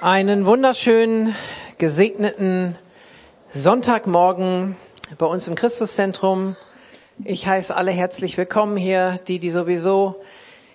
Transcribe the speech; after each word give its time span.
Einen 0.00 0.46
wunderschönen, 0.46 1.34
gesegneten 1.78 2.78
Sonntagmorgen 3.52 4.76
bei 5.18 5.26
uns 5.26 5.48
im 5.48 5.56
Christuszentrum. 5.56 6.54
Ich 7.24 7.48
heiße 7.48 7.74
alle 7.74 7.90
herzlich 7.90 8.38
willkommen 8.38 8.76
hier, 8.76 9.18
die, 9.26 9.40
die 9.40 9.50
sowieso 9.50 10.14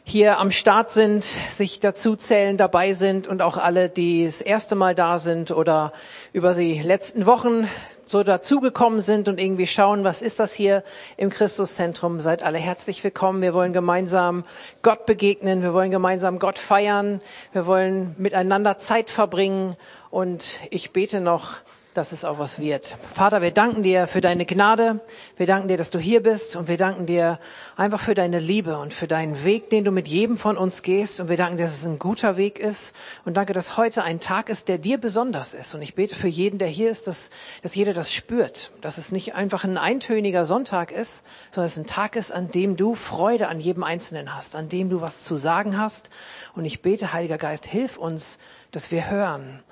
hier 0.04 0.40
am 0.40 0.52
Start 0.52 0.92
sind, 0.92 1.24
sich 1.24 1.80
dazu 1.80 2.18
zählen, 2.18 2.58
dabei 2.58 2.92
sind 2.92 3.30
und 3.30 3.42
auch 3.42 3.56
alle, 3.56 3.88
die 3.88 4.26
das 4.26 4.42
erste 4.42 4.76
Mal 4.76 4.94
da 4.94 5.18
sind 5.18 5.52
oder 5.52 5.94
über 6.34 6.54
die 6.54 6.82
letzten 6.82 7.26
Wochen 7.26 7.70
so 8.06 8.24
dazugekommen 8.24 9.02
sind 9.02 9.28
und 9.28 9.40
irgendwie 9.40 9.68
schauen, 9.68 10.04
was 10.04 10.22
ist 10.22 10.40
das 10.40 10.54
hier 10.54 10.84
im 11.18 11.30
Christuszentrum. 11.30 12.20
Seid 12.20 12.44
alle 12.44 12.58
herzlich 12.58 13.04
willkommen. 13.04 13.42
Wir 13.42 13.54
wollen 13.54 13.74
gemeinsam 13.74 14.44
Gott 14.82 15.06
begegnen. 15.06 15.62
Wir 15.62 15.74
wollen 15.74 15.92
gemeinsam 15.92 16.40
Gott 16.40 16.60
feiern. 16.60 17.22
Wir 17.52 17.66
wollen 17.66 18.16
miteinander 18.18 18.78
Zeit 18.78 19.10
verbringen. 19.10 19.76
Und 20.10 20.60
ich 20.70 20.92
bete 20.92 21.20
noch, 21.20 21.58
dass 21.94 22.12
es 22.12 22.26
auch 22.26 22.40
was 22.40 22.60
wird. 22.60 22.98
Vater, 23.14 23.42
wir 23.42 23.52
danken 23.52 23.84
dir 23.84 24.08
für 24.08 24.22
deine 24.22 24.46
Gnade. 24.46 25.00
Wir 25.38 25.46
danken 25.46 25.68
dir, 25.68 25.78
dass 25.78 25.90
du 25.90 26.00
hier 26.00 26.22
bist. 26.22 26.56
Und 26.56 26.68
wir 26.68 26.78
danken 26.78 27.06
dir 27.06 27.40
einfach 27.76 28.00
für 28.00 28.16
deine 28.16 28.40
Liebe 28.40 28.78
und 28.78 28.94
für 28.94 29.08
deinen 29.08 29.44
Weg, 29.44 29.70
den 29.70 29.84
du 29.84 29.92
mit 29.92 30.08
jedem 30.08 30.38
von 30.38 30.58
uns 30.58 30.82
gehst. 30.82 31.20
Und 31.20 31.30
wir 31.30 31.38
danken 31.38 31.58
dir, 31.58 31.64
dass 31.64 31.74
es 31.74 31.86
ein 31.86 32.00
guter 32.00 32.38
Weg 32.38 32.60
ist. 32.60 32.96
Und 33.26 33.36
danke, 33.36 33.54
dass 33.54 33.78
heute 33.78 34.04
ein 34.04 34.20
Tag 34.20 34.50
ist, 34.50 34.68
der 34.68 34.78
dir 34.78 34.98
besonders 34.98 35.54
ist. 35.54 35.76
Und 35.76 35.82
ich 35.82 35.96
bete 35.96 36.16
für 36.16 36.28
jeden, 36.28 36.60
der 36.60 36.68
hier 36.68 36.90
ist, 36.90 37.08
dass, 37.08 37.30
dass 37.62 37.76
jeder 37.76 37.94
das 37.94 38.12
spürt. 38.12 38.72
Dass 38.82 38.98
es 38.98 39.12
nicht 39.12 39.36
einfach 39.36 39.64
ein 39.64 39.78
eintöniger 39.78 40.46
Sonntag 40.46 40.92
ist, 40.92 41.24
sondern 41.52 41.68
es 41.68 41.78
ein 41.78 41.86
Tag 41.86 42.16
ist, 42.16 42.32
an 42.32 42.52
dem 42.52 42.78
du 42.78 42.96
Freude 42.96 43.48
an 43.48 43.60
jedem 43.60 43.84
Einzelnen 43.84 44.36
hast, 44.36 44.56
an 44.56 44.70
dem 44.70 44.90
du 44.90 45.02
was 45.02 45.24
zu 45.24 45.36
sagen 45.36 45.78
hast. 45.78 46.10
Und 46.56 46.66
ich 46.66 46.82
bete, 46.82 47.14
Heiliger 47.14 47.38
Geist, 47.38 47.66
hilf 47.66 47.98
uns, 47.98 48.40
dass 48.72 48.92
wir 48.92 49.10
hören. 49.10 49.64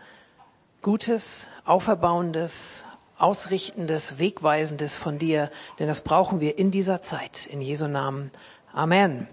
Gutes, 0.82 1.48
Auferbauendes, 1.64 2.84
Ausrichtendes, 3.20 4.18
Wegweisendes 4.18 4.98
von 4.98 5.20
dir, 5.20 5.52
denn 5.78 5.88
das 5.88 6.02
brauchen 6.02 6.40
wir 6.40 6.58
in 6.58 6.72
dieser 6.72 7.04
Zeit. 7.04 7.46
In 7.46 7.62
Jesu 7.62 7.88
Namen. 7.88 8.32
Amen. 8.74 9.28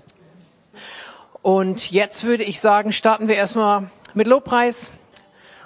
Und 1.41 1.91
jetzt 1.91 2.25
würde 2.25 2.45
ich 2.45 2.61
sagen, 2.61 2.93
starten 2.93 3.29
wir 3.29 3.37
erstmal 3.37 3.91
mit 4.13 4.27
Lobpreis 4.27 4.93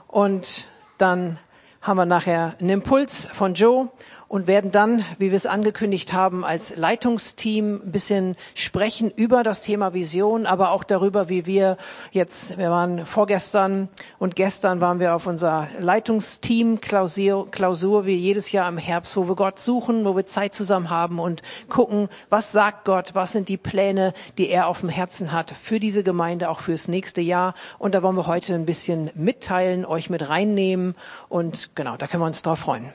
und 0.07 0.69
dann 0.99 1.41
haben 1.81 1.97
wir 1.97 2.07
nachher 2.07 2.55
einen 2.61 2.71
Impuls 2.71 3.27
von 3.33 3.55
Joe 3.55 3.89
und 4.33 4.47
werden 4.47 4.71
dann, 4.71 5.05
wie 5.19 5.31
wir 5.31 5.37
es 5.37 5.45
angekündigt 5.45 6.15
haben, 6.15 6.43
als 6.43 6.75
Leitungsteam 6.75 7.83
ein 7.85 7.93
bisschen 7.93 8.37
sprechen 8.55 9.11
über 9.15 9.43
das 9.43 9.61
Thema 9.61 9.93
Vision, 9.93 10.47
aber 10.47 10.71
auch 10.71 10.85
darüber, 10.85 11.29
wie 11.29 11.45
wir 11.45 11.77
jetzt, 12.13 12.57
wir 12.57 12.71
waren 12.71 13.05
vorgestern 13.05 13.91
und 14.19 14.35
gestern 14.35 14.81
waren 14.81 15.01
wir 15.01 15.15
auf 15.15 15.27
unser 15.27 15.69
Leitungsteam 15.79 16.81
Klausur, 16.81 17.51
Klausur 17.51 18.07
wie 18.07 18.15
jedes 18.15 18.53
Jahr 18.53 18.71
im 18.71 18.79
Herbst, 18.79 19.19
wo 19.19 19.29
wir 19.29 19.37
Gott 19.37 19.59
suchen, 19.59 20.07
wo 20.07 20.17
wir 20.17 20.25
Zeit 20.25 20.55
zusammen 20.55 20.89
haben 20.89 21.19
und 21.19 21.43
gucken, 21.69 22.09
was 22.31 22.53
sagt 22.53 22.87
Gott, 22.87 23.11
was 23.13 23.33
sind 23.33 23.51
die 23.51 23.59
Pläne, 23.59 24.15
die 24.39 24.49
er 24.49 24.67
auf 24.67 24.81
dem 24.81 24.89
Herzen 24.89 25.33
hat 25.33 25.51
für 25.51 25.79
diese 25.79 26.03
Gemeinde, 26.03 26.49
auch 26.49 26.61
fürs 26.61 26.89
nächste 26.89 27.21
Jahr. 27.21 27.53
Und 27.79 27.95
da 27.95 28.03
wollen 28.03 28.17
wir 28.17 28.27
heute 28.27 28.55
ein 28.55 28.65
bisschen 28.65 29.11
mitteilen, 29.15 29.85
euch 29.85 30.09
mit 30.09 30.27
reinnehmen 30.27 30.95
und 31.29 31.73
genau, 31.75 31.99
da 31.99 32.07
können 32.07 32.23
wir 32.23 32.29
uns 32.29 32.41
drauf 32.41 32.61
freuen. 32.61 32.91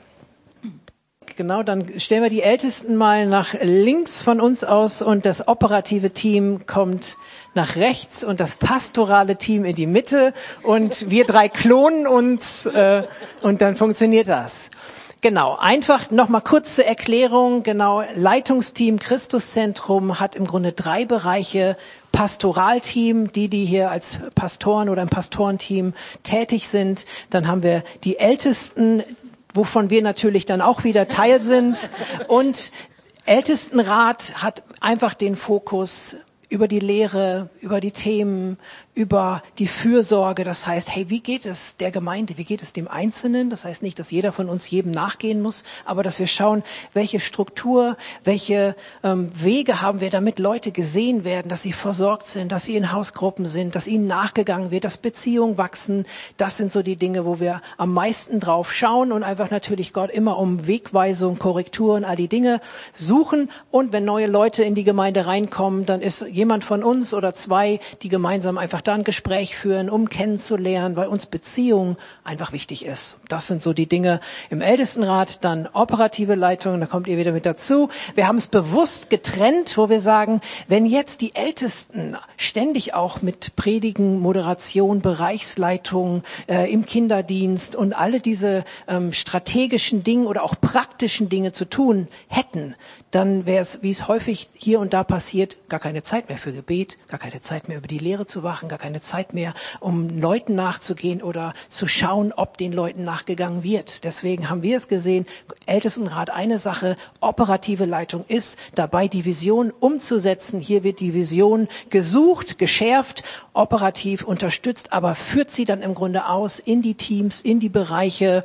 Genau, 1.36 1.62
dann 1.62 1.86
stellen 1.98 2.22
wir 2.22 2.30
die 2.30 2.42
Ältesten 2.42 2.96
mal 2.96 3.26
nach 3.26 3.54
links 3.60 4.20
von 4.20 4.40
uns 4.40 4.64
aus 4.64 5.02
und 5.02 5.24
das 5.24 5.46
operative 5.48 6.10
Team 6.10 6.66
kommt 6.66 7.16
nach 7.54 7.76
rechts 7.76 8.24
und 8.24 8.40
das 8.40 8.56
pastorale 8.56 9.36
Team 9.36 9.64
in 9.64 9.74
die 9.74 9.86
Mitte 9.86 10.32
und 10.62 11.10
wir 11.10 11.24
drei 11.24 11.48
klonen 11.48 12.06
uns 12.06 12.66
äh, 12.66 13.02
und 13.42 13.60
dann 13.60 13.76
funktioniert 13.76 14.28
das. 14.28 14.70
Genau, 15.20 15.56
einfach 15.56 16.12
nochmal 16.12 16.42
kurze 16.42 16.86
Erklärung. 16.86 17.64
Genau, 17.64 18.04
Leitungsteam 18.14 19.00
Christuszentrum 19.00 20.20
hat 20.20 20.36
im 20.36 20.46
Grunde 20.46 20.70
drei 20.70 21.04
Bereiche. 21.06 21.76
Pastoralteam, 22.12 23.32
die, 23.32 23.48
die 23.48 23.64
hier 23.64 23.90
als 23.90 24.18
Pastoren 24.34 24.88
oder 24.88 25.02
im 25.02 25.08
Pastorenteam 25.08 25.92
tätig 26.22 26.68
sind. 26.68 27.04
Dann 27.30 27.48
haben 27.48 27.62
wir 27.62 27.82
die 28.04 28.18
Ältesten, 28.18 29.02
wovon 29.54 29.90
wir 29.90 30.02
natürlich 30.02 30.46
dann 30.46 30.60
auch 30.60 30.84
wieder 30.84 31.08
Teil 31.08 31.40
sind. 31.42 31.90
Und 32.28 32.70
Ältestenrat 33.24 34.42
hat 34.42 34.62
einfach 34.80 35.14
den 35.14 35.36
Fokus 35.36 36.16
über 36.48 36.66
die 36.68 36.80
Lehre, 36.80 37.50
über 37.60 37.80
die 37.80 37.92
Themen, 37.92 38.58
über 38.98 39.44
die 39.58 39.68
Fürsorge. 39.68 40.42
Das 40.42 40.66
heißt, 40.66 40.92
hey, 40.92 41.08
wie 41.08 41.20
geht 41.20 41.46
es 41.46 41.76
der 41.76 41.92
Gemeinde? 41.92 42.36
Wie 42.36 42.44
geht 42.44 42.62
es 42.62 42.72
dem 42.72 42.88
Einzelnen? 42.88 43.48
Das 43.48 43.64
heißt 43.64 43.84
nicht, 43.84 44.00
dass 44.00 44.10
jeder 44.10 44.32
von 44.32 44.48
uns 44.48 44.68
jedem 44.68 44.90
nachgehen 44.90 45.40
muss, 45.40 45.62
aber 45.84 46.02
dass 46.02 46.18
wir 46.18 46.26
schauen, 46.26 46.64
welche 46.94 47.20
Struktur, 47.20 47.96
welche 48.24 48.74
ähm, 49.04 49.30
Wege 49.40 49.82
haben 49.82 50.00
wir, 50.00 50.10
damit 50.10 50.40
Leute 50.40 50.72
gesehen 50.72 51.22
werden, 51.22 51.48
dass 51.48 51.62
sie 51.62 51.72
versorgt 51.72 52.26
sind, 52.26 52.50
dass 52.50 52.64
sie 52.64 52.74
in 52.74 52.90
Hausgruppen 52.90 53.46
sind, 53.46 53.76
dass 53.76 53.86
ihnen 53.86 54.08
nachgegangen 54.08 54.72
wird, 54.72 54.82
dass 54.82 54.98
Beziehungen 54.98 55.58
wachsen. 55.58 56.04
Das 56.36 56.56
sind 56.56 56.72
so 56.72 56.82
die 56.82 56.96
Dinge, 56.96 57.24
wo 57.24 57.38
wir 57.38 57.62
am 57.76 57.94
meisten 57.94 58.40
drauf 58.40 58.72
schauen 58.72 59.12
und 59.12 59.22
einfach 59.22 59.52
natürlich 59.52 59.92
Gott 59.92 60.10
immer 60.10 60.38
um 60.38 60.66
Wegweisung, 60.66 61.38
Korrekturen, 61.38 62.04
all 62.04 62.16
die 62.16 62.26
Dinge 62.26 62.60
suchen. 62.94 63.48
Und 63.70 63.92
wenn 63.92 64.04
neue 64.04 64.26
Leute 64.26 64.64
in 64.64 64.74
die 64.74 64.82
Gemeinde 64.82 65.26
reinkommen, 65.26 65.86
dann 65.86 66.00
ist 66.00 66.26
jemand 66.26 66.64
von 66.64 66.82
uns 66.82 67.14
oder 67.14 67.32
zwei, 67.32 67.78
die 68.02 68.08
gemeinsam 68.08 68.58
einfach 68.58 68.87
da 68.88 68.94
ein 68.94 69.04
Gespräch 69.04 69.56
führen, 69.56 69.90
um 69.90 70.08
kennenzulernen, 70.08 70.96
weil 70.96 71.08
uns 71.08 71.26
Beziehung 71.26 71.96
einfach 72.24 72.52
wichtig 72.52 72.84
ist. 72.84 73.17
Das 73.28 73.46
sind 73.46 73.62
so 73.62 73.74
die 73.74 73.86
Dinge 73.86 74.20
im 74.48 74.62
Ältestenrat, 74.62 75.44
dann 75.44 75.68
operative 75.72 76.34
Leitung, 76.34 76.80
da 76.80 76.86
kommt 76.86 77.06
ihr 77.06 77.18
wieder 77.18 77.32
mit 77.32 77.44
dazu. 77.44 77.90
Wir 78.14 78.26
haben 78.26 78.36
es 78.36 78.46
bewusst 78.46 79.10
getrennt, 79.10 79.76
wo 79.76 79.90
wir 79.90 80.00
sagen, 80.00 80.40
wenn 80.66 80.86
jetzt 80.86 81.20
die 81.20 81.34
Ältesten 81.34 82.16
ständig 82.38 82.94
auch 82.94 83.20
mit 83.20 83.54
Predigen, 83.54 84.18
Moderation, 84.20 85.02
Bereichsleitung 85.02 86.22
äh, 86.48 86.72
im 86.72 86.86
Kinderdienst 86.86 87.76
und 87.76 87.92
alle 87.92 88.20
diese 88.20 88.64
ähm, 88.86 89.12
strategischen 89.12 90.02
Dinge 90.02 90.26
oder 90.26 90.42
auch 90.42 90.54
praktischen 90.58 91.28
Dinge 91.28 91.52
zu 91.52 91.66
tun 91.66 92.08
hätten, 92.28 92.74
dann 93.10 93.46
wäre 93.46 93.62
es, 93.62 93.82
wie 93.82 93.90
es 93.90 94.08
häufig 94.08 94.50
hier 94.54 94.80
und 94.80 94.92
da 94.92 95.02
passiert, 95.02 95.56
gar 95.68 95.80
keine 95.80 96.02
Zeit 96.02 96.28
mehr 96.28 96.38
für 96.38 96.52
Gebet, 96.52 96.98
gar 97.08 97.18
keine 97.18 97.40
Zeit 97.40 97.68
mehr 97.68 97.78
über 97.78 97.88
die 97.88 97.98
Lehre 97.98 98.26
zu 98.26 98.42
wachen, 98.42 98.68
gar 98.68 98.78
keine 98.78 99.00
Zeit 99.00 99.32
mehr, 99.32 99.54
um 99.80 100.20
Leuten 100.20 100.54
nachzugehen 100.54 101.22
oder 101.22 101.54
zu 101.68 101.86
schauen, 101.86 102.32
ob 102.32 102.58
den 102.58 102.72
Leuten 102.72 103.04
nachgegangen 103.18 103.64
wird. 103.64 104.04
Deswegen 104.04 104.48
haben 104.48 104.62
wir 104.62 104.76
es 104.76 104.86
gesehen, 104.86 105.26
Ältestenrat 105.66 106.30
eine 106.30 106.58
Sache, 106.58 106.96
operative 107.20 107.84
Leitung 107.84 108.24
ist 108.28 108.58
dabei, 108.76 109.08
die 109.08 109.24
Vision 109.24 109.72
umzusetzen. 109.72 110.60
Hier 110.60 110.84
wird 110.84 111.00
die 111.00 111.14
Vision 111.14 111.68
gesucht, 111.90 112.58
geschärft, 112.58 113.24
operativ 113.54 114.22
unterstützt, 114.22 114.92
aber 114.92 115.16
führt 115.16 115.50
sie 115.50 115.64
dann 115.64 115.82
im 115.82 115.94
Grunde 115.94 116.26
aus 116.26 116.60
in 116.60 116.80
die 116.80 116.94
Teams, 116.94 117.40
in 117.40 117.58
die 117.58 117.68
Bereiche, 117.68 118.44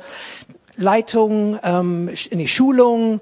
Leitung, 0.76 1.60
ähm, 1.62 2.10
in 2.30 2.40
die 2.40 2.48
Schulung, 2.48 3.20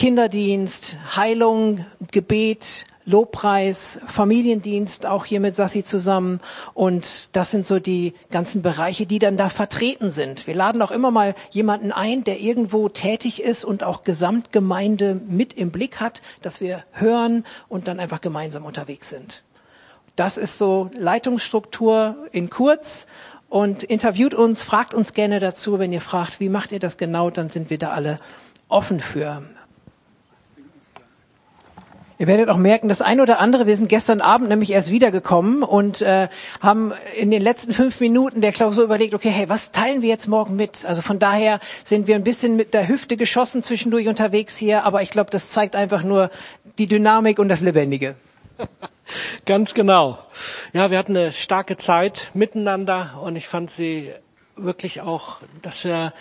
Kinderdienst, 0.00 0.96
Heilung, 1.14 1.84
Gebet, 2.10 2.86
Lobpreis, 3.04 4.00
Familiendienst, 4.06 5.04
auch 5.04 5.26
hier 5.26 5.40
mit 5.40 5.54
Sassi 5.54 5.84
zusammen. 5.84 6.40
Und 6.72 7.28
das 7.36 7.50
sind 7.50 7.66
so 7.66 7.80
die 7.80 8.14
ganzen 8.30 8.62
Bereiche, 8.62 9.04
die 9.04 9.18
dann 9.18 9.36
da 9.36 9.50
vertreten 9.50 10.10
sind. 10.10 10.46
Wir 10.46 10.54
laden 10.54 10.80
auch 10.80 10.90
immer 10.90 11.10
mal 11.10 11.34
jemanden 11.50 11.92
ein, 11.92 12.24
der 12.24 12.40
irgendwo 12.40 12.88
tätig 12.88 13.42
ist 13.42 13.62
und 13.62 13.84
auch 13.84 14.02
Gesamtgemeinde 14.02 15.20
mit 15.28 15.52
im 15.52 15.70
Blick 15.70 16.00
hat, 16.00 16.22
dass 16.40 16.62
wir 16.62 16.82
hören 16.92 17.44
und 17.68 17.86
dann 17.86 18.00
einfach 18.00 18.22
gemeinsam 18.22 18.64
unterwegs 18.64 19.10
sind. 19.10 19.42
Das 20.16 20.38
ist 20.38 20.56
so 20.56 20.90
Leitungsstruktur 20.96 22.16
in 22.32 22.48
kurz 22.48 23.06
und 23.50 23.82
interviewt 23.82 24.32
uns, 24.32 24.62
fragt 24.62 24.94
uns 24.94 25.12
gerne 25.12 25.40
dazu, 25.40 25.78
wenn 25.78 25.92
ihr 25.92 26.00
fragt, 26.00 26.40
wie 26.40 26.48
macht 26.48 26.72
ihr 26.72 26.78
das 26.78 26.96
genau, 26.96 27.28
dann 27.28 27.50
sind 27.50 27.68
wir 27.68 27.76
da 27.76 27.90
alle 27.90 28.18
offen 28.70 29.00
für. 29.00 29.42
Ihr 32.20 32.26
werdet 32.26 32.50
auch 32.50 32.58
merken, 32.58 32.90
das 32.90 33.00
eine 33.00 33.22
oder 33.22 33.40
andere, 33.40 33.66
wir 33.66 33.74
sind 33.74 33.88
gestern 33.88 34.20
Abend 34.20 34.50
nämlich 34.50 34.72
erst 34.72 34.90
wiedergekommen 34.90 35.62
und 35.62 36.02
äh, 36.02 36.28
haben 36.60 36.92
in 37.16 37.30
den 37.30 37.40
letzten 37.40 37.72
fünf 37.72 37.98
Minuten 37.98 38.42
der 38.42 38.52
Klausur 38.52 38.84
überlegt, 38.84 39.14
okay, 39.14 39.30
hey, 39.30 39.48
was 39.48 39.72
teilen 39.72 40.02
wir 40.02 40.10
jetzt 40.10 40.26
morgen 40.26 40.54
mit? 40.54 40.84
Also 40.84 41.00
von 41.00 41.18
daher 41.18 41.60
sind 41.82 42.08
wir 42.08 42.16
ein 42.16 42.22
bisschen 42.22 42.56
mit 42.56 42.74
der 42.74 42.88
Hüfte 42.88 43.16
geschossen 43.16 43.62
zwischendurch 43.62 44.06
unterwegs 44.06 44.58
hier, 44.58 44.84
aber 44.84 45.00
ich 45.00 45.08
glaube, 45.08 45.30
das 45.30 45.48
zeigt 45.48 45.74
einfach 45.74 46.02
nur 46.02 46.30
die 46.76 46.86
Dynamik 46.88 47.38
und 47.38 47.48
das 47.48 47.62
Lebendige. 47.62 48.16
Ganz 49.46 49.72
genau. 49.72 50.18
Ja, 50.74 50.90
wir 50.90 50.98
hatten 50.98 51.16
eine 51.16 51.32
starke 51.32 51.78
Zeit 51.78 52.32
miteinander 52.34 53.18
und 53.24 53.34
ich 53.34 53.48
fand 53.48 53.70
sie 53.70 54.12
wirklich 54.56 55.00
auch, 55.00 55.38
dass 55.62 55.84
wir 55.84 56.12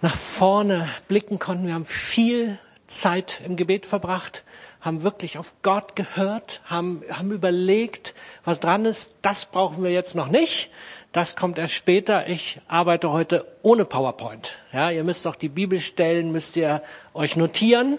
nach 0.00 0.16
vorne 0.16 0.88
blicken 1.06 1.38
konnten. 1.38 1.66
Wir 1.66 1.74
haben 1.74 1.84
viel 1.84 2.58
Zeit 2.86 3.42
im 3.44 3.56
Gebet 3.56 3.84
verbracht, 3.84 4.42
haben 4.84 5.02
wirklich 5.02 5.38
auf 5.38 5.54
Gott 5.62 5.96
gehört, 5.96 6.60
haben, 6.66 7.02
haben 7.10 7.32
überlegt, 7.32 8.14
was 8.44 8.60
dran 8.60 8.84
ist. 8.84 9.12
Das 9.22 9.46
brauchen 9.46 9.82
wir 9.82 9.90
jetzt 9.90 10.14
noch 10.14 10.28
nicht. 10.28 10.70
Das 11.12 11.36
kommt 11.36 11.58
erst 11.58 11.72
später. 11.72 12.28
Ich 12.28 12.60
arbeite 12.68 13.10
heute 13.10 13.46
ohne 13.62 13.86
PowerPoint. 13.86 14.56
Ja, 14.72 14.90
ihr 14.90 15.02
müsst 15.02 15.26
auch 15.26 15.36
die 15.36 15.48
Bibelstellen, 15.48 16.32
müsst 16.32 16.56
ihr 16.56 16.82
euch 17.14 17.34
notieren 17.34 17.98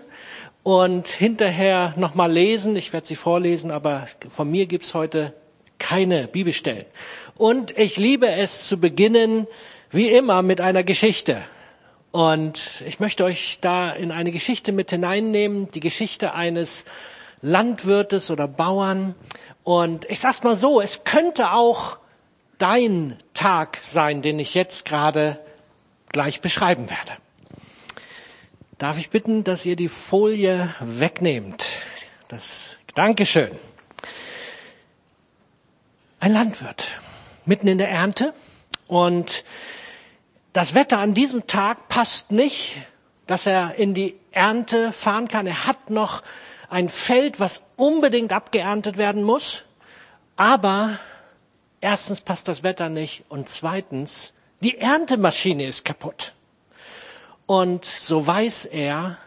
und 0.62 1.08
hinterher 1.08 1.94
nochmal 1.98 2.32
lesen. 2.32 2.76
Ich 2.76 2.94
werde 2.94 3.08
sie 3.08 3.16
vorlesen, 3.16 3.72
aber 3.72 4.06
von 4.28 4.52
mir 4.52 4.68
gibt's 4.68 4.94
heute 4.94 5.34
keine 5.80 6.28
Bibelstellen. 6.28 6.86
Und 7.36 7.76
ich 7.78 7.98
liebe 7.98 8.30
es 8.30 8.68
zu 8.68 8.80
beginnen, 8.80 9.48
wie 9.90 10.10
immer, 10.10 10.44
mit 10.44 10.62
einer 10.62 10.84
Geschichte. 10.84 11.42
Und 12.16 12.82
ich 12.86 13.02
möchte 13.02 13.26
euch 13.26 13.58
da 13.60 13.92
in 13.92 14.10
eine 14.10 14.32
Geschichte 14.32 14.72
mit 14.72 14.90
hineinnehmen, 14.90 15.68
die 15.68 15.82
Geschichte 15.82 16.34
eines 16.34 16.86
Landwirtes 17.42 18.32
oder 18.32 18.48
Bauern. 18.48 19.16
Und 19.66 20.10
ich 20.10 20.22
sag's 20.22 20.42
mal 20.42 20.56
so, 20.56 20.80
es 20.80 21.04
könnte 21.04 21.52
auch 21.52 21.98
dein 22.58 23.18
Tag 23.34 23.80
sein, 23.82 24.22
den 24.22 24.40
ich 24.40 24.54
jetzt 24.54 24.86
gerade 24.86 25.42
gleich 26.08 26.40
beschreiben 26.40 26.90
werde. 26.90 27.20
Darf 28.78 28.98
ich 28.98 29.10
bitten, 29.10 29.44
dass 29.44 29.66
ihr 29.66 29.76
die 29.76 29.90
Folie 29.90 30.74
wegnehmt? 30.80 31.68
Das 32.30 32.78
Dankeschön. 32.94 33.52
Ein 36.22 36.32
Landwirt 36.32 36.98
mitten 37.46 37.68
in 37.68 37.78
der 37.78 37.90
Ernte 37.90 38.34
und 38.88 39.44
das 40.56 40.74
Wetter 40.74 41.00
an 41.00 41.14
diesem 41.14 41.48
Tag 41.48 41.90
passt 41.90 42.32
nicht, 42.32 42.78
dass 43.28 43.46
er 43.46 43.76
in 43.76 43.94
die 43.94 44.16
Ernte 44.32 44.94
fahren 44.94 45.28
kann. 45.28 45.48
Er 45.48 45.68
hat 45.68 45.90
noch 45.90 46.24
ein 46.70 46.88
Feld, 46.88 47.42
was 47.42 47.62
unbedingt 47.76 48.32
abgeerntet 48.32 48.96
werden 48.96 49.24
muss. 49.24 49.66
Aber 50.38 50.98
erstens 51.82 52.22
passt 52.22 52.48
das 52.48 52.64
Wetter 52.64 52.88
nicht 52.88 53.26
und 53.28 53.50
zweitens, 53.50 54.34
die 54.62 54.78
Erntemaschine 54.78 55.66
ist 55.66 55.84
kaputt. 55.84 56.32
Und 57.46 57.84
so 57.84 58.26
weiß 58.26 58.64
er, 58.64 59.18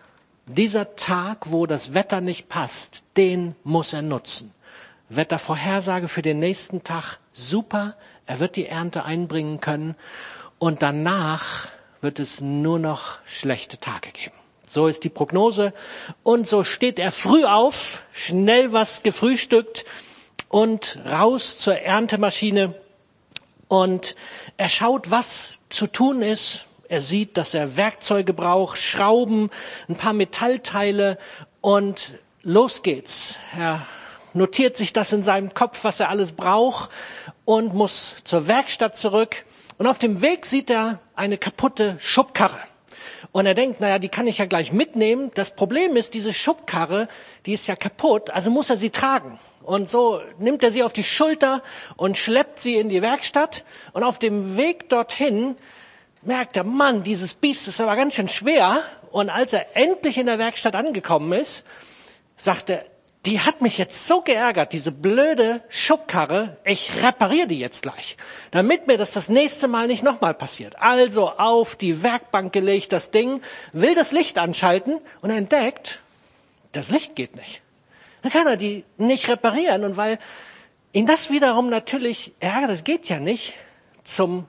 dieser 0.47 0.97
Tag, 0.97 1.53
wo 1.53 1.67
das 1.67 1.93
Wetter 1.93 2.23
nicht 2.23 2.49
passt, 2.49 3.05
den 3.19 3.55
muss 3.65 3.93
er 3.93 4.01
nutzen. 4.01 4.55
Wettervorhersage 5.11 6.09
für 6.09 6.23
den 6.23 6.39
nächsten 6.39 6.85
Tag, 6.85 7.19
super. 7.35 7.97
Er 8.25 8.41
wird 8.41 8.57
die 8.57 8.67
Ernte 8.67 9.05
einbringen 9.05 9.61
können 9.61 9.95
und 10.58 10.82
danach 10.82 11.69
wird 12.00 12.19
es 12.19 12.40
nur 12.40 12.78
noch 12.78 13.19
schlechte 13.25 13.78
Tage 13.78 14.10
geben. 14.10 14.34
So 14.66 14.87
ist 14.87 15.05
die 15.05 15.08
Prognose. 15.08 15.72
Und 16.22 16.46
so 16.46 16.62
steht 16.62 16.99
er 16.99 17.10
früh 17.10 17.44
auf, 17.44 18.02
schnell 18.12 18.72
was 18.72 19.02
gefrühstückt 19.02 19.84
und 20.49 20.99
raus 21.10 21.56
zur 21.56 21.78
Erntemaschine. 21.78 22.75
Und 23.69 24.14
er 24.56 24.69
schaut, 24.69 25.10
was 25.10 25.58
zu 25.69 25.87
tun 25.87 26.22
ist. 26.22 26.66
Er 26.88 27.00
sieht, 27.00 27.37
dass 27.37 27.55
er 27.55 27.76
Werkzeuge 27.76 28.32
braucht, 28.32 28.78
Schrauben, 28.78 29.50
ein 29.88 29.96
paar 29.96 30.14
Metallteile 30.14 31.19
und 31.60 32.19
los 32.43 32.82
geht's. 32.82 33.37
Er 33.56 33.87
notiert 34.32 34.76
sich 34.76 34.93
das 34.94 35.12
in 35.12 35.22
seinem 35.22 35.52
Kopf, 35.52 35.84
was 35.84 36.00
er 36.00 36.08
alles 36.08 36.32
braucht 36.32 36.90
und 37.44 37.75
muss 37.75 38.16
zur 38.25 38.46
Werkstatt 38.46 38.96
zurück 38.96 39.44
und 39.79 39.87
auf 39.87 39.99
dem 39.99 40.21
Weg 40.21 40.45
sieht 40.45 40.71
er 40.71 40.99
eine 41.15 41.39
kaputte 41.39 41.97
Schubkarre. 42.01 42.59
Und 43.33 43.47
er 43.47 43.55
denkt, 43.55 43.81
naja, 43.81 43.99
die 43.99 44.09
kann 44.09 44.27
ich 44.27 44.39
ja 44.39 44.47
gleich 44.47 44.73
mitnehmen. 44.73 45.31
Das 45.35 45.55
Problem 45.55 45.97
ist, 45.97 46.15
diese 46.15 46.33
Schubkarre, 46.33 47.09
die 47.47 47.53
ist 47.53 47.67
ja 47.67 47.77
kaputt, 47.77 48.31
also 48.31 48.51
muss 48.51 48.71
er 48.71 48.77
sie 48.77 48.91
tragen. 48.91 49.39
Und 49.63 49.89
so 49.89 50.21
nimmt 50.39 50.63
er 50.63 50.71
sie 50.71 50.83
auf 50.83 50.93
die 50.93 51.05
Schulter 51.05 51.63
und 51.97 52.17
schleppt 52.17 52.59
sie 52.59 52.77
in 52.77 52.89
die 52.89 53.03
Werkstatt. 53.03 53.65
Und 53.93 54.03
auf 54.03 54.19
dem 54.19 54.57
Weg 54.57 54.89
dorthin 54.89 55.57
merkt 56.23 56.57
er, 56.57 56.65
Mann, 56.65 57.03
dieses 57.03 57.35
Biest 57.35 57.69
ist 57.69 57.81
aber 57.81 57.95
ganz 57.97 58.15
schön 58.15 58.29
schwer. 58.29 58.83
Und 59.11 59.31
als 59.31 59.53
er 59.53 59.77
endlich 59.77 60.19
in 60.19 60.27
der 60.27 60.39
Werkstatt 60.39 60.75
angekommen 60.75 61.33
ist, 61.33 61.65
sagt 62.37 62.71
er, 62.71 62.85
die 63.26 63.41
hat 63.41 63.61
mich 63.62 63.79
jetzt 63.79 64.06
so 64.06 64.20
geärgert, 64.20 64.73
diese 64.73 64.93
blöde 64.93 65.62
Schubkarre. 65.69 66.56
Ich 66.65 67.03
repariere 67.03 67.49
die 67.49 67.59
jetzt 67.59 67.82
gleich, 67.82 68.17
damit 68.50 68.87
mir 68.87 68.97
das 68.97 69.12
das 69.12 69.29
nächste 69.29 69.69
Mal 69.69 69.87
nicht 69.87 70.03
nochmal 70.03 70.35
passiert. 70.35 70.76
Also 70.81 71.31
auf 71.31 71.76
die 71.76 72.03
Werkbank 72.03 72.53
gelegt 72.53 72.93
das 72.93 73.11
Ding, 73.11 73.43
will 73.73 73.94
das 73.94 74.12
Licht 74.12 74.38
anschalten 74.38 75.00
und 75.20 75.31
entdeckt, 75.31 76.00
das 76.73 76.91
Licht 76.91 77.17
geht 77.17 77.35
nicht. 77.37 77.61
Dann 78.23 78.32
kann 78.32 78.47
er 78.47 78.56
die 78.56 78.85
nicht 78.97 79.29
reparieren 79.29 79.85
und 79.85 79.97
weil 79.97 80.19
ihn 80.93 81.06
das 81.06 81.31
wiederum 81.31 81.70
natürlich 81.70 82.32
ärgert, 82.41 82.70
das 82.70 82.85
geht 82.85 83.09
ja 83.09 83.19
nicht, 83.19 83.55
zum 84.05 84.47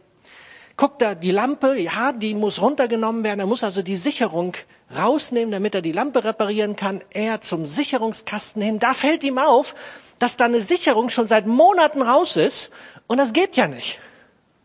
guckt 0.80 1.02
er 1.02 1.14
die 1.14 1.31
Lampe, 1.31 1.78
ja, 1.78 2.14
die 2.14 2.34
muss 2.34 2.62
runtergenommen 2.62 3.26
werden, 3.26 3.42
er 3.42 3.46
muss 3.48 3.66
also 3.66 3.81
die 3.81 3.98
Sicherung 3.98 4.54
rausnehmen, 4.96 5.52
damit 5.52 5.76
er 5.76 5.81
die 5.81 5.92
Lampe 5.92 6.24
reparieren 6.24 6.78
kann. 6.78 7.02
Er 7.10 7.42
zum 7.42 7.66
Sicherungskasten 7.66 8.62
hin. 8.62 8.80
Da 8.80 8.94
fällt 8.94 9.26
ihm 9.26 9.40
auf, 9.40 9.76
dass 10.20 10.38
da 10.38 10.46
eine 10.46 10.62
Sicherung 10.62 11.10
schon 11.10 11.28
seit 11.28 11.46
Monaten 11.46 12.02
raus 12.02 12.38
ist 12.38 12.72
und 13.08 13.18
das 13.18 13.34
geht 13.34 13.58
ja 13.58 13.68
nicht. 13.68 14.00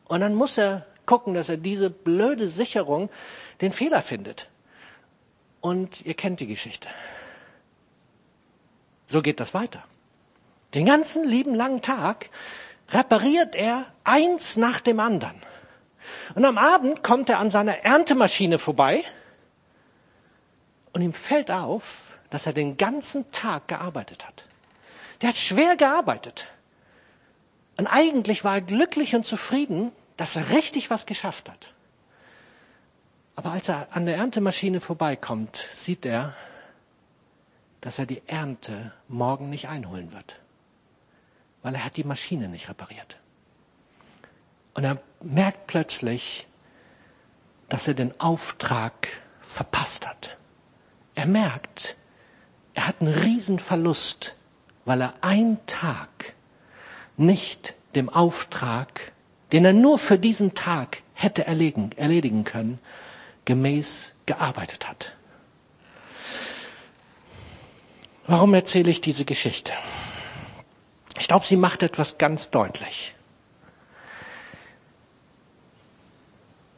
Und 0.07 0.21
dann 0.21 0.37
muss 0.37 0.57
er 0.57 0.87
gucken, 1.05 1.35
dass 1.35 1.49
er 1.49 1.57
diese 1.57 1.91
blöde 1.91 2.49
Sicherung 2.49 3.11
den 3.61 3.73
Fehler 3.73 4.01
findet. 4.01 4.49
Und 5.61 6.07
ihr 6.07 6.15
kennt 6.15 6.39
die 6.39 6.47
Geschichte. 6.47 6.87
So 9.07 9.21
geht 9.21 9.41
das 9.41 9.53
weiter. 9.53 9.83
Den 10.75 10.87
ganzen 10.87 11.25
lieben 11.25 11.57
langen 11.57 11.83
Tag 11.83 12.31
repariert 12.91 13.57
er 13.57 13.87
eins 14.05 14.57
nach 14.57 14.79
dem 14.81 15.01
anderen. 15.01 15.35
Und 16.35 16.45
am 16.45 16.59
Abend 16.59 17.03
kommt 17.03 17.29
er 17.29 17.39
an 17.39 17.51
seiner 17.51 17.79
Erntemaschine 17.85 18.59
vorbei 18.59 19.05
und 20.93 21.03
ihm 21.03 21.12
fällt 21.12 21.51
auf, 21.51 22.19
dass 22.31 22.47
er 22.47 22.53
den 22.53 22.77
ganzen 22.77 23.31
Tag 23.33 23.69
gearbeitet 23.69 24.27
hat. 24.27 24.45
Der 25.21 25.31
hat 25.31 25.37
schwer 25.37 25.77
gearbeitet. 25.77 26.49
Und 27.77 27.87
eigentlich 27.87 28.45
war 28.45 28.56
er 28.56 28.61
glücklich 28.61 29.15
und 29.15 29.25
zufrieden, 29.25 29.93
dass 30.17 30.37
er 30.37 30.51
richtig 30.51 30.91
was 30.91 31.06
geschafft 31.06 31.49
hat. 31.49 31.73
Aber 33.37 33.51
als 33.51 33.69
er 33.69 33.89
an 33.97 34.06
der 34.06 34.17
Erntemaschine 34.17 34.81
vorbeikommt, 34.81 35.56
sieht 35.73 36.06
er, 36.06 36.35
dass 37.81 37.99
er 37.99 38.06
die 38.06 38.23
Ernte 38.27 38.93
morgen 39.09 39.51
nicht 39.51 39.69
einholen 39.69 40.12
wird, 40.12 40.41
weil 41.62 41.75
er 41.75 41.85
hat 41.85 41.97
die 41.97 42.05
Maschine 42.05 42.49
nicht 42.49 42.69
repariert. 42.69 43.19
Und 44.75 44.85
er 44.85 45.00
merkt 45.23 45.67
plötzlich, 45.67 46.47
dass 47.69 47.89
er 47.89 47.94
den 47.94 48.19
Auftrag 48.20 49.08
verpasst 49.41 50.06
hat. 50.06 50.37
Er 51.15 51.27
merkt, 51.27 51.96
er 52.75 52.89
hat 52.89 53.01
einen 53.01 53.15
Riesenverlust, 53.15 54.34
weil 54.84 55.01
er 55.01 55.15
einen 55.20 55.65
Tag 55.67 56.34
nicht 57.17 57.77
dem 57.94 58.08
Auftrag, 58.08 59.13
den 59.53 59.65
er 59.65 59.72
nur 59.72 59.99
für 59.99 60.19
diesen 60.19 60.55
Tag 60.55 61.03
hätte 61.15 61.46
erledigen, 61.46 61.93
erledigen 61.96 62.43
können, 62.44 62.81
gemäß 63.44 64.13
gearbeitet 64.27 64.89
hat. 64.89 65.13
Warum 68.27 68.55
erzähle 68.55 68.91
ich 68.91 69.01
diese 69.01 69.25
Geschichte? 69.25 69.72
Ich 71.19 71.29
glaube, 71.29 71.46
sie 71.46 71.56
macht 71.56 71.82
etwas 71.82 72.19
ganz 72.19 72.51
deutlich. 72.51 73.15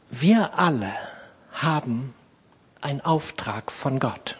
Wir 0.09 0.57
alle 0.57 0.93
haben 1.51 2.13
ein 2.79 3.01
Auftrag 3.01 3.73
von 3.73 3.99
Gott. 3.99 4.37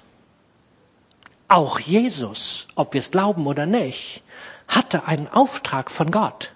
Auch 1.50 1.79
Jesus, 1.79 2.67
ob 2.75 2.93
wir 2.93 3.00
es 3.00 3.12
glauben 3.12 3.45
oder 3.47 3.65
nicht, 3.65 4.24
hatte 4.69 5.07
einen 5.07 5.27
Auftrag 5.27 5.91
von 5.91 6.09
Gott. 6.09 6.53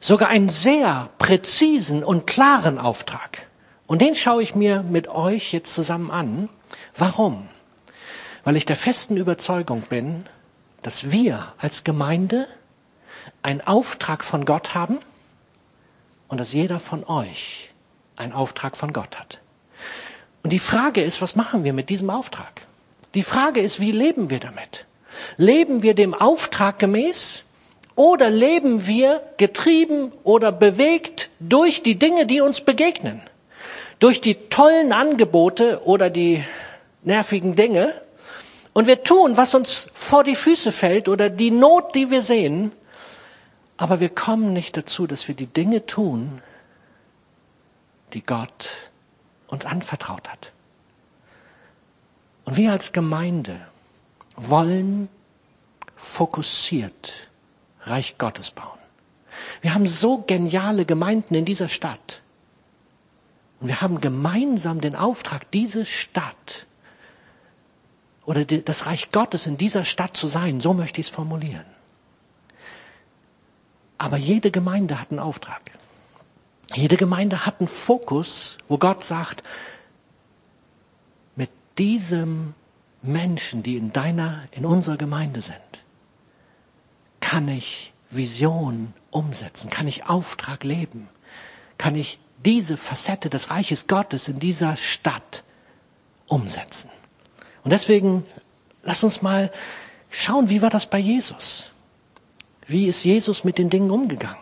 Sogar 0.00 0.30
einen 0.30 0.48
sehr 0.48 1.10
präzisen 1.18 2.02
und 2.02 2.26
klaren 2.26 2.78
Auftrag. 2.78 3.46
Und 3.86 4.00
den 4.00 4.14
schaue 4.14 4.42
ich 4.42 4.54
mir 4.54 4.82
mit 4.82 5.08
euch 5.08 5.52
jetzt 5.52 5.74
zusammen 5.74 6.10
an. 6.10 6.48
Warum? 6.96 7.46
Weil 8.42 8.56
ich 8.56 8.64
der 8.64 8.76
festen 8.76 9.18
Überzeugung 9.18 9.82
bin, 9.82 10.24
dass 10.80 11.10
wir 11.10 11.52
als 11.58 11.84
Gemeinde 11.84 12.48
einen 13.42 13.60
Auftrag 13.60 14.24
von 14.24 14.46
Gott 14.46 14.74
haben 14.74 14.98
und 16.28 16.38
dass 16.38 16.54
jeder 16.54 16.80
von 16.80 17.04
euch 17.04 17.71
einen 18.22 18.32
Auftrag 18.32 18.76
von 18.76 18.92
Gott 18.92 19.18
hat. 19.18 19.40
Und 20.42 20.50
die 20.50 20.58
Frage 20.58 21.02
ist, 21.02 21.22
was 21.22 21.36
machen 21.36 21.64
wir 21.64 21.72
mit 21.72 21.88
diesem 21.88 22.10
Auftrag? 22.10 22.62
Die 23.14 23.22
Frage 23.22 23.60
ist, 23.60 23.80
wie 23.80 23.92
leben 23.92 24.30
wir 24.30 24.40
damit? 24.40 24.86
Leben 25.36 25.82
wir 25.82 25.94
dem 25.94 26.14
Auftrag 26.14 26.78
gemäß 26.78 27.42
oder 27.94 28.30
leben 28.30 28.86
wir 28.86 29.22
getrieben 29.36 30.12
oder 30.24 30.50
bewegt 30.50 31.30
durch 31.38 31.82
die 31.82 31.98
Dinge, 31.98 32.26
die 32.26 32.40
uns 32.40 32.62
begegnen? 32.62 33.20
Durch 33.98 34.20
die 34.20 34.34
tollen 34.48 34.92
Angebote 34.92 35.82
oder 35.84 36.10
die 36.10 36.42
nervigen 37.02 37.54
Dinge 37.54 37.92
und 38.72 38.86
wir 38.86 39.02
tun, 39.02 39.36
was 39.36 39.54
uns 39.54 39.88
vor 39.92 40.24
die 40.24 40.34
Füße 40.34 40.72
fällt 40.72 41.08
oder 41.08 41.28
die 41.28 41.50
Not, 41.50 41.94
die 41.94 42.10
wir 42.10 42.22
sehen, 42.22 42.72
aber 43.76 44.00
wir 44.00 44.08
kommen 44.08 44.52
nicht 44.52 44.76
dazu, 44.76 45.06
dass 45.06 45.28
wir 45.28 45.34
die 45.34 45.46
Dinge 45.46 45.86
tun, 45.86 46.40
die 48.12 48.24
Gott 48.24 48.90
uns 49.46 49.66
anvertraut 49.66 50.28
hat. 50.28 50.52
Und 52.44 52.56
wir 52.56 52.72
als 52.72 52.92
Gemeinde 52.92 53.60
wollen 54.36 55.08
fokussiert 55.94 57.30
Reich 57.82 58.18
Gottes 58.18 58.50
bauen. 58.50 58.78
Wir 59.60 59.74
haben 59.74 59.86
so 59.86 60.18
geniale 60.18 60.84
Gemeinden 60.84 61.34
in 61.34 61.44
dieser 61.44 61.68
Stadt. 61.68 62.22
Und 63.60 63.68
wir 63.68 63.80
haben 63.80 64.00
gemeinsam 64.00 64.80
den 64.80 64.96
Auftrag, 64.96 65.50
diese 65.52 65.86
Stadt 65.86 66.66
oder 68.24 68.44
das 68.44 68.86
Reich 68.86 69.10
Gottes 69.10 69.46
in 69.46 69.56
dieser 69.56 69.84
Stadt 69.84 70.16
zu 70.16 70.26
sein. 70.26 70.60
So 70.60 70.74
möchte 70.74 71.00
ich 71.00 71.06
es 71.08 71.12
formulieren. 71.12 71.64
Aber 73.98 74.16
jede 74.16 74.50
Gemeinde 74.50 75.00
hat 75.00 75.10
einen 75.10 75.20
Auftrag. 75.20 75.62
Jede 76.74 76.96
Gemeinde 76.96 77.46
hat 77.46 77.60
einen 77.60 77.68
Fokus, 77.68 78.58
wo 78.68 78.78
Gott 78.78 79.04
sagt, 79.04 79.42
mit 81.36 81.50
diesem 81.78 82.54
Menschen, 83.02 83.62
die 83.62 83.76
in 83.76 83.92
deiner, 83.92 84.42
in 84.52 84.64
unserer 84.64 84.96
Gemeinde 84.96 85.42
sind, 85.42 85.60
kann 87.20 87.48
ich 87.48 87.92
Vision 88.10 88.94
umsetzen, 89.10 89.70
kann 89.70 89.88
ich 89.88 90.06
Auftrag 90.06 90.64
leben, 90.64 91.08
kann 91.78 91.96
ich 91.96 92.18
diese 92.44 92.76
Facette 92.76 93.30
des 93.30 93.50
Reiches 93.50 93.86
Gottes 93.86 94.28
in 94.28 94.38
dieser 94.38 94.76
Stadt 94.76 95.44
umsetzen. 96.26 96.90
Und 97.64 97.70
deswegen 97.70 98.24
lass 98.82 99.04
uns 99.04 99.22
mal 99.22 99.52
schauen, 100.10 100.50
wie 100.50 100.62
war 100.62 100.70
das 100.70 100.86
bei 100.86 100.98
Jesus? 100.98 101.70
Wie 102.66 102.86
ist 102.86 103.04
Jesus 103.04 103.44
mit 103.44 103.58
den 103.58 103.70
Dingen 103.70 103.90
umgegangen? 103.90 104.36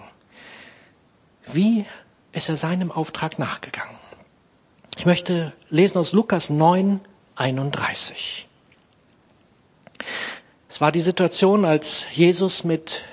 Wie 1.47 1.87
ist 2.33 2.49
er 2.49 2.57
seinem 2.57 2.93
Auftrag 2.93 3.39
nachgegangen? 3.39 3.97
Ich 4.97 5.07
möchte 5.07 5.53
lesen 5.69 5.99
aus 5.99 6.13
Lukas 6.13 6.51
9, 6.51 7.01
31. 7.37 8.47
Es 10.69 10.81
war 10.81 10.93
die 10.93 11.01
Situation, 11.01 11.65
als 11.65 12.07
Jesus 12.13 12.65
mit 12.65 13.05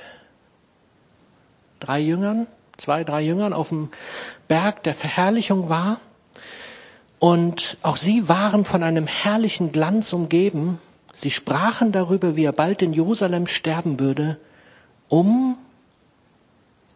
drei 1.80 2.00
Jüngern, 2.00 2.48
zwei, 2.78 3.04
drei 3.04 3.22
Jüngern 3.22 3.54
auf 3.54 3.70
dem 3.70 3.90
Berg 4.48 4.84
der 4.84 4.94
Verherrlichung 4.94 5.70
war. 5.70 6.00
Und 7.20 7.78
auch 7.82 7.98
sie 7.98 8.30
waren 8.30 8.66
von 8.66 8.84
einem 8.84 9.08
herrlichen 9.08 9.72
Glanz 9.72 10.14
umgeben. 10.14 10.80
Sie 11.14 11.32
sprachen 11.32 11.92
darüber, 11.92 12.36
wie 12.36 12.46
er 12.46 12.52
bald 12.52 12.82
in 12.82 12.94
Jerusalem 12.94 13.48
sterben 13.48 14.00
würde, 14.00 14.38
um 15.08 15.58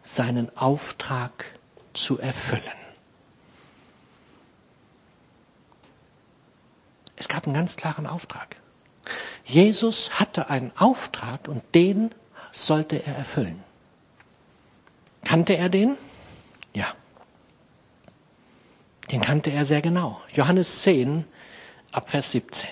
seinen 0.02 0.56
Auftrag 0.56 1.32
zu 1.92 2.18
erfüllen. 2.18 2.62
Es 7.16 7.28
gab 7.28 7.46
einen 7.46 7.54
ganz 7.54 7.76
klaren 7.76 8.06
Auftrag. 8.06 8.56
Jesus 9.44 10.18
hatte 10.18 10.50
einen 10.50 10.72
Auftrag 10.76 11.48
und 11.48 11.62
den 11.74 12.14
sollte 12.52 13.04
er 13.04 13.16
erfüllen. 13.16 13.62
Kannte 15.24 15.56
er 15.56 15.68
den? 15.68 15.96
Ja. 16.74 16.94
Den 19.10 19.20
kannte 19.20 19.50
er 19.50 19.64
sehr 19.64 19.82
genau. 19.82 20.20
Johannes 20.34 20.82
10 20.82 21.24
ab 21.92 22.10
Vers 22.10 22.32
17. 22.32 22.68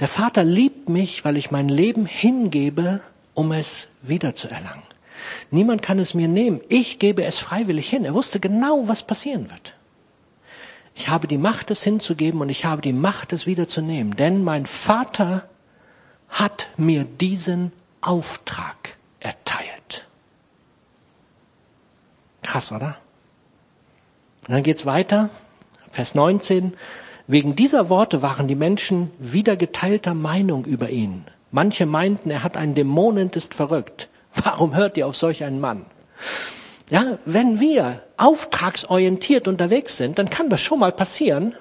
Der 0.00 0.08
Vater 0.08 0.44
liebt 0.44 0.88
mich, 0.88 1.24
weil 1.24 1.36
ich 1.36 1.50
mein 1.50 1.68
Leben 1.68 2.04
hingebe, 2.04 3.00
um 3.34 3.52
es 3.52 3.88
wiederzuerlangen. 4.02 4.82
Niemand 5.50 5.82
kann 5.82 5.98
es 5.98 6.14
mir 6.14 6.28
nehmen. 6.28 6.60
Ich 6.68 6.98
gebe 6.98 7.24
es 7.24 7.38
freiwillig 7.38 7.88
hin. 7.88 8.04
Er 8.04 8.14
wusste 8.14 8.40
genau, 8.40 8.88
was 8.88 9.04
passieren 9.04 9.50
wird. 9.50 9.74
Ich 10.94 11.08
habe 11.08 11.26
die 11.26 11.38
Macht, 11.38 11.70
es 11.70 11.82
hinzugeben 11.82 12.40
und 12.40 12.48
ich 12.48 12.64
habe 12.64 12.80
die 12.80 12.92
Macht, 12.92 13.32
es 13.32 13.46
wiederzunehmen. 13.46 14.16
Denn 14.16 14.42
mein 14.42 14.66
Vater 14.66 15.48
hat 16.28 16.70
mir 16.76 17.04
diesen 17.04 17.72
Auftrag 18.00 18.96
erteilt. 19.20 20.06
Krass, 22.42 22.72
oder? 22.72 22.98
Und 24.48 24.54
dann 24.54 24.62
geht's 24.62 24.86
weiter. 24.86 25.30
Vers 25.90 26.14
19. 26.14 26.74
Wegen 27.26 27.56
dieser 27.56 27.88
Worte 27.88 28.22
waren 28.22 28.46
die 28.46 28.54
Menschen 28.54 29.10
wieder 29.18 29.56
geteilter 29.56 30.14
Meinung 30.14 30.64
über 30.64 30.90
ihn. 30.90 31.24
Manche 31.50 31.84
meinten, 31.86 32.30
er 32.30 32.42
hat 32.42 32.56
einen 32.56 32.74
Dämon 32.74 33.18
und 33.18 33.36
ist 33.36 33.54
verrückt. 33.54 34.08
Warum 34.44 34.74
hört 34.74 34.96
ihr 34.96 35.06
auf 35.06 35.16
solch 35.16 35.44
einen 35.44 35.60
Mann? 35.60 35.86
Ja, 36.90 37.18
wenn 37.24 37.58
wir 37.60 38.02
auftragsorientiert 38.16 39.48
unterwegs 39.48 39.96
sind, 39.96 40.18
dann 40.18 40.30
kann 40.30 40.50
das 40.50 40.60
schon 40.60 40.78
mal 40.78 40.92
passieren, 40.92 41.54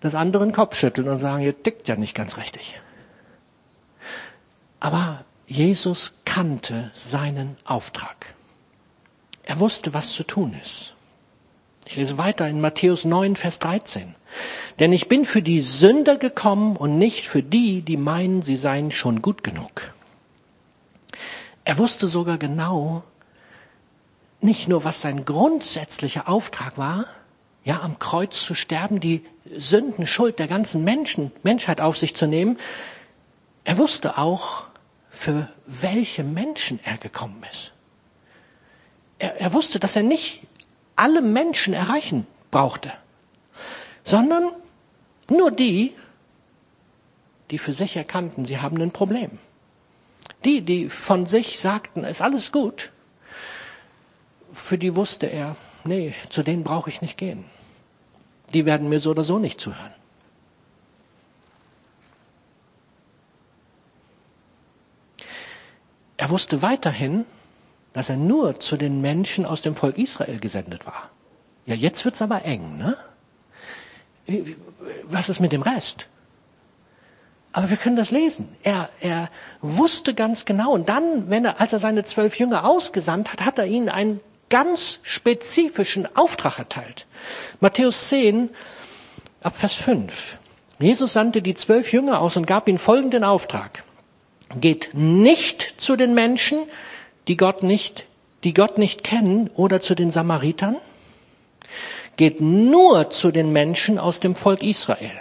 dass 0.00 0.14
andere 0.14 0.44
den 0.44 0.52
Kopf 0.52 0.76
schütteln 0.76 1.08
und 1.08 1.18
sagen, 1.18 1.42
ihr 1.42 1.62
tickt 1.62 1.88
ja 1.88 1.96
nicht 1.96 2.14
ganz 2.14 2.36
richtig. 2.36 2.80
Aber 4.80 5.24
Jesus 5.46 6.14
kannte 6.24 6.90
seinen 6.92 7.56
Auftrag. 7.64 8.34
Er 9.42 9.60
wusste, 9.60 9.92
was 9.94 10.12
zu 10.12 10.24
tun 10.24 10.56
ist. 10.62 10.94
Ich 11.86 11.96
lese 11.96 12.16
weiter 12.16 12.48
in 12.48 12.60
Matthäus 12.60 13.04
9, 13.04 13.36
Vers 13.36 13.58
13. 13.58 14.14
Denn 14.78 14.92
ich 14.92 15.08
bin 15.08 15.24
für 15.24 15.42
die 15.42 15.60
Sünder 15.60 16.16
gekommen 16.16 16.76
und 16.76 16.98
nicht 16.98 17.26
für 17.26 17.42
die, 17.42 17.82
die 17.82 17.96
meinen, 17.96 18.42
sie 18.42 18.56
seien 18.56 18.90
schon 18.90 19.20
gut 19.20 19.44
genug. 19.44 19.92
Er 21.64 21.78
wusste 21.78 22.06
sogar 22.06 22.38
genau, 22.38 23.02
nicht 24.40 24.68
nur 24.68 24.84
was 24.84 25.00
sein 25.00 25.24
grundsätzlicher 25.24 26.28
Auftrag 26.28 26.76
war, 26.76 27.06
ja, 27.64 27.80
am 27.80 27.98
Kreuz 27.98 28.44
zu 28.44 28.54
sterben, 28.54 29.00
die 29.00 29.24
Sündenschuld 29.50 30.38
der 30.38 30.48
ganzen 30.48 30.84
Menschen, 30.84 31.32
Menschheit 31.42 31.80
auf 31.80 31.96
sich 31.96 32.14
zu 32.14 32.26
nehmen. 32.26 32.58
Er 33.64 33.78
wusste 33.78 34.18
auch, 34.18 34.66
für 35.08 35.48
welche 35.64 36.24
Menschen 36.24 36.78
er 36.84 36.98
gekommen 36.98 37.42
ist. 37.50 37.72
Er, 39.18 39.40
er 39.40 39.54
wusste, 39.54 39.78
dass 39.78 39.96
er 39.96 40.02
nicht 40.02 40.42
alle 40.96 41.22
Menschen 41.22 41.72
erreichen 41.72 42.26
brauchte, 42.50 42.92
sondern 44.02 44.52
nur 45.30 45.50
die, 45.50 45.94
die 47.50 47.58
für 47.58 47.72
sich 47.72 47.96
erkannten, 47.96 48.44
sie 48.44 48.58
haben 48.60 48.80
ein 48.82 48.90
Problem. 48.92 49.38
Die, 50.44 50.62
die 50.62 50.88
von 50.88 51.26
sich 51.26 51.58
sagten, 51.58 52.04
ist 52.04 52.20
alles 52.20 52.52
gut, 52.52 52.92
für 54.52 54.78
die 54.78 54.94
wusste 54.94 55.26
er, 55.26 55.56
nee, 55.84 56.14
zu 56.28 56.42
denen 56.42 56.62
brauche 56.62 56.90
ich 56.90 57.00
nicht 57.00 57.16
gehen. 57.16 57.44
Die 58.52 58.66
werden 58.66 58.88
mir 58.88 59.00
so 59.00 59.10
oder 59.10 59.24
so 59.24 59.38
nicht 59.38 59.60
zuhören. 59.60 59.94
Er 66.16 66.30
wusste 66.30 66.62
weiterhin, 66.62 67.26
dass 67.92 68.08
er 68.08 68.16
nur 68.16 68.60
zu 68.60 68.76
den 68.76 69.00
Menschen 69.00 69.44
aus 69.44 69.62
dem 69.62 69.74
Volk 69.74 69.98
Israel 69.98 70.38
gesendet 70.38 70.86
war. 70.86 71.10
Ja, 71.66 71.74
jetzt 71.74 72.04
wird's 72.04 72.22
aber 72.22 72.44
eng, 72.44 72.78
ne? 72.78 72.96
Was 75.04 75.28
ist 75.28 75.40
mit 75.40 75.52
dem 75.52 75.62
Rest? 75.62 76.08
Aber 77.54 77.70
wir 77.70 77.76
können 77.76 77.94
das 77.94 78.10
lesen. 78.10 78.48
Er, 78.64 78.90
er 79.00 79.28
wusste 79.60 80.12
ganz 80.12 80.44
genau. 80.44 80.72
Und 80.72 80.88
dann, 80.88 81.30
wenn 81.30 81.44
er, 81.44 81.60
als 81.60 81.72
er 81.72 81.78
seine 81.78 82.02
zwölf 82.02 82.36
Jünger 82.36 82.64
ausgesandt 82.64 83.32
hat, 83.32 83.44
hat 83.44 83.60
er 83.60 83.66
ihnen 83.66 83.88
einen 83.88 84.18
ganz 84.50 84.98
spezifischen 85.04 86.08
Auftrag 86.16 86.58
erteilt. 86.58 87.06
Matthäus 87.60 88.08
10, 88.08 88.50
ab 89.40 89.54
Vers 89.54 89.74
5. 89.74 90.40
Jesus 90.80 91.12
sandte 91.12 91.42
die 91.42 91.54
zwölf 91.54 91.92
Jünger 91.92 92.20
aus 92.20 92.36
und 92.36 92.44
gab 92.44 92.66
ihnen 92.66 92.78
folgenden 92.78 93.22
Auftrag. 93.22 93.84
Geht 94.60 94.90
nicht 94.92 95.74
zu 95.76 95.94
den 95.94 96.12
Menschen, 96.12 96.58
die 97.28 97.36
Gott 97.36 97.62
nicht, 97.62 98.08
die 98.42 98.52
Gott 98.52 98.78
nicht 98.78 99.04
kennen 99.04 99.48
oder 99.54 99.80
zu 99.80 99.94
den 99.94 100.10
Samaritern. 100.10 100.76
Geht 102.16 102.40
nur 102.40 103.10
zu 103.10 103.30
den 103.30 103.52
Menschen 103.52 104.00
aus 104.00 104.18
dem 104.18 104.34
Volk 104.34 104.64
Israel. 104.64 105.12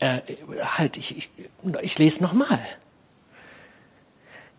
Äh, 0.00 0.20
halt, 0.62 0.96
ich, 0.96 1.16
ich, 1.16 1.30
ich 1.82 1.98
lese 1.98 2.22
nochmal. 2.22 2.58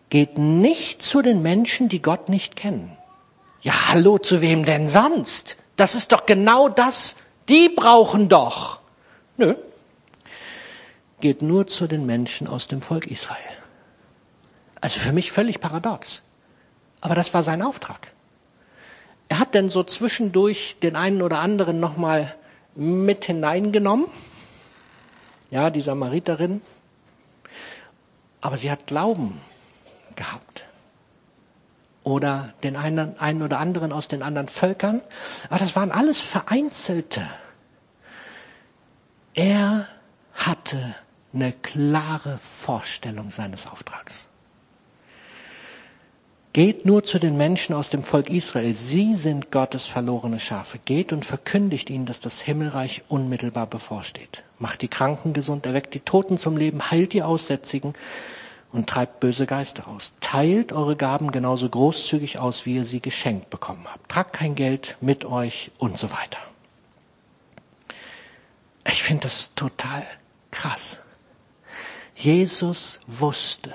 Geht 0.08 0.38
nicht 0.38 1.02
zu 1.02 1.22
den 1.22 1.42
Menschen, 1.42 1.88
die 1.88 2.02
Gott 2.02 2.28
nicht 2.28 2.56
kennen. 2.56 2.96
Ja, 3.60 3.88
hallo, 3.88 4.18
zu 4.18 4.40
wem 4.40 4.64
denn 4.64 4.88
sonst? 4.88 5.56
Das 5.76 5.94
ist 5.94 6.12
doch 6.12 6.26
genau 6.26 6.68
das. 6.68 7.16
Die 7.48 7.68
brauchen 7.68 8.28
doch. 8.28 8.80
Nö, 9.36 9.54
geht 11.22 11.40
nur 11.40 11.66
zu 11.66 11.86
den 11.86 12.04
Menschen 12.04 12.46
aus 12.46 12.66
dem 12.66 12.82
Volk 12.82 13.06
Israel. 13.06 13.38
Also 14.82 15.00
für 15.00 15.12
mich 15.12 15.32
völlig 15.32 15.60
paradox. 15.60 16.22
Aber 17.00 17.14
das 17.14 17.32
war 17.32 17.42
sein 17.42 17.62
Auftrag. 17.62 18.12
Er 19.28 19.38
hat 19.38 19.54
denn 19.54 19.70
so 19.70 19.82
zwischendurch 19.84 20.76
den 20.82 20.96
einen 20.96 21.22
oder 21.22 21.38
anderen 21.38 21.80
nochmal 21.80 22.34
mit 22.74 23.24
hineingenommen. 23.24 24.06
Ja, 25.52 25.70
die 25.70 25.82
Samariterin. 25.82 26.62
Aber 28.40 28.56
sie 28.56 28.70
hat 28.70 28.86
Glauben 28.86 29.40
gehabt. 30.16 30.64
Oder 32.02 32.54
den 32.64 32.74
einen, 32.74 33.18
einen 33.20 33.42
oder 33.42 33.58
anderen 33.58 33.92
aus 33.92 34.08
den 34.08 34.22
anderen 34.22 34.48
Völkern. 34.48 35.02
Aber 35.50 35.58
das 35.58 35.76
waren 35.76 35.92
alles 35.92 36.20
Vereinzelte. 36.20 37.22
Er 39.34 39.86
hatte 40.34 40.96
eine 41.32 41.52
klare 41.52 42.38
Vorstellung 42.38 43.30
seines 43.30 43.66
Auftrags. 43.66 44.28
Geht 46.54 46.84
nur 46.86 47.04
zu 47.04 47.18
den 47.18 47.36
Menschen 47.36 47.74
aus 47.74 47.90
dem 47.90 48.02
Volk 48.02 48.28
Israel. 48.30 48.74
Sie 48.74 49.14
sind 49.14 49.50
Gottes 49.50 49.86
verlorene 49.86 50.40
Schafe. 50.40 50.78
Geht 50.78 51.12
und 51.12 51.24
verkündigt 51.24 51.88
ihnen, 51.90 52.06
dass 52.06 52.20
das 52.20 52.40
Himmelreich 52.40 53.02
unmittelbar 53.08 53.66
bevorsteht. 53.66 54.44
Macht 54.62 54.82
die 54.82 54.88
Kranken 54.88 55.32
gesund, 55.32 55.66
erweckt 55.66 55.92
die 55.92 55.98
Toten 55.98 56.38
zum 56.38 56.56
Leben, 56.56 56.92
heilt 56.92 57.14
die 57.14 57.24
Aussätzigen 57.24 57.94
und 58.70 58.88
treibt 58.88 59.18
böse 59.18 59.44
Geister 59.44 59.88
aus. 59.88 60.14
Teilt 60.20 60.72
eure 60.72 60.94
Gaben 60.94 61.32
genauso 61.32 61.68
großzügig 61.68 62.38
aus, 62.38 62.64
wie 62.64 62.76
ihr 62.76 62.84
sie 62.84 63.00
geschenkt 63.00 63.50
bekommen 63.50 63.84
habt. 63.90 64.08
Tragt 64.08 64.34
kein 64.34 64.54
Geld 64.54 64.96
mit 65.00 65.24
euch 65.24 65.72
und 65.78 65.98
so 65.98 66.12
weiter. 66.12 66.38
Ich 68.86 69.02
finde 69.02 69.24
das 69.24 69.50
total 69.56 70.06
krass. 70.52 71.00
Jesus 72.14 73.00
wusste 73.08 73.74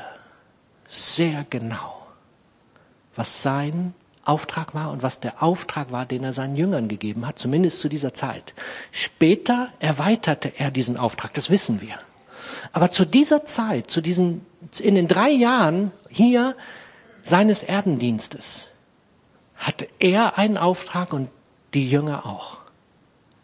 sehr 0.87 1.45
genau, 1.49 2.07
was 3.13 3.41
sein 3.41 3.93
Auftrag 4.27 4.73
war 4.73 4.91
und 4.91 5.03
was 5.03 5.19
der 5.19 5.41
Auftrag 5.41 5.91
war, 5.91 6.05
den 6.05 6.23
er 6.23 6.33
seinen 6.33 6.55
Jüngern 6.55 6.87
gegeben 6.87 7.25
hat, 7.25 7.39
zumindest 7.39 7.79
zu 7.79 7.89
dieser 7.89 8.13
Zeit. 8.13 8.53
Später 8.91 9.69
erweiterte 9.79 10.53
er 10.57 10.71
diesen 10.71 10.97
Auftrag, 10.97 11.33
das 11.33 11.49
wissen 11.49 11.81
wir. 11.81 11.95
Aber 12.71 12.91
zu 12.91 13.05
dieser 13.05 13.45
Zeit, 13.45 13.89
zu 13.89 14.01
diesen, 14.01 14.45
in 14.79 14.95
den 14.95 15.07
drei 15.07 15.29
Jahren 15.29 15.91
hier 16.09 16.55
seines 17.23 17.63
Erdendienstes, 17.63 18.67
hatte 19.55 19.87
er 19.99 20.37
einen 20.37 20.57
Auftrag 20.57 21.13
und 21.13 21.29
die 21.73 21.89
Jünger 21.89 22.25
auch. 22.25 22.59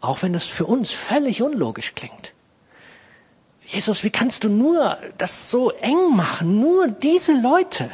Auch 0.00 0.22
wenn 0.22 0.32
das 0.32 0.46
für 0.46 0.66
uns 0.66 0.92
völlig 0.92 1.42
unlogisch 1.42 1.94
klingt. 1.94 2.32
Jesus, 3.66 4.04
wie 4.04 4.10
kannst 4.10 4.44
du 4.44 4.50
nur 4.50 4.98
das 5.18 5.50
so 5.50 5.70
eng 5.70 6.14
machen? 6.14 6.60
Nur 6.60 6.88
diese 6.88 7.32
Leute. 7.40 7.90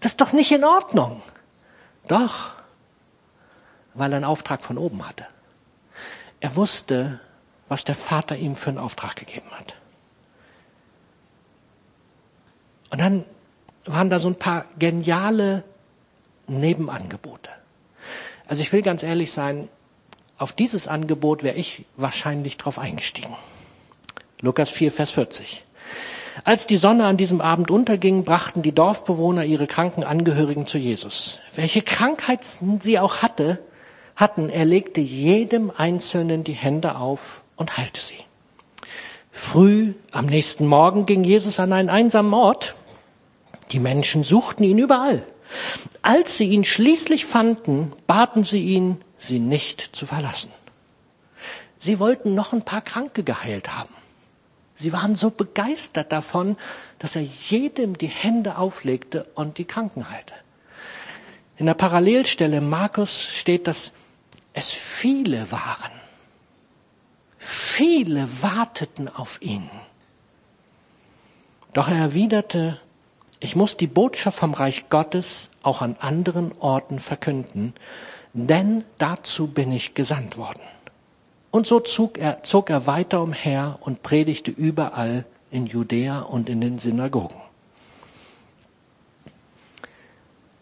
Das 0.00 0.12
ist 0.12 0.20
doch 0.20 0.32
nicht 0.32 0.52
in 0.52 0.64
Ordnung. 0.64 1.22
Doch, 2.06 2.52
weil 3.94 4.12
er 4.12 4.16
einen 4.16 4.24
Auftrag 4.24 4.64
von 4.64 4.78
oben 4.78 5.06
hatte. 5.08 5.26
Er 6.40 6.56
wusste, 6.56 7.20
was 7.68 7.84
der 7.84 7.94
Vater 7.94 8.36
ihm 8.36 8.56
für 8.56 8.70
einen 8.70 8.78
Auftrag 8.78 9.16
gegeben 9.16 9.50
hat. 9.52 9.74
Und 12.90 13.00
dann 13.00 13.24
waren 13.86 14.10
da 14.10 14.18
so 14.18 14.28
ein 14.28 14.38
paar 14.38 14.66
geniale 14.78 15.64
Nebenangebote. 16.46 17.50
Also 18.46 18.62
ich 18.62 18.72
will 18.72 18.82
ganz 18.82 19.02
ehrlich 19.02 19.32
sein, 19.32 19.68
auf 20.36 20.52
dieses 20.52 20.88
Angebot 20.88 21.42
wäre 21.42 21.56
ich 21.56 21.86
wahrscheinlich 21.96 22.56
drauf 22.56 22.78
eingestiegen. 22.78 23.34
Lukas 24.40 24.70
4, 24.70 24.92
Vers 24.92 25.12
40. 25.12 25.63
Als 26.42 26.66
die 26.66 26.76
Sonne 26.76 27.06
an 27.06 27.16
diesem 27.16 27.40
Abend 27.40 27.70
unterging, 27.70 28.24
brachten 28.24 28.62
die 28.62 28.74
Dorfbewohner 28.74 29.44
ihre 29.44 29.68
kranken 29.68 30.02
Angehörigen 30.02 30.66
zu 30.66 30.78
Jesus. 30.78 31.38
Welche 31.54 31.82
Krankheit 31.82 32.44
sie 32.80 32.98
auch 32.98 33.22
hatte, 33.22 33.60
hatten, 34.16 34.48
er 34.48 34.64
legte 34.64 35.00
jedem 35.00 35.70
Einzelnen 35.76 36.42
die 36.42 36.52
Hände 36.52 36.96
auf 36.96 37.44
und 37.56 37.76
heilte 37.76 38.00
sie. 38.00 38.18
Früh 39.30 39.94
am 40.10 40.26
nächsten 40.26 40.66
Morgen 40.66 41.06
ging 41.06 41.24
Jesus 41.24 41.60
an 41.60 41.72
einen 41.72 41.90
einsamen 41.90 42.34
Ort. 42.34 42.74
Die 43.72 43.80
Menschen 43.80 44.24
suchten 44.24 44.64
ihn 44.64 44.78
überall. 44.78 45.22
Als 46.02 46.36
sie 46.36 46.46
ihn 46.46 46.64
schließlich 46.64 47.26
fanden, 47.26 47.92
baten 48.06 48.44
sie 48.44 48.60
ihn, 48.60 49.00
sie 49.18 49.38
nicht 49.38 49.80
zu 49.94 50.06
verlassen. 50.06 50.50
Sie 51.78 51.98
wollten 51.98 52.34
noch 52.34 52.52
ein 52.52 52.62
paar 52.62 52.80
Kranke 52.80 53.24
geheilt 53.24 53.76
haben. 53.76 53.94
Sie 54.74 54.92
waren 54.92 55.14
so 55.14 55.30
begeistert 55.30 56.10
davon, 56.10 56.56
dass 56.98 57.16
er 57.16 57.22
jedem 57.22 57.96
die 57.96 58.08
Hände 58.08 58.58
auflegte 58.58 59.24
und 59.34 59.58
die 59.58 59.64
Kranken 59.64 60.10
heilte. 60.10 60.34
In 61.56 61.66
der 61.66 61.74
Parallelstelle 61.74 62.60
Markus 62.60 63.22
steht, 63.22 63.66
dass 63.68 63.92
es 64.52 64.72
viele 64.72 65.50
waren. 65.52 65.92
Viele 67.38 68.42
warteten 68.42 69.08
auf 69.08 69.40
ihn. 69.42 69.70
Doch 71.72 71.88
er 71.88 71.96
erwiderte, 71.96 72.80
ich 73.40 73.56
muss 73.56 73.76
die 73.76 73.86
Botschaft 73.86 74.38
vom 74.38 74.54
Reich 74.54 74.88
Gottes 74.88 75.50
auch 75.62 75.82
an 75.82 75.96
anderen 76.00 76.52
Orten 76.60 76.98
verkünden, 76.98 77.74
denn 78.32 78.84
dazu 78.98 79.48
bin 79.48 79.70
ich 79.70 79.94
gesandt 79.94 80.38
worden. 80.38 80.62
Und 81.54 81.68
so 81.68 81.78
zog 81.78 82.18
er, 82.18 82.42
zog 82.42 82.68
er 82.68 82.88
weiter 82.88 83.22
umher 83.22 83.78
und 83.80 84.02
predigte 84.02 84.50
überall 84.50 85.24
in 85.52 85.66
Judäa 85.66 86.18
und 86.18 86.48
in 86.48 86.60
den 86.60 86.80
Synagogen. 86.80 87.40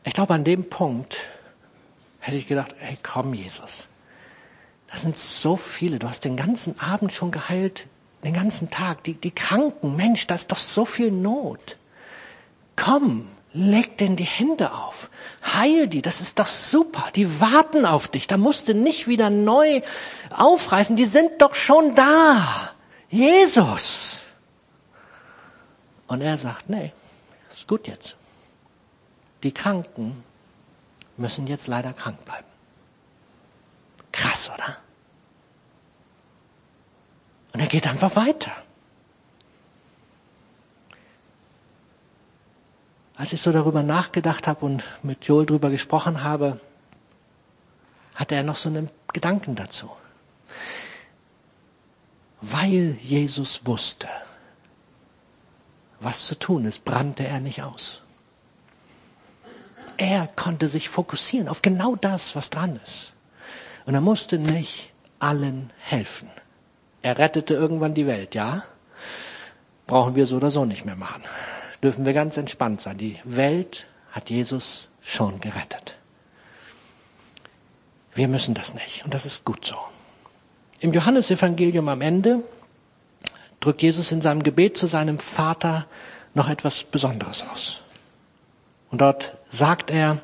Ich 0.04 0.12
glaube, 0.12 0.34
an 0.34 0.44
dem 0.44 0.68
Punkt 0.68 1.16
hätte 2.18 2.36
ich 2.36 2.46
gedacht, 2.46 2.74
hey, 2.78 2.98
komm, 3.02 3.32
Jesus. 3.32 3.88
Da 4.90 4.98
sind 4.98 5.16
so 5.16 5.56
viele. 5.56 5.98
Du 5.98 6.10
hast 6.10 6.26
den 6.26 6.36
ganzen 6.36 6.78
Abend 6.78 7.10
schon 7.10 7.30
geheilt, 7.30 7.86
den 8.22 8.34
ganzen 8.34 8.68
Tag. 8.68 9.02
Die, 9.04 9.14
die 9.14 9.30
Kranken, 9.30 9.96
Mensch, 9.96 10.26
da 10.26 10.34
ist 10.34 10.52
doch 10.52 10.58
so 10.58 10.84
viel 10.84 11.10
Not. 11.10 11.78
Komm, 12.76 13.28
Leg 13.54 13.98
denen 13.98 14.16
die 14.16 14.24
Hände 14.24 14.72
auf. 14.72 15.10
Heil 15.44 15.86
die, 15.86 16.00
das 16.00 16.20
ist 16.20 16.38
doch 16.38 16.46
super. 16.46 17.04
Die 17.14 17.40
warten 17.40 17.84
auf 17.84 18.08
dich. 18.08 18.26
Da 18.26 18.38
musst 18.38 18.68
du 18.68 18.74
nicht 18.74 19.08
wieder 19.08 19.28
neu 19.28 19.82
aufreißen. 20.30 20.96
Die 20.96 21.04
sind 21.04 21.42
doch 21.42 21.54
schon 21.54 21.94
da. 21.94 22.72
Jesus. 23.10 24.20
Und 26.06 26.22
er 26.22 26.38
sagt, 26.38 26.70
nee, 26.70 26.92
ist 27.52 27.68
gut 27.68 27.86
jetzt. 27.88 28.16
Die 29.42 29.52
Kranken 29.52 30.24
müssen 31.16 31.46
jetzt 31.46 31.66
leider 31.66 31.92
krank 31.92 32.24
bleiben. 32.24 32.46
Krass, 34.12 34.50
oder? 34.54 34.78
Und 37.52 37.60
er 37.60 37.66
geht 37.66 37.86
einfach 37.86 38.16
weiter. 38.16 38.52
Als 43.16 43.32
ich 43.32 43.42
so 43.42 43.52
darüber 43.52 43.82
nachgedacht 43.82 44.46
habe 44.46 44.64
und 44.64 44.84
mit 45.02 45.26
Joel 45.26 45.46
darüber 45.46 45.70
gesprochen 45.70 46.22
habe, 46.22 46.60
hatte 48.14 48.34
er 48.34 48.42
noch 48.42 48.56
so 48.56 48.68
einen 48.68 48.90
Gedanken 49.12 49.54
dazu. 49.54 49.90
Weil 52.40 52.96
Jesus 53.00 53.66
wusste, 53.66 54.08
was 56.00 56.26
zu 56.26 56.38
tun 56.38 56.64
ist, 56.64 56.84
brannte 56.84 57.26
er 57.26 57.40
nicht 57.40 57.62
aus. 57.62 58.02
Er 59.98 60.26
konnte 60.26 60.66
sich 60.66 60.88
fokussieren 60.88 61.48
auf 61.48 61.62
genau 61.62 61.94
das, 61.96 62.34
was 62.34 62.50
dran 62.50 62.80
ist. 62.84 63.12
Und 63.84 63.94
er 63.94 64.00
musste 64.00 64.38
nicht 64.38 64.92
allen 65.20 65.70
helfen. 65.78 66.28
Er 67.02 67.18
rettete 67.18 67.54
irgendwann 67.54 67.94
die 67.94 68.06
Welt, 68.06 68.34
ja? 68.34 68.62
Brauchen 69.86 70.16
wir 70.16 70.26
so 70.26 70.36
oder 70.38 70.50
so 70.50 70.64
nicht 70.64 70.84
mehr 70.84 70.96
machen 70.96 71.22
dürfen 71.82 72.06
wir 72.06 72.12
ganz 72.12 72.36
entspannt 72.36 72.80
sein. 72.80 72.96
Die 72.96 73.18
Welt 73.24 73.86
hat 74.10 74.30
Jesus 74.30 74.88
schon 75.00 75.40
gerettet. 75.40 75.96
Wir 78.14 78.28
müssen 78.28 78.54
das 78.54 78.74
nicht 78.74 79.04
und 79.04 79.14
das 79.14 79.26
ist 79.26 79.44
gut 79.44 79.64
so. 79.64 79.76
Im 80.80 80.92
Johannesevangelium 80.92 81.88
am 81.88 82.00
Ende 82.00 82.42
drückt 83.60 83.82
Jesus 83.82 84.12
in 84.12 84.20
seinem 84.20 84.42
Gebet 84.42 84.76
zu 84.76 84.86
seinem 84.86 85.18
Vater 85.18 85.86
noch 86.34 86.48
etwas 86.48 86.84
Besonderes 86.84 87.46
aus. 87.50 87.84
Und 88.90 89.00
dort 89.00 89.36
sagt 89.48 89.90
er, 89.90 90.20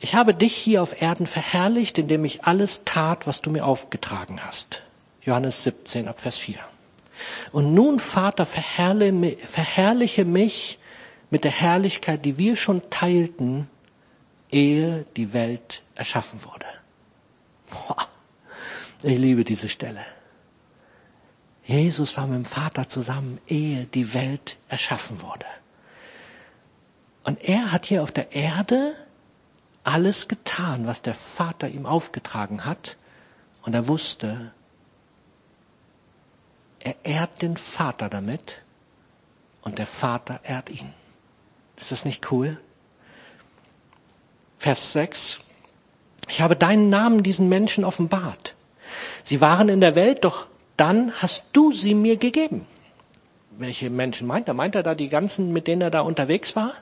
ich 0.00 0.16
habe 0.16 0.34
dich 0.34 0.56
hier 0.56 0.82
auf 0.82 1.00
Erden 1.00 1.28
verherrlicht, 1.28 1.96
indem 1.98 2.24
ich 2.24 2.44
alles 2.44 2.82
tat, 2.84 3.28
was 3.28 3.40
du 3.40 3.50
mir 3.50 3.64
aufgetragen 3.64 4.40
hast. 4.44 4.82
Johannes 5.20 5.62
17 5.62 6.08
ab 6.08 6.18
Vers 6.18 6.38
4. 6.38 6.56
Und 7.52 7.74
nun, 7.74 7.98
Vater, 7.98 8.46
verherrliche 8.46 10.24
mich 10.24 10.78
mit 11.30 11.44
der 11.44 11.50
Herrlichkeit, 11.50 12.24
die 12.24 12.38
wir 12.38 12.56
schon 12.56 12.82
teilten, 12.90 13.68
ehe 14.50 15.04
die 15.16 15.32
Welt 15.32 15.82
erschaffen 15.94 16.44
wurde. 16.44 16.66
Ich 19.02 19.18
liebe 19.18 19.44
diese 19.44 19.68
Stelle. 19.68 20.04
Jesus 21.64 22.16
war 22.16 22.26
mit 22.26 22.36
dem 22.36 22.44
Vater 22.44 22.88
zusammen, 22.88 23.40
ehe 23.46 23.86
die 23.86 24.14
Welt 24.14 24.58
erschaffen 24.68 25.22
wurde. 25.22 25.46
Und 27.24 27.42
er 27.42 27.72
hat 27.72 27.86
hier 27.86 28.02
auf 28.02 28.12
der 28.12 28.32
Erde 28.32 28.94
alles 29.84 30.28
getan, 30.28 30.86
was 30.86 31.02
der 31.02 31.14
Vater 31.14 31.68
ihm 31.68 31.86
aufgetragen 31.86 32.64
hat. 32.64 32.96
Und 33.62 33.74
er 33.74 33.88
wusste, 33.88 34.52
Er 36.84 36.96
ehrt 37.04 37.42
den 37.42 37.56
Vater 37.56 38.08
damit 38.08 38.60
und 39.62 39.78
der 39.78 39.86
Vater 39.86 40.40
ehrt 40.42 40.68
ihn. 40.68 40.92
Ist 41.76 41.92
das 41.92 42.04
nicht 42.04 42.32
cool? 42.32 42.58
Vers 44.56 44.92
6. 44.92 45.40
Ich 46.28 46.40
habe 46.40 46.56
deinen 46.56 46.90
Namen 46.90 47.22
diesen 47.22 47.48
Menschen 47.48 47.84
offenbart. 47.84 48.54
Sie 49.22 49.40
waren 49.40 49.68
in 49.68 49.80
der 49.80 49.94
Welt, 49.94 50.24
doch 50.24 50.46
dann 50.76 51.12
hast 51.22 51.44
du 51.52 51.72
sie 51.72 51.94
mir 51.94 52.16
gegeben. 52.16 52.66
Welche 53.52 53.90
Menschen 53.90 54.26
meint 54.26 54.48
er? 54.48 54.54
Meint 54.54 54.74
er 54.74 54.82
da 54.82 54.94
die 54.94 55.08
ganzen, 55.08 55.52
mit 55.52 55.66
denen 55.68 55.82
er 55.82 55.90
da 55.90 56.00
unterwegs 56.00 56.56
war? 56.56 56.72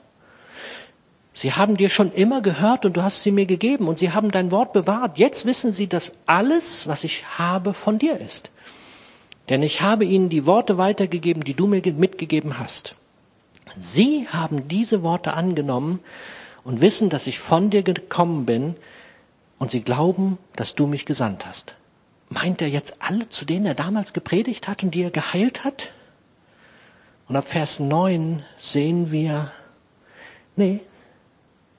Sie 1.34 1.52
haben 1.52 1.76
dir 1.76 1.90
schon 1.90 2.12
immer 2.12 2.42
gehört 2.42 2.84
und 2.84 2.96
du 2.96 3.02
hast 3.02 3.22
sie 3.22 3.30
mir 3.30 3.46
gegeben 3.46 3.86
und 3.88 3.98
sie 3.98 4.12
haben 4.12 4.30
dein 4.30 4.50
Wort 4.50 4.72
bewahrt. 4.72 5.18
Jetzt 5.18 5.46
wissen 5.46 5.72
sie, 5.72 5.86
dass 5.86 6.14
alles, 6.26 6.86
was 6.86 7.04
ich 7.04 7.38
habe, 7.38 7.74
von 7.74 7.98
dir 7.98 8.18
ist. 8.18 8.50
Denn 9.50 9.62
ich 9.64 9.82
habe 9.82 10.04
ihnen 10.04 10.28
die 10.28 10.46
Worte 10.46 10.78
weitergegeben, 10.78 11.42
die 11.42 11.54
du 11.54 11.66
mir 11.66 11.82
mitgegeben 11.92 12.58
hast. 12.58 12.94
Sie 13.76 14.26
haben 14.28 14.68
diese 14.68 15.02
Worte 15.02 15.34
angenommen 15.34 16.00
und 16.64 16.80
wissen, 16.80 17.10
dass 17.10 17.26
ich 17.26 17.40
von 17.40 17.68
dir 17.70 17.82
gekommen 17.82 18.46
bin 18.46 18.76
und 19.58 19.70
sie 19.70 19.82
glauben, 19.82 20.38
dass 20.54 20.74
du 20.74 20.86
mich 20.86 21.04
gesandt 21.04 21.46
hast. 21.46 21.74
Meint 22.28 22.62
er 22.62 22.68
jetzt 22.68 22.96
alle, 23.00 23.28
zu 23.28 23.44
denen 23.44 23.66
er 23.66 23.74
damals 23.74 24.12
gepredigt 24.12 24.68
hat 24.68 24.84
und 24.84 24.94
die 24.94 25.02
er 25.02 25.10
geheilt 25.10 25.64
hat? 25.64 25.92
Und 27.28 27.36
ab 27.36 27.48
Vers 27.48 27.80
9 27.80 28.44
sehen 28.56 29.10
wir, 29.10 29.50
nee, 30.54 30.80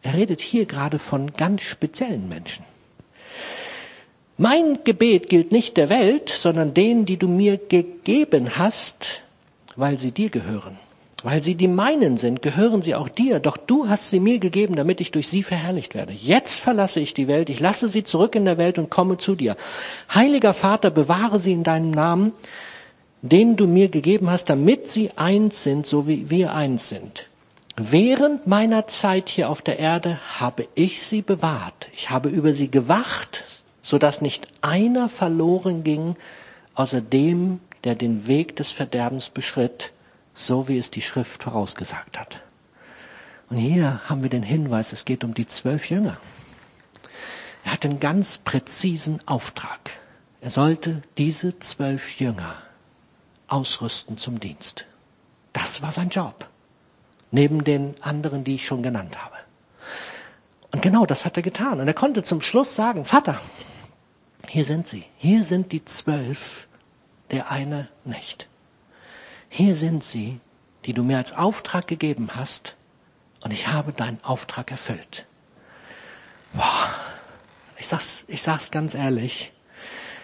er 0.02 0.14
redet 0.14 0.42
hier 0.42 0.66
gerade 0.66 1.00
von 1.00 1.32
ganz 1.32 1.62
speziellen 1.62 2.28
Menschen. 2.28 2.66
Mein 4.42 4.80
Gebet 4.86 5.30
gilt 5.30 5.52
nicht 5.52 5.78
der 5.78 5.90
Welt, 5.90 6.30
sondern 6.30 6.74
denen, 6.74 7.06
die 7.06 7.18
du 7.18 7.28
mir 7.28 7.58
gegeben 7.58 8.58
hast, 8.58 9.22
weil 9.76 10.00
sie 10.00 10.10
dir 10.10 10.32
gehören. 10.32 10.80
Weil 11.22 11.44
sie 11.44 11.54
die 11.54 11.68
meinen 11.68 12.18
sind, 12.18 12.42
gehören 12.42 12.82
sie 12.82 12.96
auch 12.96 13.08
dir, 13.08 13.40
doch 13.40 13.56
du 13.56 13.88
hast 13.88 14.10
sie 14.10 14.20
mir 14.20 14.40
gegeben, 14.40 14.76
damit 14.76 15.00
ich 15.00 15.12
durch 15.12 15.28
sie 15.28 15.44
verherrlicht 15.44 15.94
werde. 15.94 16.14
Jetzt 16.14 16.60
verlasse 16.60 17.02
ich 17.02 17.14
die 17.14 17.28
Welt, 17.28 17.52
ich 17.52 17.60
lasse 17.60 17.88
sie 17.88 18.02
zurück 18.02 18.34
in 18.34 18.46
der 18.46 18.58
Welt 18.58 18.80
und 18.80 18.90
komme 18.90 19.18
zu 19.18 19.36
dir. 19.36 19.56
Heiliger 20.12 20.56
Vater, 20.56 20.90
bewahre 20.90 21.38
sie 21.38 21.54
in 21.54 21.62
deinem 21.62 21.92
Namen, 21.92 22.32
den 23.22 23.58
du 23.58 23.68
mir 23.68 23.90
gegeben 23.90 24.32
hast, 24.32 24.50
damit 24.50 24.88
sie 24.88 25.12
eins 25.18 25.62
sind, 25.62 25.86
so 25.86 26.08
wie 26.08 26.32
wir 26.32 26.56
eins 26.56 26.90
sind. 26.90 27.28
Während 27.78 28.48
meiner 28.48 28.88
Zeit 28.88 29.30
hier 29.30 29.52
auf 29.52 29.62
der 29.62 29.78
Erde 29.78 30.20
habe 30.40 30.68
ich 30.74 31.04
sie 31.04 31.22
bewahrt. 31.22 31.90
Ich 31.96 32.10
habe 32.10 32.30
über 32.30 32.56
sie 32.56 32.72
gewacht, 32.72 33.61
so 33.82 33.98
dass 33.98 34.22
nicht 34.22 34.48
einer 34.62 35.10
verloren 35.10 35.84
ging, 35.84 36.16
außer 36.76 37.02
dem, 37.02 37.60
der 37.84 37.96
den 37.96 38.28
Weg 38.28 38.56
des 38.56 38.72
Verderbens 38.72 39.30
beschritt, 39.30 39.92
so 40.34 40.68
wie 40.68 40.78
es 40.78 40.92
die 40.92 41.02
Schrift 41.02 41.44
vorausgesagt 41.44 42.20
hat. 42.20 42.42
Und 43.50 43.58
hier 43.58 44.02
haben 44.06 44.24
wir 44.24 44.30
den 44.30 44.44
Hinweis, 44.44 44.94
es 44.94 45.04
geht 45.04 45.24
um 45.24 45.34
die 45.34 45.48
zwölf 45.48 45.90
Jünger. 45.90 46.18
Er 47.66 47.74
hat 47.74 47.86
einen 47.86 48.00
ganz 48.00 48.38
präzisen 48.38 49.20
Auftrag. 49.28 49.92
Er 50.40 50.52
sollte 50.52 51.02
diese 51.18 51.60
zwölf 51.60 52.20
Jünger 52.20 52.56
ausrüsten 53.48 54.18
zum 54.18 54.40
Dienst. 54.40 54.88
Das 55.54 55.82
war 55.82 55.92
sein 55.92 56.10
Job 56.10 56.48
neben 57.32 57.64
den 57.64 57.96
anderen, 58.02 58.44
die 58.44 58.56
ich 58.56 58.66
schon 58.66 58.84
genannt 58.84 59.24
habe. 59.24 59.36
Und 60.72 60.82
genau 60.82 61.06
das 61.06 61.26
hat 61.26 61.38
er 61.38 61.44
getan. 61.44 61.80
Und 61.80 61.88
er 61.88 61.94
konnte 61.94 62.24
zum 62.24 62.42
Schluss 62.42 62.76
sagen, 62.76 63.04
Vater, 63.06 63.40
hier 64.48 64.66
sind 64.66 64.88
sie. 64.88 65.06
Hier 65.18 65.44
sind 65.44 65.72
die 65.72 65.86
zwölf, 65.86 66.68
der 67.32 67.52
eine 67.52 67.90
nicht. 68.04 68.48
Hier 69.50 69.76
sind 69.76 70.04
sie, 70.04 70.40
die 70.86 70.94
du 70.94 71.04
mir 71.04 71.18
als 71.18 71.34
Auftrag 71.34 71.88
gegeben 71.88 72.36
hast, 72.36 72.76
und 73.44 73.52
ich 73.52 73.68
habe 73.68 73.92
deinen 73.92 74.24
Auftrag 74.24 74.72
erfüllt. 74.72 75.26
Boah, 76.54 76.96
ich 77.78 77.88
sag's, 77.88 78.26
ich 78.28 78.42
sag's 78.42 78.72
ganz 78.72 78.94
ehrlich, 78.94 79.52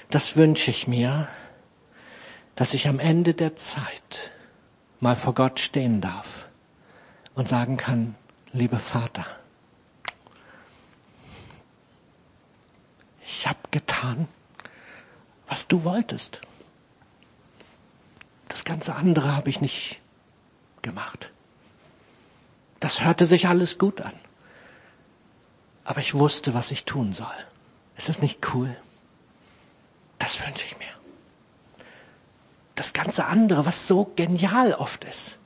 das 0.09 0.35
wünsche 0.35 0.69
ich 0.71 0.87
mir, 0.87 1.27
dass 2.55 2.73
ich 2.73 2.87
am 2.87 2.99
Ende 2.99 3.33
der 3.33 3.55
Zeit 3.55 4.31
mal 4.99 5.15
vor 5.15 5.33
Gott 5.33 5.59
stehen 5.59 6.01
darf 6.01 6.47
und 7.33 7.47
sagen 7.47 7.77
kann, 7.77 8.15
lieber 8.51 8.79
Vater, 8.79 9.25
ich 13.37 13.47
habe 13.47 13.59
getan, 13.71 14.27
was 15.47 15.67
du 15.67 15.83
wolltest. 15.83 16.41
Das 18.47 18.63
ganze 18.63 18.95
andere 18.95 19.35
habe 19.35 19.49
ich 19.49 19.61
nicht 19.61 19.99
gemacht. 20.81 21.31
Das 22.79 23.03
hörte 23.03 23.25
sich 23.25 23.47
alles 23.47 23.77
gut 23.77 24.01
an. 24.01 24.13
Aber 25.83 26.01
ich 26.01 26.15
wusste, 26.15 26.53
was 26.53 26.71
ich 26.71 26.85
tun 26.85 27.13
soll. 27.13 27.27
Ist 27.95 28.09
das 28.09 28.21
nicht 28.21 28.53
cool? 28.53 28.75
Das 30.17 30.45
wünsche 30.45 30.65
ich 30.65 30.77
mir. 30.79 30.87
Das 32.75 32.93
ganze 32.93 33.25
andere, 33.25 33.65
was 33.65 33.87
so 33.87 34.11
genial 34.15 34.73
oft 34.73 35.03
ist 35.03 35.37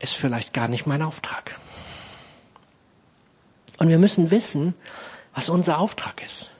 ist 0.00 0.16
vielleicht 0.16 0.52
gar 0.52 0.66
nicht 0.66 0.86
mein 0.86 1.02
Auftrag. 1.02 1.56
Und 3.78 3.88
wir 3.88 3.98
müssen 3.98 4.30
wissen, 4.30 4.74
was 5.34 5.48
unser 5.48 5.78
Auftrag 5.78 6.24
ist. 6.24 6.50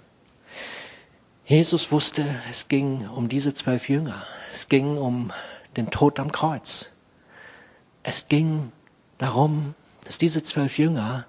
Jesus 1.44 1.90
wusste, 1.90 2.24
es 2.48 2.68
ging 2.68 3.08
um 3.08 3.28
diese 3.28 3.52
zwölf 3.52 3.88
Jünger. 3.88 4.22
Es 4.52 4.68
ging 4.68 4.96
um 4.96 5.32
den 5.76 5.90
Tod 5.90 6.20
am 6.20 6.30
Kreuz. 6.30 6.90
Es 8.02 8.28
ging 8.28 8.70
darum, 9.18 9.74
dass 10.04 10.18
diese 10.18 10.42
zwölf 10.42 10.78
Jünger 10.78 11.26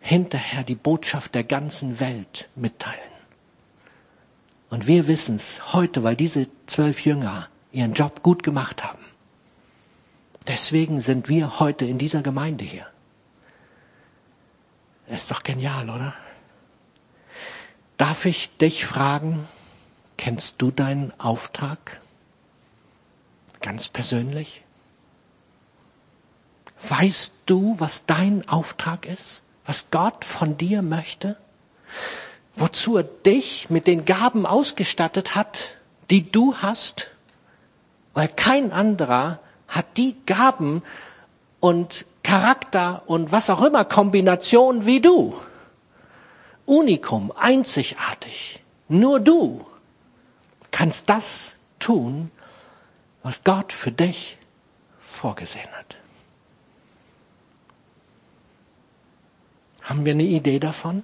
hinterher 0.00 0.62
die 0.62 0.76
Botschaft 0.76 1.34
der 1.34 1.44
ganzen 1.44 2.00
Welt 2.00 2.48
mitteilen. 2.54 3.00
Und 4.70 4.86
wir 4.86 5.08
wissen 5.08 5.34
es 5.34 5.72
heute, 5.72 6.04
weil 6.04 6.16
diese 6.16 6.46
zwölf 6.66 7.04
Jünger 7.04 7.48
ihren 7.72 7.92
Job 7.92 8.22
gut 8.22 8.42
gemacht 8.42 8.84
haben. 8.84 9.04
Deswegen 10.46 11.00
sind 11.00 11.28
wir 11.28 11.60
heute 11.60 11.84
in 11.84 11.98
dieser 11.98 12.22
Gemeinde 12.22 12.64
hier. 12.64 12.86
Ist 15.08 15.30
doch 15.30 15.42
genial, 15.42 15.90
oder? 15.90 16.14
Darf 18.00 18.24
ich 18.24 18.56
dich 18.56 18.86
fragen, 18.86 19.46
kennst 20.16 20.54
du 20.62 20.70
deinen 20.70 21.12
Auftrag? 21.20 22.00
Ganz 23.60 23.88
persönlich? 23.88 24.62
Weißt 26.88 27.34
du, 27.44 27.74
was 27.78 28.06
dein 28.06 28.48
Auftrag 28.48 29.04
ist? 29.04 29.42
Was 29.66 29.90
Gott 29.90 30.24
von 30.24 30.56
dir 30.56 30.80
möchte? 30.80 31.36
Wozu 32.54 32.96
er 32.96 33.02
dich 33.02 33.68
mit 33.68 33.86
den 33.86 34.06
Gaben 34.06 34.46
ausgestattet 34.46 35.34
hat, 35.34 35.76
die 36.08 36.32
du 36.32 36.56
hast? 36.56 37.08
Weil 38.14 38.28
kein 38.28 38.72
anderer 38.72 39.40
hat 39.68 39.98
die 39.98 40.16
Gaben 40.24 40.82
und 41.60 42.06
Charakter 42.22 43.02
und 43.04 43.30
was 43.30 43.50
auch 43.50 43.60
immer 43.60 43.84
Kombination 43.84 44.86
wie 44.86 45.02
du. 45.02 45.38
Unikum, 46.70 47.32
einzigartig. 47.36 48.60
Nur 48.86 49.18
du 49.18 49.66
kannst 50.70 51.10
das 51.10 51.56
tun, 51.80 52.30
was 53.24 53.42
Gott 53.42 53.72
für 53.72 53.90
dich 53.90 54.38
vorgesehen 55.00 55.68
hat. 55.72 55.96
Haben 59.82 60.04
wir 60.04 60.12
eine 60.12 60.22
Idee 60.22 60.60
davon? 60.60 61.02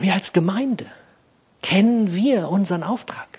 Wir 0.00 0.14
als 0.14 0.32
Gemeinde 0.32 0.86
kennen 1.62 2.12
wir 2.12 2.48
unseren 2.48 2.82
Auftrag. 2.82 3.38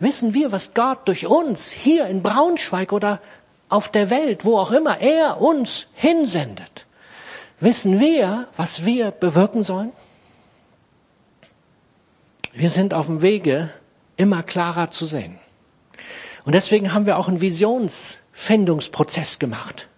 Wissen 0.00 0.34
wir, 0.34 0.52
was 0.52 0.74
Gott 0.74 1.08
durch 1.08 1.26
uns 1.26 1.70
hier 1.70 2.08
in 2.08 2.22
Braunschweig 2.22 2.92
oder 2.92 3.22
auf 3.70 3.90
der 3.90 4.10
Welt, 4.10 4.44
wo 4.44 4.58
auch 4.58 4.70
immer 4.70 4.98
er 4.98 5.40
uns 5.40 5.88
hinsendet? 5.94 6.86
Wissen 7.60 8.00
wir, 8.00 8.48
was 8.56 8.84
wir 8.86 9.10
bewirken 9.10 9.62
sollen? 9.62 9.92
Wir 12.54 12.70
sind 12.70 12.94
auf 12.94 13.06
dem 13.06 13.20
Wege, 13.20 13.70
immer 14.16 14.42
klarer 14.42 14.90
zu 14.90 15.04
sehen. 15.06 15.38
Und 16.44 16.54
deswegen 16.54 16.94
haben 16.94 17.04
wir 17.04 17.18
auch 17.18 17.28
einen 17.28 17.42
Visionsfindungsprozess 17.42 19.38
gemacht. 19.38 19.88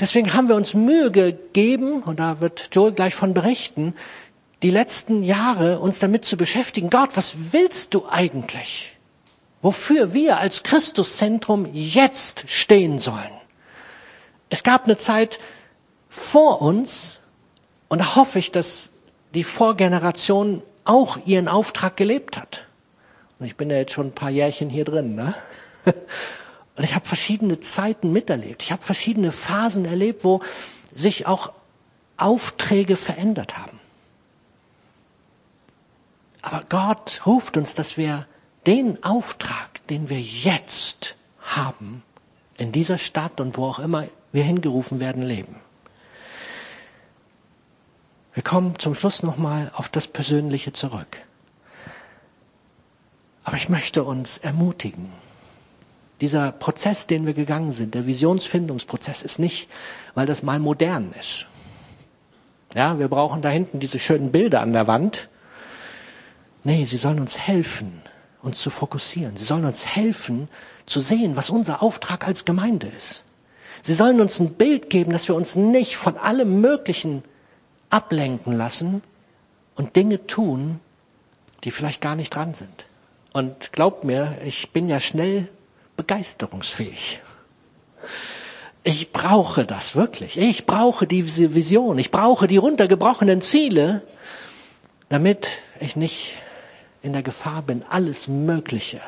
Deswegen 0.00 0.32
haben 0.32 0.48
wir 0.48 0.56
uns 0.56 0.72
Mühe 0.74 1.10
gegeben, 1.10 2.02
und 2.02 2.18
da 2.18 2.40
wird 2.40 2.70
Joel 2.72 2.92
gleich 2.92 3.14
von 3.14 3.34
berichten, 3.34 3.94
die 4.62 4.70
letzten 4.70 5.22
Jahre 5.22 5.78
uns 5.78 5.98
damit 5.98 6.24
zu 6.24 6.38
beschäftigen, 6.38 6.88
Gott, 6.88 7.10
was 7.16 7.52
willst 7.52 7.92
du 7.94 8.08
eigentlich? 8.08 8.96
Wofür 9.60 10.14
wir 10.14 10.38
als 10.38 10.62
Christuszentrum 10.62 11.68
jetzt 11.72 12.44
stehen 12.48 12.98
sollen. 12.98 13.30
Es 14.48 14.62
gab 14.62 14.86
eine 14.86 14.96
Zeit 14.96 15.38
vor 16.12 16.60
uns, 16.60 17.20
und 17.88 18.00
da 18.00 18.16
hoffe 18.16 18.38
ich, 18.38 18.50
dass 18.50 18.90
die 19.32 19.44
Vorgeneration 19.44 20.62
auch 20.84 21.16
ihren 21.24 21.48
Auftrag 21.48 21.96
gelebt 21.96 22.36
hat. 22.36 22.66
Und 23.38 23.46
ich 23.46 23.56
bin 23.56 23.70
ja 23.70 23.76
jetzt 23.76 23.92
schon 23.92 24.08
ein 24.08 24.14
paar 24.14 24.28
Jährchen 24.28 24.68
hier 24.68 24.84
drin, 24.84 25.14
ne? 25.14 25.34
Und 26.76 26.84
ich 26.84 26.94
habe 26.94 27.06
verschiedene 27.06 27.60
Zeiten 27.60 28.12
miterlebt. 28.12 28.62
Ich 28.62 28.72
habe 28.72 28.82
verschiedene 28.82 29.32
Phasen 29.32 29.84
erlebt, 29.84 30.24
wo 30.24 30.40
sich 30.92 31.26
auch 31.26 31.52
Aufträge 32.16 32.96
verändert 32.96 33.58
haben. 33.58 33.78
Aber 36.40 36.62
Gott 36.68 37.22
ruft 37.26 37.56
uns, 37.56 37.74
dass 37.74 37.96
wir 37.96 38.26
den 38.66 39.02
Auftrag, 39.02 39.86
den 39.88 40.08
wir 40.08 40.20
jetzt 40.20 41.16
haben, 41.40 42.02
in 42.56 42.72
dieser 42.72 42.98
Stadt 42.98 43.40
und 43.40 43.56
wo 43.58 43.66
auch 43.66 43.78
immer 43.78 44.04
wir 44.32 44.44
hingerufen 44.44 45.00
werden, 45.00 45.22
leben. 45.22 45.61
Wir 48.34 48.42
kommen 48.42 48.78
zum 48.78 48.94
Schluss 48.94 49.22
nochmal 49.22 49.70
auf 49.74 49.88
das 49.88 50.08
Persönliche 50.08 50.72
zurück. 50.72 51.18
Aber 53.44 53.56
ich 53.56 53.68
möchte 53.68 54.04
uns 54.04 54.38
ermutigen. 54.38 55.12
Dieser 56.20 56.52
Prozess, 56.52 57.06
den 57.06 57.26
wir 57.26 57.34
gegangen 57.34 57.72
sind, 57.72 57.94
der 57.94 58.06
Visionsfindungsprozess, 58.06 59.22
ist 59.22 59.38
nicht, 59.38 59.68
weil 60.14 60.24
das 60.24 60.42
mal 60.42 60.60
modern 60.60 61.12
ist. 61.18 61.48
Ja, 62.74 62.98
wir 62.98 63.08
brauchen 63.08 63.42
da 63.42 63.50
hinten 63.50 63.80
diese 63.80 63.98
schönen 63.98 64.32
Bilder 64.32 64.60
an 64.60 64.72
der 64.72 64.86
Wand. 64.86 65.28
Nee, 66.64 66.84
sie 66.84 66.96
sollen 66.96 67.20
uns 67.20 67.38
helfen, 67.38 68.00
uns 68.40 68.60
zu 68.60 68.70
fokussieren. 68.70 69.36
Sie 69.36 69.44
sollen 69.44 69.64
uns 69.64 69.84
helfen, 69.84 70.48
zu 70.86 71.00
sehen, 71.00 71.36
was 71.36 71.50
unser 71.50 71.82
Auftrag 71.82 72.26
als 72.26 72.44
Gemeinde 72.44 72.86
ist. 72.96 73.24
Sie 73.82 73.94
sollen 73.94 74.20
uns 74.20 74.38
ein 74.38 74.54
Bild 74.54 74.88
geben, 74.88 75.12
dass 75.12 75.28
wir 75.28 75.34
uns 75.34 75.56
nicht 75.56 75.96
von 75.96 76.16
allem 76.16 76.60
Möglichen 76.60 77.24
ablenken 77.92 78.56
lassen 78.56 79.02
und 79.74 79.96
Dinge 79.96 80.26
tun, 80.26 80.80
die 81.64 81.70
vielleicht 81.70 82.00
gar 82.00 82.16
nicht 82.16 82.34
dran 82.34 82.54
sind. 82.54 82.86
Und 83.32 83.72
glaubt 83.72 84.04
mir, 84.04 84.36
ich 84.44 84.72
bin 84.72 84.88
ja 84.88 85.00
schnell 85.00 85.48
begeisterungsfähig. 85.96 87.20
Ich 88.84 89.12
brauche 89.12 89.64
das 89.64 89.94
wirklich. 89.94 90.36
Ich 90.36 90.66
brauche 90.66 91.06
diese 91.06 91.54
Vision. 91.54 91.98
Ich 91.98 92.10
brauche 92.10 92.48
die 92.48 92.56
runtergebrochenen 92.56 93.40
Ziele, 93.40 94.02
damit 95.08 95.48
ich 95.80 95.94
nicht 95.94 96.36
in 97.02 97.12
der 97.12 97.22
Gefahr 97.22 97.62
bin, 97.62 97.84
alles 97.88 98.28
Mögliche 98.28 99.00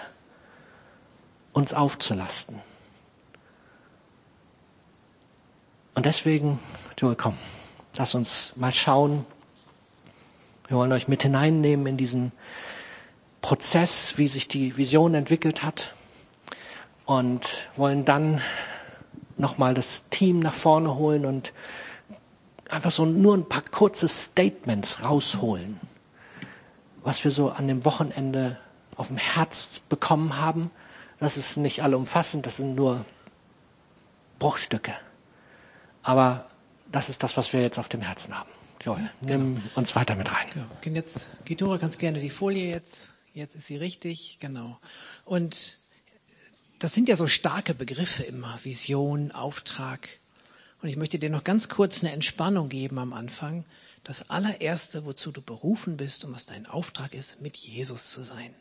uns 1.52 1.72
aufzulasten. 1.72 2.60
Und 5.94 6.06
deswegen, 6.06 6.58
Joel, 6.98 7.14
komm, 7.16 7.38
lass 7.96 8.14
uns 8.14 8.52
mal 8.56 8.72
schauen. 8.72 9.24
Wir 10.68 10.76
wollen 10.76 10.92
euch 10.92 11.08
mit 11.08 11.22
hineinnehmen 11.22 11.86
in 11.86 11.96
diesen 11.96 12.32
Prozess, 13.40 14.16
wie 14.16 14.28
sich 14.28 14.48
die 14.48 14.76
Vision 14.76 15.14
entwickelt 15.14 15.62
hat 15.62 15.92
und 17.04 17.68
wollen 17.76 18.04
dann 18.04 18.40
nochmal 19.36 19.74
das 19.74 20.08
Team 20.08 20.38
nach 20.38 20.54
vorne 20.54 20.94
holen 20.94 21.26
und 21.26 21.52
einfach 22.70 22.90
so 22.90 23.04
nur 23.04 23.36
ein 23.36 23.48
paar 23.48 23.62
kurze 23.70 24.08
Statements 24.08 25.02
rausholen, 25.02 25.80
was 27.02 27.22
wir 27.24 27.30
so 27.30 27.50
an 27.50 27.68
dem 27.68 27.84
Wochenende 27.84 28.58
auf 28.96 29.08
dem 29.08 29.18
Herz 29.18 29.82
bekommen 29.88 30.38
haben. 30.38 30.70
Das 31.20 31.36
ist 31.36 31.56
nicht 31.56 31.82
allumfassend, 31.82 32.46
das 32.46 32.56
sind 32.56 32.74
nur 32.74 33.04
Bruchstücke. 34.38 34.94
Aber 36.02 36.46
das 36.90 37.08
ist 37.08 37.22
das, 37.22 37.36
was 37.36 37.52
wir 37.52 37.60
jetzt 37.60 37.78
auf 37.78 37.88
dem 37.88 38.00
Herzen 38.00 38.36
haben. 38.38 38.50
Joel, 38.84 39.10
nimm 39.20 39.56
genau. 39.56 39.66
uns 39.76 39.96
weiter 39.96 40.14
mit 40.14 40.30
rein. 40.30 40.46
Genau. 40.82 40.96
Jetzt, 40.96 41.26
Gitora, 41.44 41.78
ganz 41.78 41.98
gerne 41.98 42.20
die 42.20 42.30
Folie 42.30 42.68
jetzt. 42.68 43.10
Jetzt 43.32 43.56
ist 43.56 43.66
sie 43.66 43.76
richtig, 43.76 44.38
genau. 44.40 44.78
Und 45.24 45.76
das 46.78 46.92
sind 46.92 47.08
ja 47.08 47.16
so 47.16 47.26
starke 47.26 47.74
Begriffe 47.74 48.24
immer. 48.24 48.58
Vision, 48.62 49.32
Auftrag. 49.32 50.08
Und 50.82 50.88
ich 50.88 50.96
möchte 50.96 51.18
dir 51.18 51.30
noch 51.30 51.44
ganz 51.44 51.68
kurz 51.68 52.02
eine 52.02 52.12
Entspannung 52.12 52.68
geben 52.68 52.98
am 52.98 53.12
Anfang. 53.12 53.64
Das 54.02 54.28
allererste, 54.28 55.06
wozu 55.06 55.32
du 55.32 55.40
berufen 55.40 55.96
bist 55.96 56.24
und 56.24 56.34
was 56.34 56.44
dein 56.44 56.66
Auftrag 56.66 57.14
ist, 57.14 57.40
mit 57.40 57.56
Jesus 57.56 58.10
zu 58.10 58.22
sein. 58.22 58.54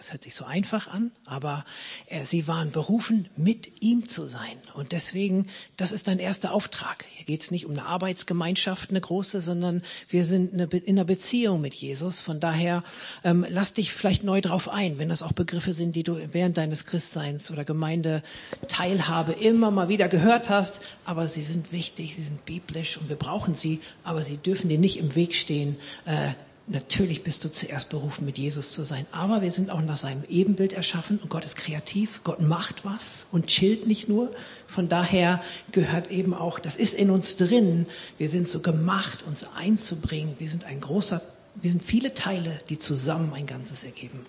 Das 0.00 0.12
hört 0.12 0.22
sich 0.22 0.34
so 0.34 0.46
einfach 0.46 0.88
an, 0.88 1.10
aber 1.26 1.62
äh, 2.06 2.24
sie 2.24 2.48
waren 2.48 2.70
berufen, 2.70 3.28
mit 3.36 3.82
ihm 3.82 4.06
zu 4.06 4.24
sein. 4.24 4.56
Und 4.72 4.92
deswegen, 4.92 5.46
das 5.76 5.92
ist 5.92 6.08
dein 6.08 6.18
erster 6.18 6.54
Auftrag. 6.54 7.04
Hier 7.10 7.26
geht 7.26 7.42
es 7.42 7.50
nicht 7.50 7.66
um 7.66 7.72
eine 7.72 7.84
Arbeitsgemeinschaft, 7.84 8.88
eine 8.88 9.02
große, 9.02 9.42
sondern 9.42 9.82
wir 10.08 10.24
sind 10.24 10.54
eine, 10.54 10.64
in 10.64 10.98
einer 10.98 11.04
Beziehung 11.04 11.60
mit 11.60 11.74
Jesus. 11.74 12.22
Von 12.22 12.40
daher 12.40 12.82
ähm, 13.24 13.44
lass 13.46 13.74
dich 13.74 13.92
vielleicht 13.92 14.24
neu 14.24 14.40
drauf 14.40 14.70
ein, 14.70 14.96
wenn 14.96 15.10
das 15.10 15.22
auch 15.22 15.32
Begriffe 15.32 15.74
sind, 15.74 15.94
die 15.94 16.02
du 16.02 16.18
während 16.32 16.56
deines 16.56 16.86
Christseins 16.86 17.50
oder 17.50 17.66
Gemeindeteilhabe 17.66 19.32
immer 19.32 19.70
mal 19.70 19.90
wieder 19.90 20.08
gehört 20.08 20.48
hast. 20.48 20.80
Aber 21.04 21.28
sie 21.28 21.42
sind 21.42 21.72
wichtig, 21.72 22.16
sie 22.16 22.22
sind 22.22 22.46
biblisch 22.46 22.96
und 22.96 23.10
wir 23.10 23.16
brauchen 23.16 23.54
sie, 23.54 23.82
aber 24.02 24.22
sie 24.22 24.38
dürfen 24.38 24.70
dir 24.70 24.78
nicht 24.78 24.98
im 24.98 25.14
Weg 25.14 25.34
stehen. 25.34 25.76
Äh, 26.06 26.30
Natürlich 26.66 27.24
bist 27.24 27.42
du 27.44 27.50
zuerst 27.50 27.88
berufen, 27.88 28.24
mit 28.24 28.38
Jesus 28.38 28.72
zu 28.72 28.84
sein. 28.84 29.04
Aber 29.10 29.42
wir 29.42 29.50
sind 29.50 29.70
auch 29.70 29.80
nach 29.80 29.96
seinem 29.96 30.22
Ebenbild 30.28 30.72
erschaffen 30.72 31.18
und 31.18 31.28
Gott 31.28 31.44
ist 31.44 31.56
kreativ. 31.56 32.20
Gott 32.22 32.40
macht 32.40 32.84
was 32.84 33.26
und 33.32 33.48
chillt 33.48 33.86
nicht 33.88 34.08
nur. 34.08 34.32
Von 34.68 34.88
daher 34.88 35.42
gehört 35.72 36.10
eben 36.12 36.32
auch, 36.32 36.60
das 36.60 36.76
ist 36.76 36.94
in 36.94 37.10
uns 37.10 37.34
drin. 37.34 37.86
Wir 38.18 38.28
sind 38.28 38.48
so 38.48 38.60
gemacht, 38.60 39.24
uns 39.26 39.44
einzubringen. 39.56 40.36
Wir 40.38 40.48
sind 40.48 40.64
ein 40.64 40.80
großer, 40.80 41.20
wir 41.56 41.70
sind 41.70 41.82
viele 41.82 42.14
Teile, 42.14 42.60
die 42.68 42.78
zusammen 42.78 43.32
ein 43.34 43.46
Ganzes 43.46 43.82
ergeben. 43.82 44.24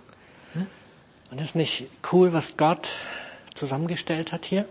Ne? 0.55 0.65
Und 1.29 1.39
ist 1.39 1.55
nicht 1.55 1.87
cool, 2.11 2.33
was 2.33 2.57
Gott 2.57 2.89
zusammengestellt 3.53 4.31
hat 4.31 4.45
hier? 4.45 4.65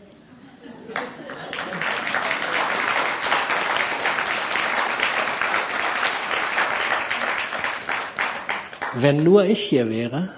Wenn 8.95 9.23
nur 9.23 9.45
ich 9.45 9.61
hier 9.61 9.89
wäre, 9.89 10.31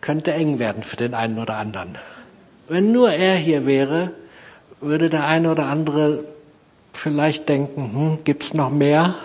könnte 0.00 0.32
eng 0.32 0.58
werden 0.58 0.82
für 0.82 0.96
den 0.96 1.14
einen 1.14 1.38
oder 1.38 1.56
anderen. 1.56 1.98
Wenn 2.68 2.92
nur 2.92 3.12
er 3.12 3.34
hier 3.34 3.66
wäre, 3.66 4.12
würde 4.80 5.10
der 5.10 5.26
eine 5.26 5.50
oder 5.50 5.66
andere 5.66 6.24
vielleicht 6.92 7.48
denken, 7.48 7.92
hm, 7.92 8.18
gibt's 8.24 8.54
noch 8.54 8.70
mehr? 8.70 9.16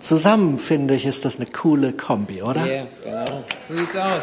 Zusammen 0.00 0.58
finde 0.58 0.94
ich, 0.94 1.06
ist 1.06 1.24
das 1.24 1.36
eine 1.36 1.46
coole 1.46 1.92
Kombi, 1.92 2.42
oder? 2.42 2.66
Ja, 2.66 2.86
genau. 3.02 3.44
So 3.68 3.76
sieht's 3.76 3.96
aus. 3.96 4.22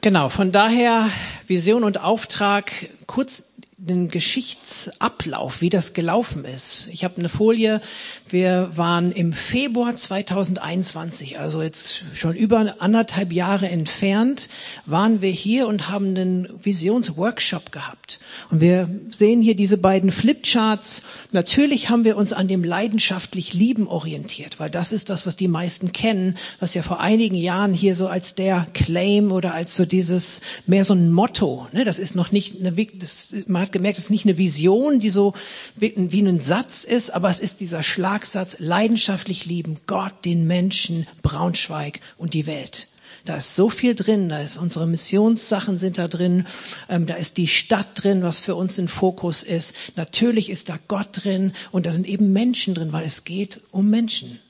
Genau, 0.00 0.30
von 0.30 0.50
daher 0.50 1.10
Vision 1.46 1.84
und 1.84 2.00
Auftrag 2.00 2.72
kurz 3.06 3.44
den 3.84 4.10
Geschichtsablauf, 4.10 5.60
wie 5.60 5.68
das 5.68 5.92
gelaufen 5.92 6.44
ist. 6.44 6.88
Ich 6.92 7.02
habe 7.02 7.16
eine 7.18 7.28
Folie. 7.28 7.80
Wir 8.28 8.70
waren 8.76 9.10
im 9.10 9.32
Februar 9.32 9.96
2021, 9.96 11.40
also 11.40 11.62
jetzt 11.62 12.04
schon 12.14 12.36
über 12.36 12.76
anderthalb 12.78 13.32
Jahre 13.32 13.68
entfernt, 13.68 14.48
waren 14.86 15.20
wir 15.20 15.30
hier 15.30 15.66
und 15.66 15.88
haben 15.88 16.10
einen 16.10 16.48
Visionsworkshop 16.62 17.72
gehabt. 17.72 18.20
Und 18.50 18.60
wir 18.60 18.88
sehen 19.08 19.42
hier 19.42 19.56
diese 19.56 19.78
beiden 19.78 20.12
Flipcharts. 20.12 21.02
Natürlich 21.32 21.90
haben 21.90 22.04
wir 22.04 22.16
uns 22.16 22.32
an 22.32 22.46
dem 22.46 22.62
leidenschaftlich 22.62 23.52
Lieben 23.52 23.88
orientiert, 23.88 24.60
weil 24.60 24.70
das 24.70 24.92
ist 24.92 25.10
das, 25.10 25.26
was 25.26 25.34
die 25.34 25.48
meisten 25.48 25.90
kennen, 25.92 26.36
was 26.60 26.74
ja 26.74 26.82
vor 26.82 27.00
einigen 27.00 27.34
Jahren 27.34 27.74
hier 27.74 27.96
so 27.96 28.06
als 28.06 28.36
der 28.36 28.64
Claim 28.74 29.32
oder 29.32 29.54
als 29.54 29.74
so 29.74 29.84
dieses 29.84 30.40
mehr 30.66 30.84
so 30.84 30.94
ein 30.94 31.10
Motto. 31.10 31.66
Ne? 31.72 31.84
Das 31.84 31.98
ist 31.98 32.14
noch 32.14 32.30
nicht 32.30 32.60
eine, 32.60 32.72
das, 32.94 33.34
man 33.48 33.62
hat 33.62 33.71
gemerkt, 33.72 33.98
es 33.98 34.04
ist 34.04 34.10
nicht 34.10 34.26
eine 34.26 34.38
Vision, 34.38 35.00
die 35.00 35.10
so 35.10 35.34
wie, 35.76 35.94
wie 35.96 36.22
ein 36.22 36.40
Satz 36.40 36.84
ist, 36.84 37.10
aber 37.10 37.30
es 37.30 37.40
ist 37.40 37.60
dieser 37.60 37.82
Schlagsatz, 37.82 38.56
leidenschaftlich 38.58 39.46
lieben, 39.46 39.78
Gott, 39.86 40.24
den 40.24 40.46
Menschen, 40.46 41.06
Braunschweig 41.22 42.00
und 42.16 42.34
die 42.34 42.46
Welt. 42.46 42.88
Da 43.24 43.36
ist 43.36 43.54
so 43.54 43.70
viel 43.70 43.94
drin, 43.94 44.28
da 44.28 44.40
ist 44.40 44.56
unsere 44.56 44.86
Missionssachen 44.86 45.78
sind 45.78 45.96
da 45.98 46.08
drin, 46.08 46.46
ähm, 46.88 47.06
da 47.06 47.14
ist 47.14 47.36
die 47.36 47.46
Stadt 47.46 47.88
drin, 47.94 48.22
was 48.22 48.40
für 48.40 48.56
uns 48.56 48.78
ein 48.78 48.88
Fokus 48.88 49.44
ist. 49.44 49.74
Natürlich 49.94 50.50
ist 50.50 50.68
da 50.68 50.78
Gott 50.88 51.08
drin 51.12 51.52
und 51.70 51.86
da 51.86 51.92
sind 51.92 52.08
eben 52.08 52.32
Menschen 52.32 52.74
drin, 52.74 52.92
weil 52.92 53.04
es 53.04 53.24
geht 53.24 53.60
um 53.70 53.90
Menschen. 53.90 54.40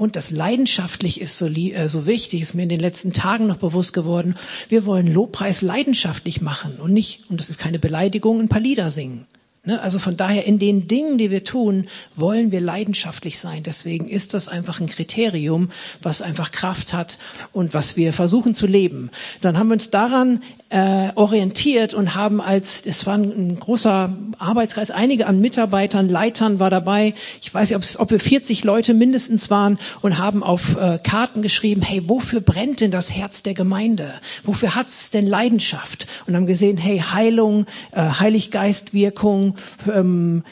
Und 0.00 0.16
das 0.16 0.30
leidenschaftlich 0.30 1.20
ist 1.20 1.36
so, 1.36 1.46
äh, 1.46 1.86
so 1.86 2.06
wichtig, 2.06 2.40
ist 2.40 2.54
mir 2.54 2.62
in 2.62 2.70
den 2.70 2.80
letzten 2.80 3.12
Tagen 3.12 3.46
noch 3.46 3.58
bewusst 3.58 3.92
geworden. 3.92 4.34
Wir 4.70 4.86
wollen 4.86 5.06
Lobpreis 5.06 5.60
leidenschaftlich 5.60 6.40
machen 6.40 6.78
und 6.78 6.94
nicht, 6.94 7.28
und 7.28 7.38
das 7.38 7.50
ist 7.50 7.58
keine 7.58 7.78
Beleidigung, 7.78 8.40
ein 8.40 8.48
paar 8.48 8.62
Lieder 8.62 8.90
singen. 8.90 9.26
Ne? 9.62 9.78
Also 9.82 9.98
von 9.98 10.16
daher, 10.16 10.46
in 10.46 10.58
den 10.58 10.88
Dingen, 10.88 11.18
die 11.18 11.30
wir 11.30 11.44
tun, 11.44 11.86
wollen 12.16 12.50
wir 12.50 12.62
leidenschaftlich 12.62 13.38
sein. 13.38 13.62
Deswegen 13.62 14.08
ist 14.08 14.32
das 14.32 14.48
einfach 14.48 14.80
ein 14.80 14.88
Kriterium, 14.88 15.68
was 16.00 16.22
einfach 16.22 16.50
Kraft 16.50 16.94
hat 16.94 17.18
und 17.52 17.74
was 17.74 17.98
wir 17.98 18.14
versuchen 18.14 18.54
zu 18.54 18.66
leben. 18.66 19.10
Dann 19.42 19.58
haben 19.58 19.68
wir 19.68 19.74
uns 19.74 19.90
daran 19.90 20.42
äh, 20.70 21.10
orientiert 21.16 21.94
und 21.94 22.14
haben 22.14 22.40
als, 22.40 22.86
es 22.86 23.04
war 23.04 23.14
ein, 23.14 23.58
großer 23.58 24.12
Arbeitskreis, 24.38 24.90
einige 24.90 25.26
an 25.26 25.40
Mitarbeitern, 25.40 26.08
Leitern 26.08 26.60
war 26.60 26.70
dabei. 26.70 27.14
Ich 27.42 27.52
weiß 27.52 27.70
nicht, 27.70 27.76
ob, 27.76 28.00
ob 28.00 28.10
wir 28.10 28.20
40 28.20 28.62
Leute 28.64 28.94
mindestens 28.94 29.50
waren 29.50 29.78
und 30.00 30.18
haben 30.18 30.42
auf 30.42 30.76
äh, 30.76 30.98
Karten 31.02 31.42
geschrieben, 31.42 31.82
hey, 31.82 32.08
wofür 32.08 32.40
brennt 32.40 32.80
denn 32.80 32.92
das 32.92 33.12
Herz 33.12 33.42
der 33.42 33.54
Gemeinde? 33.54 34.14
Wofür 34.44 34.76
hat's 34.76 35.10
denn 35.10 35.26
Leidenschaft? 35.26 36.06
Und 36.26 36.36
haben 36.36 36.46
gesehen, 36.46 36.76
hey, 36.76 36.98
Heilung, 36.98 37.66
äh, 37.90 38.02
Heiliggeistwirkung, 38.02 39.56
ähm, 39.92 40.44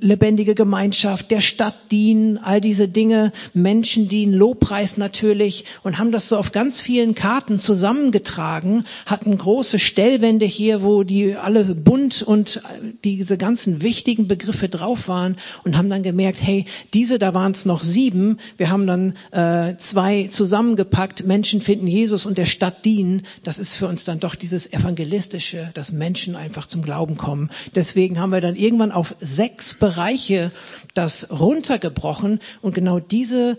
lebendige 0.00 0.54
Gemeinschaft, 0.54 1.30
der 1.30 1.40
Stadt 1.40 1.76
dienen, 1.90 2.38
all 2.38 2.60
diese 2.60 2.88
Dinge, 2.88 3.32
Menschen 3.54 4.08
dienen, 4.08 4.32
Lobpreis 4.32 4.96
natürlich. 4.96 5.64
Und 5.82 5.98
haben 5.98 6.12
das 6.12 6.28
so 6.28 6.36
auf 6.36 6.52
ganz 6.52 6.80
vielen 6.80 7.14
Karten 7.14 7.58
zusammengetragen, 7.58 8.84
hatten 9.06 9.36
große 9.36 9.78
Stellwände 9.78 10.46
hier, 10.46 10.82
wo 10.82 11.02
die 11.02 11.34
alle 11.34 11.64
bunt 11.64 12.22
und 12.22 12.62
diese 13.04 13.36
ganzen 13.36 13.82
wichtigen 13.82 14.28
Begriffe 14.28 14.68
drauf 14.68 15.08
waren 15.08 15.36
und 15.64 15.76
haben 15.76 15.90
dann 15.90 16.02
gemerkt, 16.02 16.40
hey, 16.40 16.64
diese, 16.94 17.18
da 17.18 17.34
waren 17.34 17.52
es 17.52 17.64
noch 17.64 17.82
sieben, 17.82 18.38
wir 18.56 18.70
haben 18.70 18.86
dann 18.86 19.14
äh, 19.32 19.76
zwei 19.78 20.28
zusammengepackt, 20.28 21.26
Menschen 21.26 21.60
finden 21.60 21.86
Jesus 21.86 22.26
und 22.26 22.38
der 22.38 22.46
Stadt 22.46 22.84
dienen, 22.84 23.22
das 23.44 23.58
ist 23.58 23.74
für 23.74 23.86
uns 23.86 24.04
dann 24.04 24.20
doch 24.20 24.34
dieses 24.34 24.72
evangelistische, 24.72 25.70
dass 25.74 25.92
Menschen 25.92 26.36
einfach 26.36 26.66
zum 26.66 26.82
Glauben 26.82 27.16
kommen. 27.16 27.50
Deswegen 27.74 28.18
haben 28.18 28.30
wir 28.30 28.40
dann 28.40 28.56
irgendwann 28.56 28.92
auf 28.92 29.14
sechs 29.20 29.57
sechs 29.58 29.74
Bereiche 29.74 30.52
das 30.94 31.32
runtergebrochen 31.32 32.38
und 32.62 32.76
genau 32.76 33.00
diese 33.00 33.58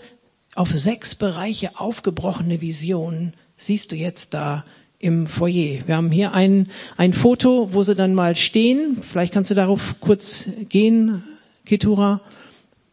auf 0.56 0.70
sechs 0.70 1.14
Bereiche 1.14 1.72
aufgebrochene 1.78 2.62
Vision 2.62 3.34
siehst 3.58 3.92
du 3.92 3.98
jetzt 3.98 4.34
da 4.34 4.64
im 5.00 5.28
Foyer. 5.28 5.86
Wir 5.88 5.98
haben 5.98 6.10
hier 6.10 6.34
ein, 6.34 6.70
ein 6.96 7.12
Foto, 7.12 7.74
wo 7.74 7.84
sie 7.84 7.96
dann 7.96 8.14
mal 8.14 8.38
stehen. 8.38 9.02
Vielleicht 9.02 9.34
kannst 9.34 9.52
du 9.52 9.56
darauf 9.56 9.96
kurz 10.00 10.46
gehen, 10.70 11.22
Kitura. 11.66 12.22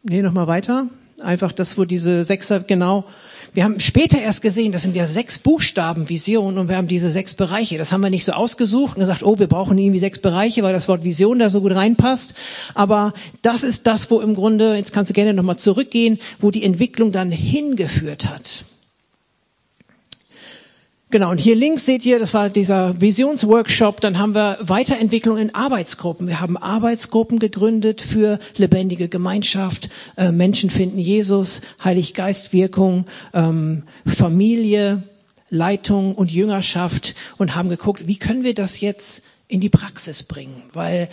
Nee, 0.03 0.21
noch 0.21 0.33
mal 0.33 0.47
weiter. 0.47 0.87
Einfach 1.21 1.53
das, 1.53 1.77
wo 1.77 1.85
diese 1.85 2.25
Sechser 2.25 2.59
genau 2.59 3.05
wir 3.57 3.63
haben 3.63 3.79
später 3.79 4.21
erst 4.21 4.43
gesehen, 4.43 4.71
das 4.71 4.83
sind 4.83 4.95
ja 4.95 5.07
sechs 5.07 5.39
Buchstaben 5.39 6.09
Vision 6.09 6.59
und 6.59 6.69
wir 6.69 6.77
haben 6.77 6.87
diese 6.87 7.09
sechs 7.09 7.33
Bereiche. 7.33 7.79
Das 7.79 7.91
haben 7.91 8.01
wir 8.01 8.11
nicht 8.11 8.23
so 8.23 8.33
ausgesucht 8.33 8.97
und 8.97 8.99
gesagt, 8.99 9.23
oh, 9.23 9.39
wir 9.39 9.47
brauchen 9.47 9.79
irgendwie 9.79 9.97
sechs 9.97 10.19
Bereiche, 10.19 10.61
weil 10.61 10.73
das 10.73 10.87
Wort 10.87 11.03
Vision 11.03 11.39
da 11.39 11.49
so 11.49 11.61
gut 11.61 11.73
reinpasst. 11.73 12.35
Aber 12.75 13.15
das 13.41 13.63
ist 13.63 13.87
das, 13.87 14.11
wo 14.11 14.19
im 14.19 14.35
Grunde, 14.35 14.75
jetzt 14.75 14.93
kannst 14.93 15.09
du 15.09 15.15
gerne 15.15 15.33
nochmal 15.33 15.57
zurückgehen, 15.57 16.19
wo 16.37 16.51
die 16.51 16.63
Entwicklung 16.63 17.11
dann 17.11 17.31
hingeführt 17.31 18.29
hat. 18.29 18.63
Genau, 21.09 21.31
und 21.31 21.37
hier 21.37 21.55
links 21.55 21.85
seht 21.85 22.05
ihr, 22.05 22.19
das 22.19 22.33
war 22.33 22.49
dieser 22.49 22.99
Visionsworkshop, 22.99 24.01
dann 24.01 24.17
haben 24.17 24.35
wir 24.35 24.57
Weiterentwicklung 24.59 25.37
in 25.37 25.55
Arbeitsgruppen. 25.55 26.27
Wir 26.27 26.41
haben 26.41 26.57
Arbeitsgruppen 26.57 27.39
gegründet 27.39 28.01
für 28.01 28.39
lebendige 28.57 29.07
Gemeinschaft, 29.07 29.87
äh, 30.17 30.33
Menschen 30.33 30.69
finden 30.69 30.99
Jesus, 30.99 31.61
Heiliggeistwirkung, 31.81 33.05
ähm, 33.33 33.83
Familie, 34.05 35.03
Leitung 35.49 36.13
und 36.13 36.29
Jüngerschaft 36.29 37.15
und 37.37 37.55
haben 37.55 37.69
geguckt, 37.69 38.05
wie 38.07 38.17
können 38.17 38.43
wir 38.43 38.53
das 38.53 38.81
jetzt 38.81 39.23
in 39.47 39.61
die 39.61 39.69
Praxis 39.69 40.23
bringen? 40.23 40.63
Weil 40.73 41.07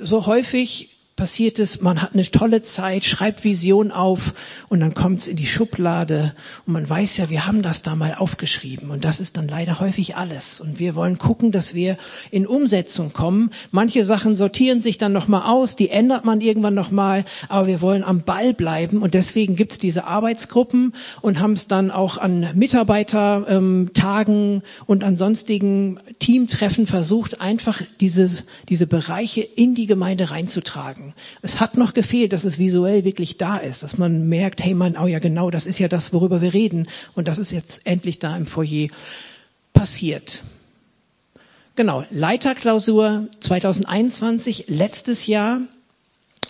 so 0.00 0.26
häufig 0.26 0.91
passiert 1.16 1.58
es, 1.58 1.82
man 1.82 2.00
hat 2.00 2.14
eine 2.14 2.24
tolle 2.24 2.62
Zeit, 2.62 3.04
schreibt 3.04 3.44
Vision 3.44 3.90
auf 3.90 4.32
und 4.68 4.80
dann 4.80 4.94
kommt 4.94 5.20
es 5.20 5.28
in 5.28 5.36
die 5.36 5.46
Schublade 5.46 6.34
und 6.66 6.72
man 6.72 6.88
weiß 6.88 7.18
ja, 7.18 7.28
wir 7.28 7.46
haben 7.46 7.62
das 7.62 7.82
da 7.82 7.94
mal 7.94 8.14
aufgeschrieben 8.14 8.90
und 8.90 9.04
das 9.04 9.20
ist 9.20 9.36
dann 9.36 9.46
leider 9.46 9.78
häufig 9.78 10.16
alles 10.16 10.60
und 10.60 10.78
wir 10.78 10.94
wollen 10.94 11.18
gucken, 11.18 11.52
dass 11.52 11.74
wir 11.74 11.98
in 12.30 12.46
Umsetzung 12.46 13.12
kommen. 13.12 13.50
Manche 13.70 14.04
Sachen 14.04 14.36
sortieren 14.36 14.80
sich 14.80 14.96
dann 14.96 15.12
nochmal 15.12 15.42
aus, 15.42 15.76
die 15.76 15.90
ändert 15.90 16.24
man 16.24 16.40
irgendwann 16.40 16.74
nochmal, 16.74 17.24
aber 17.48 17.66
wir 17.66 17.82
wollen 17.82 18.04
am 18.04 18.22
Ball 18.22 18.54
bleiben 18.54 19.02
und 19.02 19.12
deswegen 19.12 19.54
gibt's 19.54 19.78
diese 19.78 20.04
Arbeitsgruppen 20.04 20.94
und 21.20 21.40
haben 21.40 21.52
es 21.52 21.68
dann 21.68 21.90
auch 21.90 22.16
an 22.16 22.48
Mitarbeitertagen 22.54 23.44
ähm, 23.48 24.62
und 24.86 25.04
an 25.04 25.18
sonstigen 25.18 26.00
Teamtreffen 26.20 26.86
versucht, 26.86 27.40
einfach 27.40 27.82
dieses, 28.00 28.44
diese 28.70 28.86
Bereiche 28.86 29.42
in 29.42 29.74
die 29.74 29.86
Gemeinde 29.86 30.30
reinzutragen 30.30 31.01
sagen. 31.02 31.14
Es 31.42 31.60
hat 31.60 31.76
noch 31.76 31.94
gefehlt, 31.94 32.32
dass 32.32 32.44
es 32.44 32.58
visuell 32.58 33.04
wirklich 33.04 33.36
da 33.36 33.56
ist, 33.56 33.82
dass 33.82 33.98
man 33.98 34.28
merkt, 34.28 34.62
hey 34.62 34.74
man, 34.74 34.96
oh 34.96 35.06
ja 35.06 35.18
genau, 35.18 35.50
das 35.50 35.66
ist 35.66 35.78
ja 35.78 35.88
das, 35.88 36.12
worüber 36.12 36.40
wir 36.40 36.54
reden. 36.54 36.88
Und 37.14 37.28
das 37.28 37.38
ist 37.38 37.52
jetzt 37.52 37.80
endlich 37.84 38.18
da 38.18 38.36
im 38.36 38.46
Foyer 38.46 38.88
passiert. 39.72 40.42
Genau, 41.74 42.04
Leiterklausur 42.10 43.28
2021, 43.40 44.66
letztes 44.68 45.26
Jahr 45.26 45.60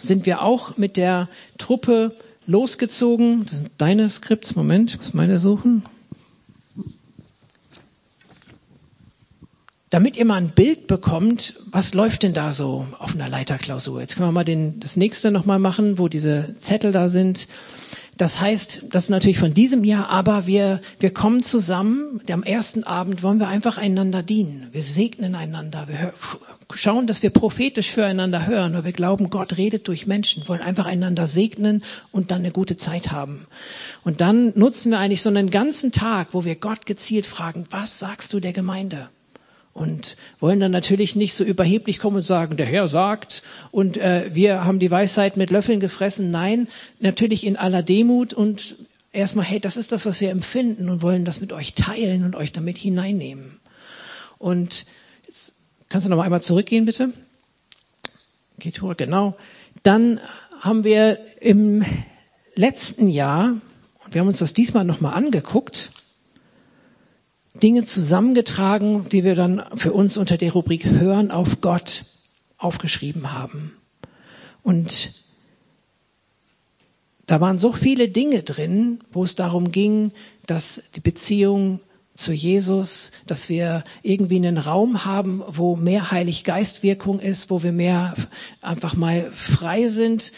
sind 0.03 0.27
wir 0.27 0.43
auch 0.43 0.77
mit 0.77 0.97
der 0.97 1.29
Truppe 1.59 2.17
losgezogen. 2.47 3.47
Das 3.47 3.59
sind 3.59 3.71
deine 3.79 4.11
Skripts. 4.11 4.57
Moment, 4.57 4.95
ich 4.95 4.99
muss 4.99 5.15
meine 5.15 5.39
suchen. 5.39 5.85
Damit 9.93 10.17
ihr 10.17 10.25
mal 10.25 10.37
ein 10.37 10.49
Bild 10.49 10.87
bekommt, 10.87 11.55
was 11.71 11.93
läuft 11.93 12.23
denn 12.23 12.33
da 12.33 12.55
so 12.55 12.87
auf 12.99 13.15
einer 13.15 13.29
Leiterklausur. 13.29 14.01
Jetzt 14.01 14.17
können 14.17 14.27
wir 14.27 14.33
mal 14.33 14.43
den, 14.43 14.81
das 14.81 14.97
nächste 14.97 15.31
nochmal 15.31 15.59
machen, 15.59 15.99
wo 15.99 16.09
diese 16.09 16.55
Zettel 16.59 16.93
da 16.93 17.11
sind. 17.11 17.47
Das 18.17 18.41
heißt, 18.41 18.87
das 18.91 19.05
ist 19.05 19.11
natürlich 19.11 19.39
von 19.39 19.53
diesem 19.53 19.85
Jahr, 19.85 20.09
aber 20.09 20.47
wir, 20.47 20.81
wir 20.99 21.13
kommen 21.13 21.43
zusammen. 21.43 22.23
Am 22.31 22.43
ersten 22.43 22.85
Abend 22.85 23.23
wollen 23.23 23.39
wir 23.39 23.49
einfach 23.49 23.77
einander 23.77 24.23
dienen. 24.23 24.69
Wir 24.73 24.83
segnen 24.83 25.35
einander. 25.35 25.87
Wir 25.89 26.15
schauen, 26.73 27.07
dass 27.07 27.23
wir 27.23 27.29
prophetisch 27.29 27.91
füreinander 27.91 28.47
hören, 28.47 28.73
weil 28.73 28.85
wir 28.85 28.93
glauben, 28.93 29.29
Gott 29.29 29.59
redet 29.59 29.89
durch 29.89 30.07
Menschen, 30.07 30.49
wollen 30.49 30.63
einfach 30.63 30.87
einander 30.87 31.27
segnen 31.27 31.85
und 32.13 32.31
dann 32.31 32.39
eine 32.39 32.51
gute 32.51 32.79
Zeit 32.79 33.13
haben. 33.13 33.47
Und 34.05 34.23
dann 34.23 34.59
nutzen 34.59 34.91
wir 34.91 35.01
eigentlich 35.01 35.21
so 35.21 35.29
einen 35.29 35.51
ganzen 35.51 35.93
Tag, 35.93 36.29
wo 36.33 36.47
wir 36.47 36.57
Gott 36.57 36.87
gezielt 36.87 37.27
fragen, 37.27 37.67
was 37.69 37.99
sagst 37.99 38.33
du 38.33 38.41
der 38.41 38.55
Gemeinde? 38.55 39.11
Und 39.75 40.17
wollen 40.39 40.61
dann 40.61 40.73
natürlich 40.73 41.17
nicht 41.17 41.35
so 41.35 41.45
überheblich 41.45 41.99
kommen 41.99 42.17
und 42.17 42.23
sagen, 42.23 42.57
der 42.57 42.67
Herr 42.67 42.89
sagt 42.89 43.43
und 43.71 43.97
äh, 43.97 44.31
wir 44.33 44.65
haben 44.65 44.79
die 44.79 44.91
Weisheit 44.91 45.37
mit 45.37 45.51
Löffeln 45.51 45.81
gefressen. 45.81 46.31
Nein, 46.31 46.69
natürlich 47.01 47.47
in 47.47 47.57
aller 47.57 47.83
Demut 47.83 48.35
und 48.35 48.77
erstmal, 49.13 49.45
hey, 49.45 49.61
das 49.61 49.77
ist 49.77 49.93
das, 49.93 50.05
was 50.07 50.21
wir 50.21 50.31
empfinden 50.31 50.89
und 50.89 51.03
wollen 51.03 51.25
das 51.25 51.41
mit 51.41 51.53
euch 51.53 51.75
teilen 51.75 52.25
und 52.25 52.37
euch 52.37 52.53
damit 52.53 52.77
hineinnehmen. 52.79 53.61
Und 54.39 54.85
jetzt 55.27 55.53
kannst 55.89 56.05
du 56.05 56.11
noch 56.11 56.17
mal 56.17 56.25
einmal 56.25 56.43
zurückgehen, 56.43 56.85
bitte. 56.85 57.13
Geht 58.59 58.83
hoch, 58.83 58.97
genau. 58.97 59.37
Dann 59.83 60.21
haben 60.61 60.85
wir 60.85 61.19
im 61.41 61.85
letzten 62.55 63.09
Jahr, 63.09 63.57
und 64.05 64.15
wir 64.15 64.21
haben 64.21 64.29
uns 64.29 64.39
das 64.39 64.53
diesmal 64.53 64.85
noch 64.85 65.01
mal 65.01 65.13
angeguckt, 65.13 65.91
Dinge 67.63 67.85
zusammengetragen, 67.85 69.09
die 69.09 69.25
wir 69.25 69.35
dann 69.35 69.63
für 69.77 69.93
uns 69.93 70.17
unter 70.17 70.37
der 70.37 70.53
Rubrik 70.53 70.85
Hören 70.85 71.31
auf 71.31 71.61
Gott 71.61 72.05
aufgeschrieben 72.59 73.33
haben. 73.33 73.73
Und 74.63 75.13
da 77.27 77.41
waren 77.41 77.59
so 77.59 77.73
viele 77.73 78.09
Dinge 78.09 78.43
drin, 78.43 78.99
wo 79.13 79.25
es 79.25 79.37
darum 79.37 79.71
ging, 79.71 80.13
dass 80.47 80.83
die 80.97 81.01
Beziehung 81.01 81.81
zu 82.15 82.33
Jesus, 82.33 83.11
dass 83.27 83.49
wir 83.49 83.85
irgendwie 84.03 84.37
einen 84.37 84.59
Raum 84.59 85.05
haben, 85.05 85.43
wo 85.47 85.77
mehr 85.77 86.11
Heiliggeistwirkung 86.11 87.21
ist, 87.21 87.51
wo 87.51 87.63
wir 87.63 87.73
mehr 87.73 88.15
einfach 88.61 88.95
mal 88.95 89.31
frei 89.33 89.89
sind, 89.89 90.33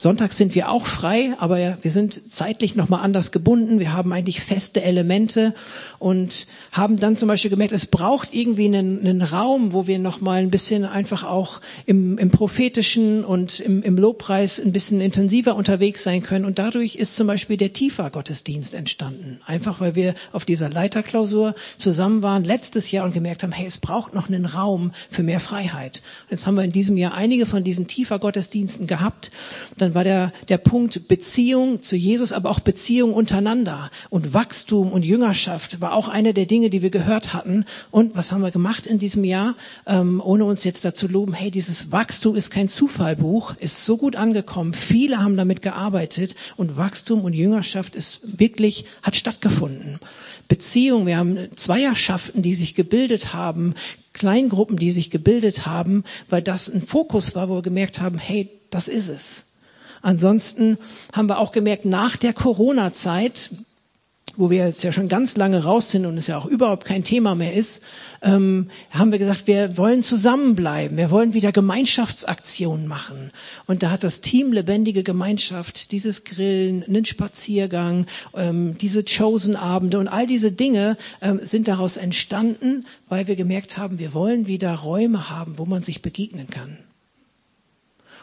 Sonntag 0.00 0.32
sind 0.32 0.54
wir 0.54 0.70
auch 0.70 0.86
frei, 0.86 1.34
aber 1.40 1.76
wir 1.82 1.90
sind 1.90 2.32
zeitlich 2.32 2.76
nochmal 2.76 3.00
anders 3.02 3.32
gebunden. 3.32 3.80
Wir 3.80 3.92
haben 3.92 4.12
eigentlich 4.12 4.40
feste 4.40 4.80
Elemente 4.80 5.54
und 5.98 6.46
haben 6.70 6.98
dann 6.98 7.16
zum 7.16 7.26
Beispiel 7.26 7.50
gemerkt, 7.50 7.72
es 7.72 7.86
braucht 7.86 8.32
irgendwie 8.32 8.66
einen, 8.66 9.00
einen 9.00 9.22
Raum, 9.22 9.72
wo 9.72 9.88
wir 9.88 9.98
nochmal 9.98 10.38
ein 10.38 10.50
bisschen 10.50 10.84
einfach 10.84 11.24
auch 11.24 11.60
im, 11.84 12.16
im 12.16 12.30
prophetischen 12.30 13.24
und 13.24 13.58
im, 13.58 13.82
im 13.82 13.96
Lobpreis 13.96 14.60
ein 14.60 14.70
bisschen 14.70 15.00
intensiver 15.00 15.56
unterwegs 15.56 16.04
sein 16.04 16.22
können. 16.22 16.44
Und 16.44 16.60
dadurch 16.60 16.94
ist 16.94 17.16
zum 17.16 17.26
Beispiel 17.26 17.56
der 17.56 17.72
tiefer 17.72 18.08
Gottesdienst 18.10 18.76
entstanden. 18.76 19.40
Einfach 19.46 19.80
weil 19.80 19.96
wir 19.96 20.14
auf 20.30 20.44
dieser 20.44 20.70
Leiterklausur 20.70 21.56
zusammen 21.76 22.22
waren 22.22 22.44
letztes 22.44 22.92
Jahr 22.92 23.04
und 23.04 23.14
gemerkt 23.14 23.42
haben, 23.42 23.50
hey, 23.50 23.66
es 23.66 23.78
braucht 23.78 24.14
noch 24.14 24.28
einen 24.28 24.46
Raum 24.46 24.92
für 25.10 25.24
mehr 25.24 25.40
Freiheit. 25.40 26.02
Jetzt 26.30 26.46
haben 26.46 26.54
wir 26.54 26.62
in 26.62 26.70
diesem 26.70 26.96
Jahr 26.96 27.14
einige 27.14 27.46
von 27.46 27.64
diesen 27.64 27.88
tiefer 27.88 28.20
Gottesdiensten 28.20 28.86
gehabt. 28.86 29.32
Dann 29.76 29.87
dann 29.88 29.94
war 29.94 30.04
der, 30.04 30.32
der 30.48 30.58
Punkt 30.58 31.08
Beziehung 31.08 31.82
zu 31.82 31.96
Jesus, 31.96 32.32
aber 32.32 32.50
auch 32.50 32.60
Beziehung 32.60 33.14
untereinander 33.14 33.90
und 34.10 34.34
Wachstum 34.34 34.92
und 34.92 35.02
Jüngerschaft 35.02 35.80
war 35.80 35.94
auch 35.94 36.08
eine 36.08 36.34
der 36.34 36.44
Dinge, 36.44 36.68
die 36.68 36.82
wir 36.82 36.90
gehört 36.90 37.32
hatten. 37.32 37.64
Und 37.90 38.14
was 38.14 38.30
haben 38.30 38.42
wir 38.42 38.50
gemacht 38.50 38.84
in 38.84 38.98
diesem 38.98 39.24
Jahr, 39.24 39.56
ähm, 39.86 40.20
ohne 40.22 40.44
uns 40.44 40.64
jetzt 40.64 40.84
dazu 40.84 41.08
loben, 41.08 41.32
hey, 41.32 41.50
dieses 41.50 41.90
Wachstum 41.90 42.36
ist 42.36 42.50
kein 42.50 42.68
Zufallbuch, 42.68 43.54
ist 43.60 43.86
so 43.86 43.96
gut 43.96 44.14
angekommen, 44.14 44.74
viele 44.74 45.22
haben 45.22 45.38
damit 45.38 45.62
gearbeitet 45.62 46.34
und 46.56 46.76
Wachstum 46.76 47.22
und 47.22 47.32
Jüngerschaft 47.32 47.94
ist 47.94 48.38
wirklich, 48.38 48.84
hat 49.02 49.16
stattgefunden. 49.16 50.00
Beziehung, 50.48 51.06
wir 51.06 51.16
haben 51.16 51.48
Zweierschaften, 51.56 52.42
die 52.42 52.54
sich 52.54 52.74
gebildet 52.74 53.32
haben, 53.32 53.74
Kleingruppen, 54.12 54.76
die 54.76 54.90
sich 54.90 55.10
gebildet 55.10 55.64
haben, 55.64 56.04
weil 56.28 56.42
das 56.42 56.68
ein 56.68 56.82
Fokus 56.82 57.34
war, 57.34 57.48
wo 57.48 57.56
wir 57.56 57.62
gemerkt 57.62 58.00
haben, 58.00 58.18
hey, 58.18 58.50
das 58.70 58.88
ist 58.88 59.08
es. 59.08 59.47
Ansonsten 60.02 60.78
haben 61.12 61.28
wir 61.28 61.38
auch 61.38 61.52
gemerkt, 61.52 61.84
nach 61.84 62.16
der 62.16 62.32
Corona-Zeit, 62.32 63.50
wo 64.38 64.50
wir 64.50 64.66
jetzt 64.66 64.84
ja 64.84 64.92
schon 64.92 65.08
ganz 65.08 65.36
lange 65.36 65.64
raus 65.64 65.90
sind 65.90 66.06
und 66.06 66.16
es 66.16 66.28
ja 66.28 66.38
auch 66.38 66.46
überhaupt 66.46 66.84
kein 66.84 67.02
Thema 67.02 67.34
mehr 67.34 67.54
ist, 67.54 67.82
ähm, 68.22 68.70
haben 68.90 69.10
wir 69.10 69.18
gesagt, 69.18 69.48
wir 69.48 69.76
wollen 69.76 70.04
zusammenbleiben, 70.04 70.96
wir 70.96 71.10
wollen 71.10 71.34
wieder 71.34 71.50
Gemeinschaftsaktionen 71.50 72.86
machen. 72.86 73.32
Und 73.66 73.82
da 73.82 73.90
hat 73.90 74.04
das 74.04 74.20
Team 74.20 74.52
Lebendige 74.52 75.02
Gemeinschaft, 75.02 75.90
dieses 75.90 76.22
Grillen, 76.22 76.84
einen 76.84 77.04
Spaziergang, 77.04 78.06
ähm, 78.34 78.78
diese 78.78 79.02
Chosen-Abende 79.04 79.98
und 79.98 80.06
all 80.06 80.28
diese 80.28 80.52
Dinge 80.52 80.96
ähm, 81.20 81.40
sind 81.42 81.66
daraus 81.66 81.96
entstanden, 81.96 82.86
weil 83.08 83.26
wir 83.26 83.34
gemerkt 83.34 83.76
haben, 83.76 83.98
wir 83.98 84.14
wollen 84.14 84.46
wieder 84.46 84.72
Räume 84.76 85.30
haben, 85.30 85.58
wo 85.58 85.66
man 85.66 85.82
sich 85.82 86.00
begegnen 86.00 86.48
kann. 86.48 86.78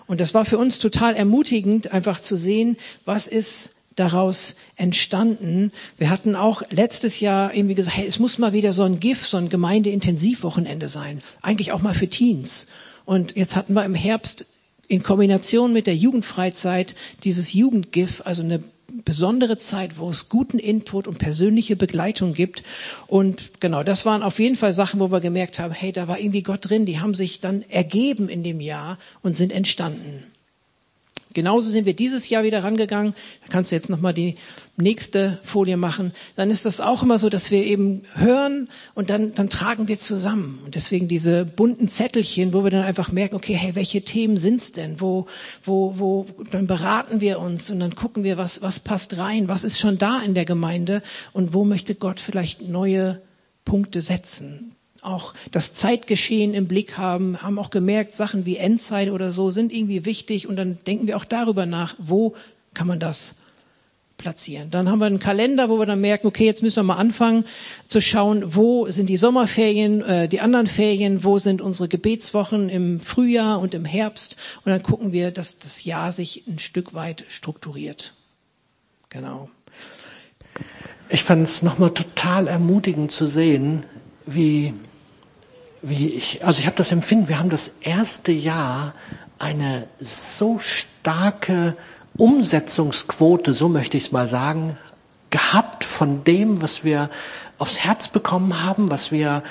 Und 0.07 0.21
das 0.21 0.33
war 0.33 0.45
für 0.45 0.57
uns 0.57 0.79
total 0.79 1.15
ermutigend, 1.15 1.91
einfach 1.91 2.21
zu 2.21 2.35
sehen, 2.35 2.77
was 3.05 3.27
ist 3.27 3.71
daraus 3.95 4.55
entstanden. 4.75 5.71
Wir 5.97 6.09
hatten 6.09 6.35
auch 6.35 6.63
letztes 6.69 7.19
Jahr 7.19 7.53
irgendwie 7.53 7.75
gesagt, 7.75 7.97
hey, 7.97 8.05
es 8.07 8.19
muss 8.19 8.37
mal 8.37 8.53
wieder 8.53 8.73
so 8.73 8.83
ein 8.83 8.99
GIF, 8.99 9.25
so 9.25 9.37
ein 9.37 9.49
Gemeindeintensivwochenende 9.49 10.87
sein. 10.87 11.21
Eigentlich 11.41 11.71
auch 11.71 11.81
mal 11.81 11.93
für 11.93 12.07
Teens. 12.07 12.67
Und 13.05 13.35
jetzt 13.35 13.55
hatten 13.55 13.73
wir 13.73 13.85
im 13.85 13.95
Herbst 13.95 14.45
in 14.87 15.03
Kombination 15.03 15.73
mit 15.73 15.87
der 15.87 15.95
Jugendfreizeit 15.95 16.95
dieses 17.23 17.53
Jugendgif, 17.53 18.21
also 18.25 18.43
eine 18.43 18.63
besondere 19.03 19.57
Zeit, 19.57 19.97
wo 19.97 20.09
es 20.09 20.29
guten 20.29 20.59
Input 20.59 21.07
und 21.07 21.17
persönliche 21.17 21.75
Begleitung 21.75 22.33
gibt. 22.33 22.63
Und 23.07 23.59
genau, 23.59 23.83
das 23.83 24.05
waren 24.05 24.23
auf 24.23 24.39
jeden 24.39 24.55
Fall 24.55 24.73
Sachen, 24.73 24.99
wo 24.99 25.11
wir 25.11 25.19
gemerkt 25.19 25.59
haben, 25.59 25.73
hey, 25.73 25.91
da 25.91 26.07
war 26.07 26.19
irgendwie 26.19 26.43
Gott 26.43 26.69
drin, 26.69 26.85
die 26.85 26.99
haben 26.99 27.13
sich 27.13 27.39
dann 27.41 27.63
ergeben 27.69 28.29
in 28.29 28.43
dem 28.43 28.59
Jahr 28.59 28.97
und 29.21 29.35
sind 29.35 29.51
entstanden. 29.51 30.23
Genauso 31.35 31.69
sind 31.69 31.85
wir 31.85 31.93
dieses 31.93 32.29
Jahr 32.29 32.43
wieder 32.43 32.63
rangegangen. 32.63 33.13
Da 33.43 33.51
kannst 33.51 33.69
du 33.69 33.75
jetzt 33.75 33.89
nochmal 33.89 34.13
die 34.13 34.35
nächste 34.77 35.37
Folie 35.43 35.75
machen. 35.75 36.13
Dann 36.37 36.49
ist 36.49 36.65
das 36.65 36.79
auch 36.79 37.03
immer 37.03 37.19
so, 37.19 37.29
dass 37.29 37.51
wir 37.51 37.65
eben 37.65 38.03
hören 38.15 38.69
und 38.93 39.09
dann, 39.09 39.33
dann 39.33 39.49
tragen 39.49 39.89
wir 39.89 39.99
zusammen. 39.99 40.61
Und 40.63 40.75
deswegen 40.75 41.09
diese 41.09 41.43
bunten 41.43 41.89
Zettelchen, 41.89 42.53
wo 42.53 42.63
wir 42.63 42.71
dann 42.71 42.83
einfach 42.83 43.11
merken, 43.11 43.35
okay, 43.35 43.53
hey, 43.53 43.75
welche 43.75 44.01
Themen 44.01 44.37
sind's 44.37 44.71
denn? 44.71 45.01
Wo, 45.01 45.27
wo, 45.63 45.93
wo, 45.97 46.25
dann 46.51 46.67
beraten 46.67 47.19
wir 47.19 47.39
uns 47.39 47.69
und 47.69 47.81
dann 47.81 47.95
gucken 47.95 48.23
wir, 48.23 48.37
was, 48.37 48.61
was 48.61 48.79
passt 48.79 49.17
rein? 49.17 49.49
Was 49.49 49.65
ist 49.65 49.77
schon 49.77 49.97
da 49.97 50.21
in 50.21 50.35
der 50.35 50.45
Gemeinde? 50.45 51.03
Und 51.33 51.53
wo 51.53 51.65
möchte 51.65 51.95
Gott 51.95 52.21
vielleicht 52.21 52.61
neue 52.61 53.21
Punkte 53.65 54.01
setzen? 54.01 54.74
Auch 55.05 55.33
das 55.51 55.73
Zeitgeschehen 55.73 56.53
im 56.53 56.67
Blick 56.67 56.97
haben, 56.97 57.41
haben 57.41 57.59
auch 57.59 57.69
gemerkt, 57.69 58.15
Sachen 58.15 58.45
wie 58.45 58.57
Endzeit 58.57 59.09
oder 59.09 59.31
so 59.31 59.51
sind 59.51 59.73
irgendwie 59.73 60.05
wichtig 60.05 60.47
und 60.47 60.55
dann 60.55 60.77
denken 60.85 61.07
wir 61.07 61.17
auch 61.17 61.25
darüber 61.25 61.65
nach, 61.65 61.95
wo 61.97 62.35
kann 62.73 62.87
man 62.87 62.99
das 62.99 63.35
platzieren. 64.17 64.71
Dann 64.71 64.89
haben 64.89 64.99
wir 64.99 65.05
einen 65.05 65.19
Kalender, 65.19 65.69
wo 65.69 65.77
wir 65.77 65.85
dann 65.85 66.01
merken, 66.01 66.27
okay, 66.27 66.45
jetzt 66.45 66.63
müssen 66.63 66.77
wir 66.77 66.83
mal 66.83 66.97
anfangen 66.97 67.45
zu 67.87 68.01
schauen, 68.01 68.55
wo 68.55 68.85
sind 68.87 69.07
die 69.07 69.17
Sommerferien, 69.17 70.01
äh, 70.01 70.27
die 70.27 70.39
anderen 70.39 70.67
Ferien, 70.67 71.23
wo 71.23 71.37
sind 71.39 71.61
unsere 71.61 71.87
Gebetswochen 71.87 72.69
im 72.69 72.99
Frühjahr 72.99 73.59
und 73.59 73.73
im 73.73 73.85
Herbst 73.85 74.37
und 74.63 74.71
dann 74.71 74.83
gucken 74.83 75.11
wir, 75.11 75.31
dass 75.31 75.57
das 75.57 75.83
Jahr 75.83 76.11
sich 76.11 76.43
ein 76.47 76.59
Stück 76.59 76.93
weit 76.93 77.25
strukturiert. 77.27 78.13
Genau. 79.09 79.49
Ich 81.09 81.23
fand 81.23 81.43
es 81.43 81.61
nochmal 81.61 81.91
total 81.91 82.47
ermutigend 82.47 83.11
zu 83.11 83.27
sehen, 83.27 83.83
wie 84.25 84.73
wie 85.87 86.09
ich, 86.09 86.43
also 86.43 86.59
ich 86.59 86.65
habe 86.65 86.75
das 86.75 86.91
Empfinden, 86.91 87.27
wir 87.27 87.39
haben 87.39 87.49
das 87.49 87.71
erste 87.81 88.31
Jahr 88.31 88.93
eine 89.39 89.87
so 89.99 90.59
starke 90.59 91.75
Umsetzungsquote, 92.17 93.53
so 93.53 93.69
möchte 93.69 93.97
ich 93.97 94.05
es 94.05 94.11
mal 94.11 94.27
sagen, 94.27 94.77
gehabt 95.29 95.83
von 95.85 96.23
dem, 96.23 96.61
was 96.61 96.83
wir 96.83 97.09
aufs 97.57 97.79
Herz 97.79 98.09
bekommen 98.09 98.63
haben, 98.63 98.89
was 98.89 99.11
wir 99.11 99.43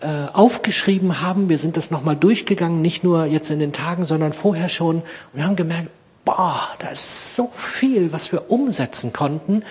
äh, 0.00 0.26
aufgeschrieben 0.32 1.20
haben. 1.20 1.48
Wir 1.48 1.58
sind 1.58 1.76
das 1.76 1.90
nochmal 1.90 2.16
durchgegangen, 2.16 2.82
nicht 2.82 3.04
nur 3.04 3.26
jetzt 3.26 3.50
in 3.50 3.58
den 3.58 3.72
Tagen, 3.72 4.04
sondern 4.04 4.32
vorher 4.32 4.68
schon. 4.68 4.96
Und 4.96 5.04
wir 5.32 5.44
haben 5.44 5.56
gemerkt, 5.56 5.90
boah, 6.24 6.68
da 6.78 6.88
ist 6.88 7.34
so 7.34 7.48
viel, 7.48 8.12
was 8.12 8.32
wir 8.32 8.50
umsetzen 8.50 9.12
konnten, 9.12 9.62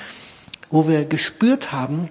wo 0.69 0.87
wir 0.87 1.05
gespürt 1.05 1.71
haben, 1.71 2.09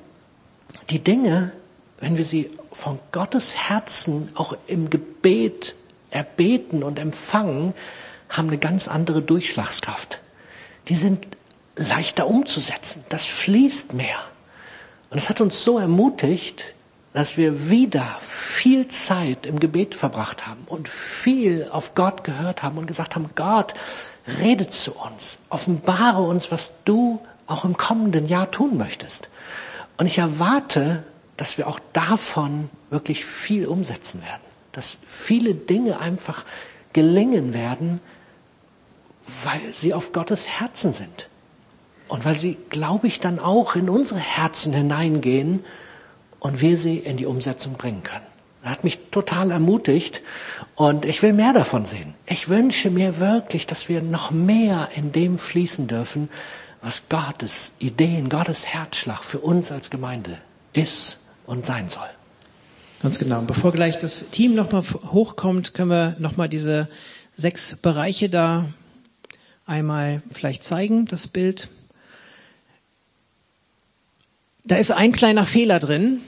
die 0.90 1.02
Dinge, 1.02 1.52
wenn 1.98 2.16
wir 2.16 2.24
sie 2.24 2.50
von 2.77 2.99
Gottes 3.11 3.57
Herzen 3.57 4.31
auch 4.35 4.57
im 4.66 4.91
Gebet 4.91 5.77
erbeten 6.11 6.83
und 6.83 6.99
empfangen, 6.99 7.74
haben 8.29 8.49
eine 8.49 8.59
ganz 8.59 8.87
andere 8.87 9.22
Durchschlagskraft. 9.22 10.20
Die 10.89 10.97
sind 10.97 11.27
leichter 11.77 12.27
umzusetzen. 12.27 13.05
Das 13.09 13.24
fließt 13.24 13.95
mehr. 13.95 14.18
Und 15.11 15.18
es 15.18 15.29
hat 15.31 15.41
uns 15.41 15.62
so 15.64 15.79
ermutigt, 15.79 16.74
dass 17.12 17.39
wir 17.39 17.70
wieder 17.70 18.18
viel 18.20 18.89
Zeit 18.89 19.47
im 19.47 19.59
Gebet 19.59 19.95
verbracht 19.95 20.47
haben 20.47 20.64
und 20.66 20.89
viel 20.89 21.66
auf 21.70 21.95
Gott 21.95 22.24
gehört 22.24 22.62
haben 22.62 22.77
und 22.77 22.87
gesagt 22.87 23.16
haben, 23.16 23.31
Gott, 23.35 23.72
rede 24.41 24.68
zu 24.68 24.93
uns, 24.93 25.39
offenbare 25.49 26.20
uns, 26.20 26.53
was 26.53 26.72
du 26.85 27.20
auch 27.47 27.64
im 27.64 27.77
kommenden 27.77 28.27
Jahr 28.27 28.51
tun 28.51 28.77
möchtest. 28.77 29.31
Und 29.97 30.07
ich 30.07 30.18
erwarte, 30.18 31.05
dass 31.37 31.59
wir 31.59 31.68
auch 31.68 31.80
davon 31.93 32.70
wirklich 32.91 33.24
viel 33.24 33.66
umsetzen 33.66 34.22
werden. 34.22 34.43
Dass 34.72 34.99
viele 35.03 35.55
Dinge 35.55 36.01
einfach 36.01 36.45
gelingen 36.93 37.55
werden, 37.55 38.01
weil 39.45 39.72
sie 39.72 39.93
auf 39.93 40.12
Gottes 40.12 40.49
Herzen 40.49 40.93
sind. 40.93 41.28
Und 42.09 42.24
weil 42.24 42.37
sie, 42.37 42.57
glaube 42.70 43.07
ich, 43.07 43.20
dann 43.20 43.39
auch 43.39 43.74
in 43.74 43.91
unsere 43.91 44.20
Herzen 44.20 44.72
hineingehen 44.72 45.64
und 46.39 46.61
wir 46.61 46.78
sie 46.78 46.99
in 46.99 47.16
die 47.16 47.26
Umsetzung 47.26 47.74
bringen 47.74 48.03
können. 48.03 48.24
Das 48.62 48.70
hat 48.70 48.84
mich 48.84 49.11
total 49.11 49.51
ermutigt 49.51 50.22
und 50.74 51.05
ich 51.05 51.22
will 51.22 51.32
mehr 51.32 51.53
davon 51.53 51.84
sehen. 51.84 52.14
Ich 52.26 52.49
wünsche 52.49 52.91
mir 52.91 53.18
wirklich, 53.18 53.66
dass 53.66 53.89
wir 53.89 54.03
noch 54.03 54.30
mehr 54.30 54.89
in 54.95 55.12
dem 55.12 55.39
fließen 55.39 55.87
dürfen, 55.87 56.28
was 56.80 57.09
Gottes 57.09 57.72
Ideen, 57.78 58.28
Gottes 58.28 58.66
Herzschlag 58.66 59.24
für 59.24 59.39
uns 59.41 59.72
als 59.72 59.91
Gemeinde 59.91 60.39
ist 60.72 61.18
und 61.47 61.66
sein 61.66 61.88
soll. 61.88 62.09
Ganz 63.03 63.18
genau. 63.18 63.42
Bevor 63.42 63.72
gleich 63.72 63.99
das 63.99 64.30
Team 64.30 64.55
nochmal 64.55 64.82
hochkommt, 65.12 65.74
können 65.74 65.90
wir 65.90 66.16
nochmal 66.18 66.49
diese 66.49 66.88
sechs 67.34 67.76
Bereiche 67.76 68.28
da 68.28 68.66
einmal 69.66 70.22
vielleicht 70.32 70.64
zeigen, 70.64 71.07
das 71.07 71.28
Bild. 71.28 71.68
Da 74.64 74.76
ist 74.76 74.90
ein 74.90 75.12
kleiner 75.12 75.47
Fehler 75.47 75.78
drin. 75.78 76.20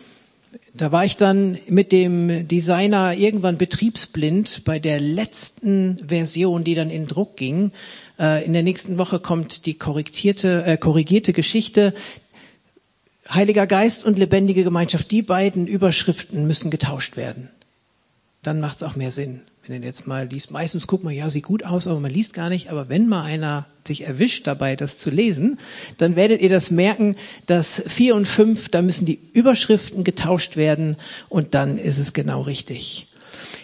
Da 0.75 0.93
war 0.93 1.05
ich 1.05 1.17
dann 1.17 1.59
mit 1.69 1.91
dem 1.93 2.47
Designer 2.47 3.15
irgendwann 3.15 3.59
betriebsblind 3.59 4.63
bei 4.65 4.79
der 4.79 5.01
letzten 5.01 5.99
Version, 6.07 6.63
die 6.63 6.75
dann 6.75 6.91
in 6.91 7.07
Druck 7.07 7.37
ging. 7.37 7.73
Äh, 8.19 8.45
in 8.45 8.53
der 8.53 8.63
nächsten 8.63 8.99
Woche 8.99 9.19
kommt 9.19 9.67
die 9.67 9.75
korrigierte, 9.75 10.65
äh, 10.65 10.77
korrigierte 10.77 11.33
Geschichte. 11.33 11.95
Heiliger 13.31 13.67
Geist 13.67 14.05
und 14.05 14.19
lebendige 14.19 14.65
Gemeinschaft, 14.65 15.11
die 15.11 15.23
beiden 15.23 15.67
Überschriften 15.67 16.47
müssen 16.47 16.71
getauscht 16.71 17.17
werden. 17.17 17.51
Dann 18.43 18.61
macht 18.61 18.79
es 18.79 18.83
auch 18.83 18.97
mehr 18.97 19.11
Sinn. 19.11 19.43
Wenn 19.67 19.83
ihr 19.83 19.87
jetzt 19.87 20.07
mal 20.07 20.27
liest, 20.27 20.51
meistens 20.51 20.87
guckt 20.87 21.05
man, 21.05 21.13
ja, 21.13 21.29
sieht 21.29 21.45
gut 21.45 21.63
aus, 21.63 21.87
aber 21.87 22.01
man 22.01 22.11
liest 22.11 22.33
gar 22.33 22.49
nicht. 22.49 22.71
Aber 22.71 22.89
wenn 22.89 23.07
mal 23.07 23.23
einer 23.23 23.67
sich 23.87 24.07
erwischt 24.07 24.47
dabei, 24.47 24.77
das 24.77 24.97
zu 24.97 25.11
lesen, 25.11 25.59
dann 25.99 26.17
werdet 26.17 26.41
ihr 26.41 26.49
das 26.49 26.71
merken, 26.71 27.17
dass 27.45 27.83
vier 27.87 28.15
und 28.15 28.27
fünf, 28.27 28.71
da 28.71 28.81
müssen 28.81 29.05
die 29.05 29.19
Überschriften 29.35 30.05
getauscht 30.05 30.57
werden 30.57 30.97
und 31.29 31.55
dann 31.55 31.77
ist 31.77 31.99
es 31.99 32.15
genau 32.15 32.43
richtig. 32.43 33.09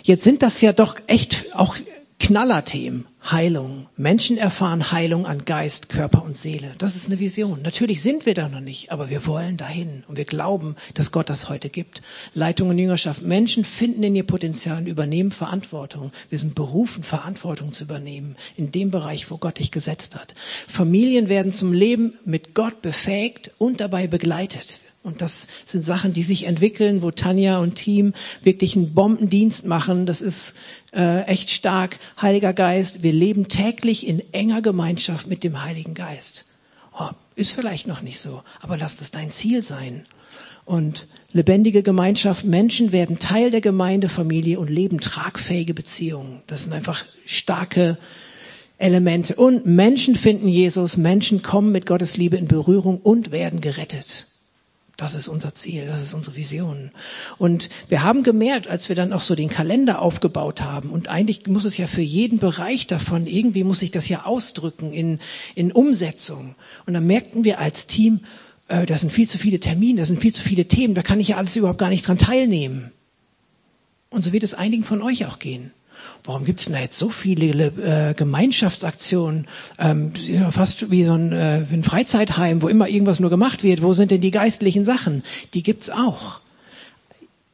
Jetzt 0.03 0.25
sind 0.25 0.43
das 0.43 0.61
ja 0.61 0.75
doch 0.75 0.97
echt 1.07 1.47
auch 1.55 1.77
Knallerthemen. 2.21 3.07
Heilung. 3.31 3.87
Menschen 3.97 4.37
erfahren 4.37 4.93
Heilung 4.93 5.25
an 5.25 5.47
Geist, 5.47 5.89
Körper 5.89 6.23
und 6.25 6.37
Seele. 6.37 6.75
Das 6.77 6.95
ist 6.95 7.07
eine 7.07 7.19
Vision. 7.19 7.63
Natürlich 7.63 8.03
sind 8.03 8.27
wir 8.27 8.35
da 8.35 8.51
noch 8.51 8.61
nicht, 8.61 8.93
aber 8.93 9.09
wir 9.09 9.27
wollen 9.27 9.57
dahin 9.57 10.05
und 10.09 10.19
wir 10.19 10.27
glauben, 10.27 10.77
dass 10.93 11.11
Gott 11.11 11.31
das 11.31 11.49
heute 11.49 11.71
gibt. 11.71 12.03
Leitung 12.35 12.69
und 12.69 12.79
Jüngerschaft. 12.79 13.23
Menschen 13.23 13.65
finden 13.65 14.03
in 14.03 14.15
ihr 14.15 14.27
Potenzial 14.27 14.77
und 14.77 14.87
übernehmen 14.87 15.33
Verantwortung. 15.33 16.13
Wir 16.29 16.39
sind 16.39 16.55
berufen, 16.55 17.03
Verantwortung 17.03 17.73
zu 17.73 17.85
übernehmen 17.85 18.37
in 18.57 18.71
dem 18.73 18.91
Bereich, 18.91 19.31
wo 19.31 19.39
Gott 19.39 19.59
dich 19.59 19.71
gesetzt 19.71 20.17
hat. 20.17 20.35
Familien 20.69 21.31
werden 21.31 21.53
zum 21.53 21.73
Leben 21.73 22.19
mit 22.27 22.55
Gott 22.55 22.83
befähigt 22.83 23.53
und 23.57 23.81
dabei 23.81 24.07
begleitet. 24.07 24.81
Und 25.05 25.21
das 25.21 25.49
sind 25.67 25.85
Sachen, 25.85 26.15
die 26.15 26.23
sich 26.23 26.47
entwickeln, 26.47 27.03
wo 27.03 27.11
Tanja 27.11 27.59
und 27.59 27.75
Team 27.75 28.15
wirklich 28.43 28.75
einen 28.75 28.95
Bombendienst 28.95 29.67
machen. 29.67 30.07
Das 30.07 30.23
ist 30.23 30.55
äh, 30.95 31.25
echt 31.25 31.51
stark. 31.51 31.99
Heiliger 32.21 32.55
Geist, 32.55 33.03
wir 33.03 33.13
leben 33.13 33.49
täglich 33.49 34.07
in 34.07 34.23
enger 34.33 34.63
Gemeinschaft 34.63 35.27
mit 35.27 35.45
dem 35.45 35.63
Heiligen 35.63 35.93
Geist. 35.93 36.47
Oh, 36.99 37.11
ist 37.37 37.53
vielleicht 37.53 37.87
noch 37.87 38.01
nicht 38.01 38.19
so, 38.19 38.43
aber 38.63 38.79
lass 38.79 38.97
das 38.97 39.11
dein 39.11 39.31
Ziel 39.31 39.63
sein. 39.63 40.07
Und 40.65 41.07
lebendige 41.33 41.83
Gemeinschaft, 41.83 42.47
Menschen 42.47 42.91
werden 42.91 43.19
Teil 43.19 43.51
der 43.51 43.61
Gemeindefamilie 43.61 44.59
und 44.59 44.71
leben 44.71 45.01
tragfähige 45.01 45.75
Beziehungen. 45.75 46.41
Das 46.47 46.65
sind 46.65 46.73
einfach 46.73 47.05
starke 47.27 47.99
Elemente. 48.79 49.35
Und 49.35 49.67
Menschen 49.67 50.17
finden 50.17 50.49
Jesus, 50.49 50.97
Menschen 50.97 51.43
kommen 51.43 51.73
mit 51.73 51.85
Gottes 51.85 52.17
Liebe 52.17 52.39
in 52.39 52.49
Berührung 52.49 53.01
und 53.03 53.33
werden 53.33 53.61
gerettet. 53.61 54.27
Das 54.97 55.15
ist 55.15 55.27
unser 55.27 55.55
Ziel, 55.55 55.87
das 55.87 56.01
ist 56.01 56.15
unsere 56.15 56.37
Vision. 56.37 56.91
Und 57.37 57.69
wir 57.89 58.05
haben 58.05 58.23
gemerkt, 58.23 58.69
als 58.69 58.89
wir 58.89 58.95
dann 58.95 59.13
auch 59.13 59.23
so 59.23 59.35
den 59.35 59.49
Kalender 59.49 60.01
aufgebaut 60.01 60.61
haben, 60.61 60.91
und 60.91 61.09
eigentlich 61.09 61.47
muss 61.49 61.65
es 61.65 61.77
ja 61.77 61.89
für 61.89 62.01
jeden 62.01 62.39
Bereich 62.39 62.87
davon, 62.87 63.27
irgendwie 63.27 63.65
muss 63.65 63.81
sich 63.81 63.91
das 63.91 64.09
ja 64.09 64.25
ausdrücken 64.25 64.93
in, 64.93 65.19
in 65.57 65.73
Umsetzung. 65.73 66.55
Und 66.87 66.95
dann 66.95 67.07
merkten 67.07 67.43
wir 67.43 67.59
als 67.59 67.89
Team, 67.89 68.21
äh, 68.69 68.87
das 68.87 69.01
sind 69.01 69.11
viel 69.11 69.29
zu 69.29 69.39
viele 69.39 69.59
Termine, 69.59 70.01
das 70.01 70.09
sind 70.09 70.21
viel 70.21 70.35
zu 70.35 70.43
viele 70.43 70.67
Themen, 70.67 70.95
da 70.95 71.03
kann 71.03 71.19
ich 71.19 71.29
ja 71.29 71.39
alles 71.39 71.57
überhaupt 71.57 71.79
gar 71.79 71.91
nicht 71.91 72.07
dran 72.07 72.19
teilnehmen. 72.19 72.93
Und 74.11 74.23
so 74.23 74.33
wird 74.33 74.45
es 74.45 74.55
einigen 74.55 74.85
von 74.85 75.03
euch 75.03 75.27
auch 75.27 75.41
gehen 75.41 75.73
warum 76.25 76.45
gibt's 76.45 76.65
denn 76.65 76.75
da 76.75 76.81
jetzt 76.81 76.99
so 76.99 77.11
viele 77.11 77.67
äh, 77.67 78.15
Gemeinschaftsaktionen, 78.15 79.47
ähm, 79.79 80.13
fast 80.51 80.91
wie 80.91 81.05
so 81.05 81.13
ein, 81.13 81.33
äh, 81.33 81.65
ein 81.71 81.85
Freizeitheim, 81.85 82.63
wo 82.63 82.69
immer 82.69 82.89
irgendwas 82.89 83.21
nur 83.21 83.31
gemacht 83.31 83.63
wird, 83.63 83.83
wo 83.83 83.93
sind 83.93 84.11
denn 84.11 84.23
die 84.23 84.31
geistlichen 84.31 84.85
Sachen? 84.85 85.23
Die 85.53 85.63
gibt's 85.63 85.91
auch. 85.91 86.41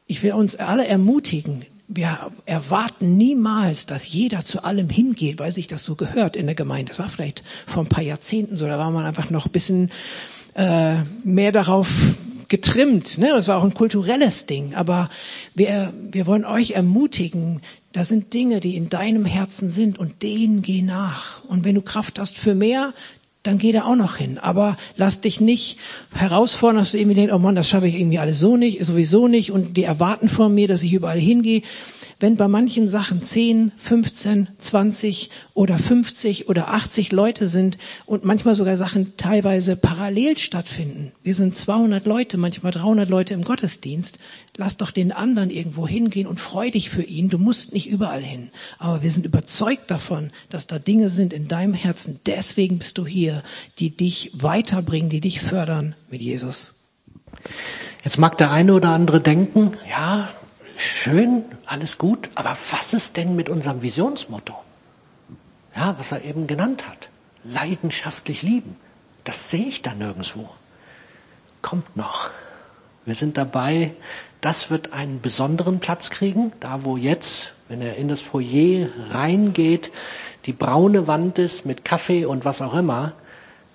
Ich 0.07 0.23
will 0.23 0.33
uns 0.33 0.55
alle 0.55 0.87
ermutigen, 0.87 1.65
wir 1.93 2.31
erwarten 2.45 3.17
niemals, 3.17 3.85
dass 3.85 4.07
jeder 4.07 4.45
zu 4.45 4.63
allem 4.63 4.89
hingeht, 4.89 5.39
weil 5.39 5.51
sich 5.51 5.67
das 5.67 5.83
so 5.83 5.95
gehört 5.95 6.37
in 6.37 6.45
der 6.45 6.55
Gemeinde. 6.55 6.91
Das 6.91 6.99
war 6.99 7.09
vielleicht 7.09 7.43
vor 7.67 7.83
ein 7.83 7.89
paar 7.89 8.03
Jahrzehnten 8.03 8.55
so, 8.55 8.65
da 8.65 8.79
war 8.79 8.91
man 8.91 9.05
einfach 9.05 9.29
noch 9.29 9.47
ein 9.47 9.51
bisschen 9.51 9.91
äh, 10.55 11.03
mehr 11.25 11.51
darauf 11.51 11.89
getrimmt. 12.47 13.17
Ne? 13.17 13.29
Das 13.33 13.49
war 13.49 13.57
auch 13.57 13.63
ein 13.63 13.73
kulturelles 13.73 14.45
Ding. 14.45 14.73
Aber 14.75 15.09
wir, 15.53 15.93
wir 16.11 16.27
wollen 16.27 16.45
euch 16.45 16.71
ermutigen, 16.71 17.61
das 17.93 18.07
sind 18.07 18.33
Dinge, 18.33 18.59
die 18.59 18.75
in 18.75 18.89
deinem 18.89 19.25
Herzen 19.25 19.69
sind 19.69 19.99
und 19.99 20.23
denen 20.23 20.61
geh 20.61 20.81
nach. 20.81 21.43
Und 21.45 21.65
wenn 21.65 21.75
du 21.75 21.81
Kraft 21.81 22.19
hast 22.19 22.37
für 22.37 22.55
mehr, 22.55 22.93
dann 23.43 23.57
geh 23.57 23.71
da 23.71 23.83
auch 23.83 23.95
noch 23.95 24.17
hin. 24.17 24.37
Aber 24.37 24.77
lass 24.97 25.21
dich 25.21 25.41
nicht 25.41 25.77
herausfordern, 26.13 26.77
dass 26.77 26.91
du 26.91 26.97
irgendwie 26.97 27.15
denkst, 27.15 27.33
oh 27.33 27.39
Mann, 27.39 27.55
das 27.55 27.67
schaffe 27.67 27.87
ich 27.87 27.95
irgendwie 27.95 28.19
alles 28.19 28.39
so 28.39 28.55
nicht, 28.55 28.85
sowieso 28.85 29.27
nicht 29.27 29.51
und 29.51 29.77
die 29.77 29.83
erwarten 29.83 30.29
von 30.29 30.53
mir, 30.53 30.67
dass 30.67 30.83
ich 30.83 30.93
überall 30.93 31.19
hingehe 31.19 31.63
wenn 32.21 32.37
bei 32.37 32.47
manchen 32.47 32.87
Sachen 32.87 33.23
10, 33.23 33.71
15, 33.77 34.47
20 34.57 35.29
oder 35.53 35.77
50 35.77 36.47
oder 36.49 36.69
80 36.69 37.11
Leute 37.11 37.47
sind 37.47 37.77
und 38.05 38.23
manchmal 38.23 38.55
sogar 38.55 38.77
Sachen 38.77 39.17
teilweise 39.17 39.75
parallel 39.75 40.37
stattfinden. 40.37 41.11
Wir 41.23 41.35
sind 41.35 41.57
200 41.57 42.05
Leute, 42.05 42.37
manchmal 42.37 42.71
300 42.71 43.09
Leute 43.09 43.33
im 43.33 43.43
Gottesdienst. 43.43 44.19
Lass 44.55 44.77
doch 44.77 44.91
den 44.91 45.11
anderen 45.11 45.49
irgendwo 45.49 45.87
hingehen 45.87 46.27
und 46.27 46.39
freu 46.39 46.69
dich 46.69 46.89
für 46.89 47.03
ihn. 47.03 47.29
Du 47.29 47.37
musst 47.37 47.73
nicht 47.73 47.89
überall 47.89 48.21
hin. 48.21 48.49
Aber 48.77 49.01
wir 49.01 49.11
sind 49.11 49.25
überzeugt 49.25 49.89
davon, 49.89 50.31
dass 50.49 50.67
da 50.67 50.79
Dinge 50.79 51.09
sind 51.09 51.33
in 51.33 51.47
deinem 51.47 51.73
Herzen. 51.73 52.19
Deswegen 52.25 52.77
bist 52.79 52.97
du 52.97 53.07
hier, 53.07 53.43
die 53.79 53.89
dich 53.89 54.31
weiterbringen, 54.33 55.09
die 55.09 55.21
dich 55.21 55.41
fördern 55.41 55.95
mit 56.09 56.21
Jesus. 56.21 56.75
Jetzt 58.03 58.19
mag 58.19 58.37
der 58.37 58.51
eine 58.51 58.73
oder 58.73 58.89
andere 58.89 59.21
denken, 59.21 59.73
ja, 59.89 60.29
schön, 60.81 61.45
alles 61.65 61.97
gut, 61.97 62.29
aber 62.35 62.49
was 62.49 62.93
ist 62.93 63.17
denn 63.17 63.35
mit 63.35 63.49
unserem 63.49 63.81
Visionsmotto? 63.81 64.55
Ja, 65.75 65.97
was 65.97 66.11
er 66.11 66.23
eben 66.23 66.47
genannt 66.47 66.87
hat. 66.87 67.09
Leidenschaftlich 67.43 68.41
lieben. 68.41 68.75
Das 69.23 69.49
sehe 69.49 69.65
ich 69.65 69.81
da 69.81 69.93
nirgendwo. 69.93 70.49
Kommt 71.61 71.95
noch. 71.95 72.29
Wir 73.05 73.15
sind 73.15 73.37
dabei, 73.37 73.93
das 74.41 74.69
wird 74.69 74.93
einen 74.93 75.21
besonderen 75.21 75.79
Platz 75.79 76.09
kriegen, 76.09 76.51
da 76.59 76.83
wo 76.85 76.97
jetzt, 76.97 77.53
wenn 77.67 77.81
er 77.81 77.95
in 77.95 78.07
das 78.07 78.21
Foyer 78.21 78.89
reingeht, 79.09 79.91
die 80.45 80.53
braune 80.53 81.07
Wand 81.07 81.39
ist 81.39 81.65
mit 81.65 81.85
Kaffee 81.85 82.25
und 82.25 82.45
was 82.45 82.61
auch 82.61 82.73
immer, 82.73 83.13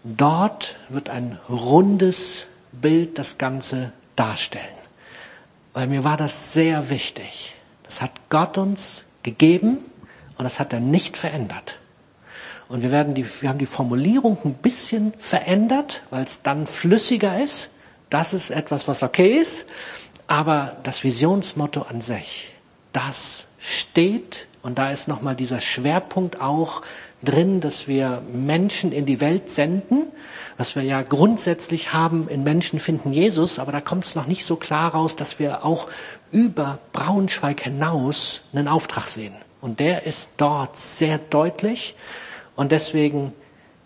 dort 0.04 0.78
wird 0.88 1.08
ein 1.08 1.38
rundes 1.48 2.46
Bild 2.72 3.18
das 3.18 3.38
Ganze 3.38 3.92
darstellen 4.16 4.75
weil 5.76 5.88
mir 5.88 6.04
war 6.04 6.16
das 6.16 6.54
sehr 6.54 6.88
wichtig. 6.88 7.54
Das 7.82 8.00
hat 8.00 8.10
Gott 8.30 8.56
uns 8.56 9.04
gegeben 9.22 9.76
und 10.38 10.44
das 10.44 10.58
hat 10.58 10.72
er 10.72 10.80
nicht 10.80 11.18
verändert. 11.18 11.80
Und 12.68 12.82
wir 12.82 12.90
werden 12.90 13.12
die, 13.12 13.26
wir 13.42 13.50
haben 13.50 13.58
die 13.58 13.66
Formulierung 13.66 14.38
ein 14.42 14.54
bisschen 14.54 15.12
verändert, 15.18 16.00
weil 16.08 16.24
es 16.24 16.40
dann 16.40 16.66
flüssiger 16.66 17.38
ist. 17.38 17.72
Das 18.08 18.32
ist 18.32 18.52
etwas, 18.52 18.88
was 18.88 19.02
okay 19.02 19.36
ist. 19.36 19.66
Aber 20.26 20.78
das 20.82 21.04
Visionsmotto 21.04 21.82
an 21.82 22.00
sich, 22.00 22.54
das 22.94 23.44
steht 23.58 24.46
und 24.62 24.78
da 24.78 24.90
ist 24.90 25.08
nochmal 25.08 25.36
dieser 25.36 25.60
Schwerpunkt 25.60 26.40
auch 26.40 26.80
drin, 27.22 27.60
dass 27.60 27.88
wir 27.88 28.22
Menschen 28.32 28.92
in 28.92 29.06
die 29.06 29.20
Welt 29.20 29.50
senden, 29.50 30.08
was 30.58 30.76
wir 30.76 30.82
ja 30.82 31.02
grundsätzlich 31.02 31.92
haben, 31.92 32.28
in 32.28 32.42
Menschen 32.42 32.78
finden 32.78 33.12
Jesus, 33.12 33.58
aber 33.58 33.72
da 33.72 33.80
kommt 33.80 34.04
es 34.04 34.14
noch 34.14 34.26
nicht 34.26 34.44
so 34.44 34.56
klar 34.56 34.92
raus, 34.92 35.16
dass 35.16 35.38
wir 35.38 35.64
auch 35.64 35.88
über 36.30 36.78
Braunschweig 36.92 37.60
hinaus 37.60 38.42
einen 38.52 38.68
Auftrag 38.68 39.08
sehen. 39.08 39.34
Und 39.60 39.80
der 39.80 40.04
ist 40.04 40.32
dort 40.36 40.76
sehr 40.76 41.18
deutlich 41.18 41.96
und 42.54 42.72
deswegen, 42.72 43.32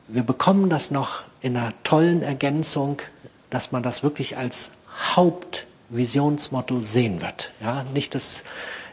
wir 0.09 0.23
bekommen 0.23 0.69
das 0.69 0.91
noch 0.91 1.23
in 1.41 1.57
einer 1.57 1.73
tollen 1.85 2.23
Ergänzung, 2.23 3.01
dass 3.49 3.73
man 3.73 3.83
das 3.83 4.03
wirklich 4.03 4.37
als 4.37 4.71
Hauptvisionsmotto 5.17 6.83
sehen 6.83 7.23
wird. 7.23 7.53
Ja, 7.61 7.85
nicht, 7.95 8.15
dass 8.15 8.45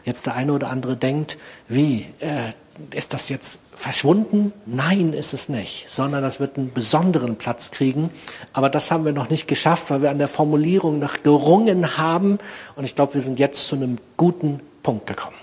jetzt 0.04 0.26
der 0.26 0.34
eine 0.34 0.52
oder 0.52 0.70
andere 0.70 0.96
denkt, 0.96 1.38
wie, 1.68 2.06
äh, 2.20 2.52
ist 2.94 3.12
das 3.12 3.28
jetzt 3.28 3.60
verschwunden? 3.74 4.52
Nein, 4.66 5.12
ist 5.12 5.32
es 5.32 5.48
nicht, 5.48 5.86
sondern 5.88 6.22
das 6.22 6.40
wird 6.40 6.56
einen 6.56 6.72
besonderen 6.72 7.36
Platz 7.36 7.70
kriegen. 7.70 8.10
Aber 8.52 8.70
das 8.70 8.90
haben 8.90 9.04
wir 9.04 9.12
noch 9.12 9.30
nicht 9.30 9.48
geschafft, 9.48 9.90
weil 9.90 10.02
wir 10.02 10.10
an 10.10 10.18
der 10.18 10.28
Formulierung 10.28 10.98
noch 10.98 11.22
gerungen 11.22 11.98
haben. 11.98 12.38
Und 12.76 12.84
ich 12.84 12.94
glaube, 12.94 13.14
wir 13.14 13.20
sind 13.20 13.38
jetzt 13.38 13.68
zu 13.68 13.76
einem 13.76 13.98
guten 14.16 14.60
Punkt 14.82 15.06
gekommen. 15.06 15.36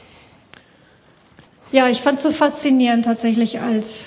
Ja, 1.71 1.89
ich 1.89 2.01
fand 2.01 2.17
es 2.17 2.23
so 2.23 2.31
faszinierend, 2.31 3.05
tatsächlich 3.05 3.59
als 3.59 4.05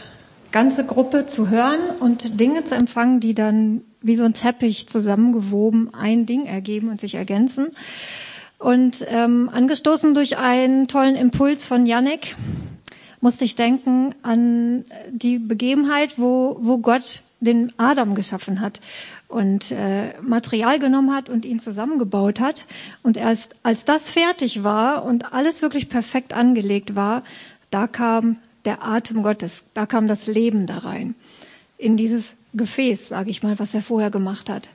ganze 0.52 0.84
Gruppe 0.84 1.26
zu 1.26 1.50
hören 1.50 1.80
und 2.00 2.40
Dinge 2.40 2.64
zu 2.64 2.74
empfangen, 2.74 3.20
die 3.20 3.34
dann 3.34 3.82
wie 4.00 4.16
so 4.16 4.24
ein 4.24 4.32
Teppich 4.32 4.88
zusammengewoben 4.88 5.92
ein 5.92 6.24
Ding 6.24 6.46
ergeben 6.46 6.88
und 6.88 7.00
sich 7.00 7.16
ergänzen. 7.16 7.68
Und 8.58 9.06
ähm, 9.08 9.50
angestoßen 9.52 10.14
durch 10.14 10.38
einen 10.38 10.88
tollen 10.88 11.14
Impuls 11.14 11.64
von 11.64 11.86
Yannick, 11.86 12.34
musste 13.20 13.44
ich 13.44 13.56
denken 13.56 14.14
an 14.22 14.84
die 15.10 15.38
Begebenheit, 15.38 16.18
wo, 16.18 16.58
wo 16.60 16.78
Gott 16.78 17.20
den 17.40 17.72
Adam 17.76 18.14
geschaffen 18.14 18.60
hat 18.60 18.80
und 19.28 19.70
äh, 19.70 20.18
Material 20.22 20.78
genommen 20.78 21.14
hat 21.14 21.28
und 21.28 21.44
ihn 21.44 21.60
zusammengebaut 21.60 22.40
hat. 22.40 22.66
Und 23.02 23.16
erst 23.16 23.54
als 23.62 23.84
das 23.84 24.10
fertig 24.10 24.64
war 24.64 25.04
und 25.04 25.32
alles 25.32 25.62
wirklich 25.62 25.88
perfekt 25.88 26.32
angelegt 26.32 26.96
war, 26.96 27.22
da 27.70 27.86
kam 27.86 28.36
der 28.64 28.84
Atem 28.86 29.22
Gottes, 29.22 29.64
da 29.74 29.86
kam 29.86 30.08
das 30.08 30.26
Leben 30.26 30.66
da 30.66 30.78
rein. 30.78 31.14
In 31.76 31.96
dieses 31.96 32.32
Gefäß, 32.54 33.08
sage 33.08 33.30
ich 33.30 33.42
mal, 33.42 33.58
was 33.58 33.74
er 33.74 33.82
vorher 33.82 34.10
gemacht 34.10 34.48
hat. 34.48 34.70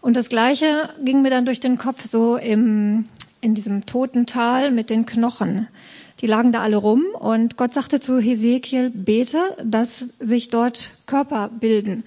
Und 0.00 0.16
das 0.16 0.28
Gleiche 0.28 0.88
ging 1.04 1.22
mir 1.22 1.30
dann 1.30 1.46
durch 1.46 1.60
den 1.60 1.78
Kopf 1.78 2.04
so 2.04 2.36
im, 2.36 3.08
in 3.40 3.54
diesem 3.54 3.86
toten 3.86 4.26
Tal 4.26 4.72
mit 4.72 4.90
den 4.90 5.06
Knochen. 5.06 5.68
Die 6.22 6.28
lagen 6.28 6.52
da 6.52 6.62
alle 6.62 6.76
rum 6.76 7.04
und 7.18 7.56
Gott 7.56 7.74
sagte 7.74 7.98
zu 7.98 8.20
Hesekiel, 8.20 8.90
bete, 8.90 9.56
dass 9.62 10.04
sich 10.20 10.48
dort 10.48 10.92
Körper 11.06 11.48
bilden. 11.48 12.04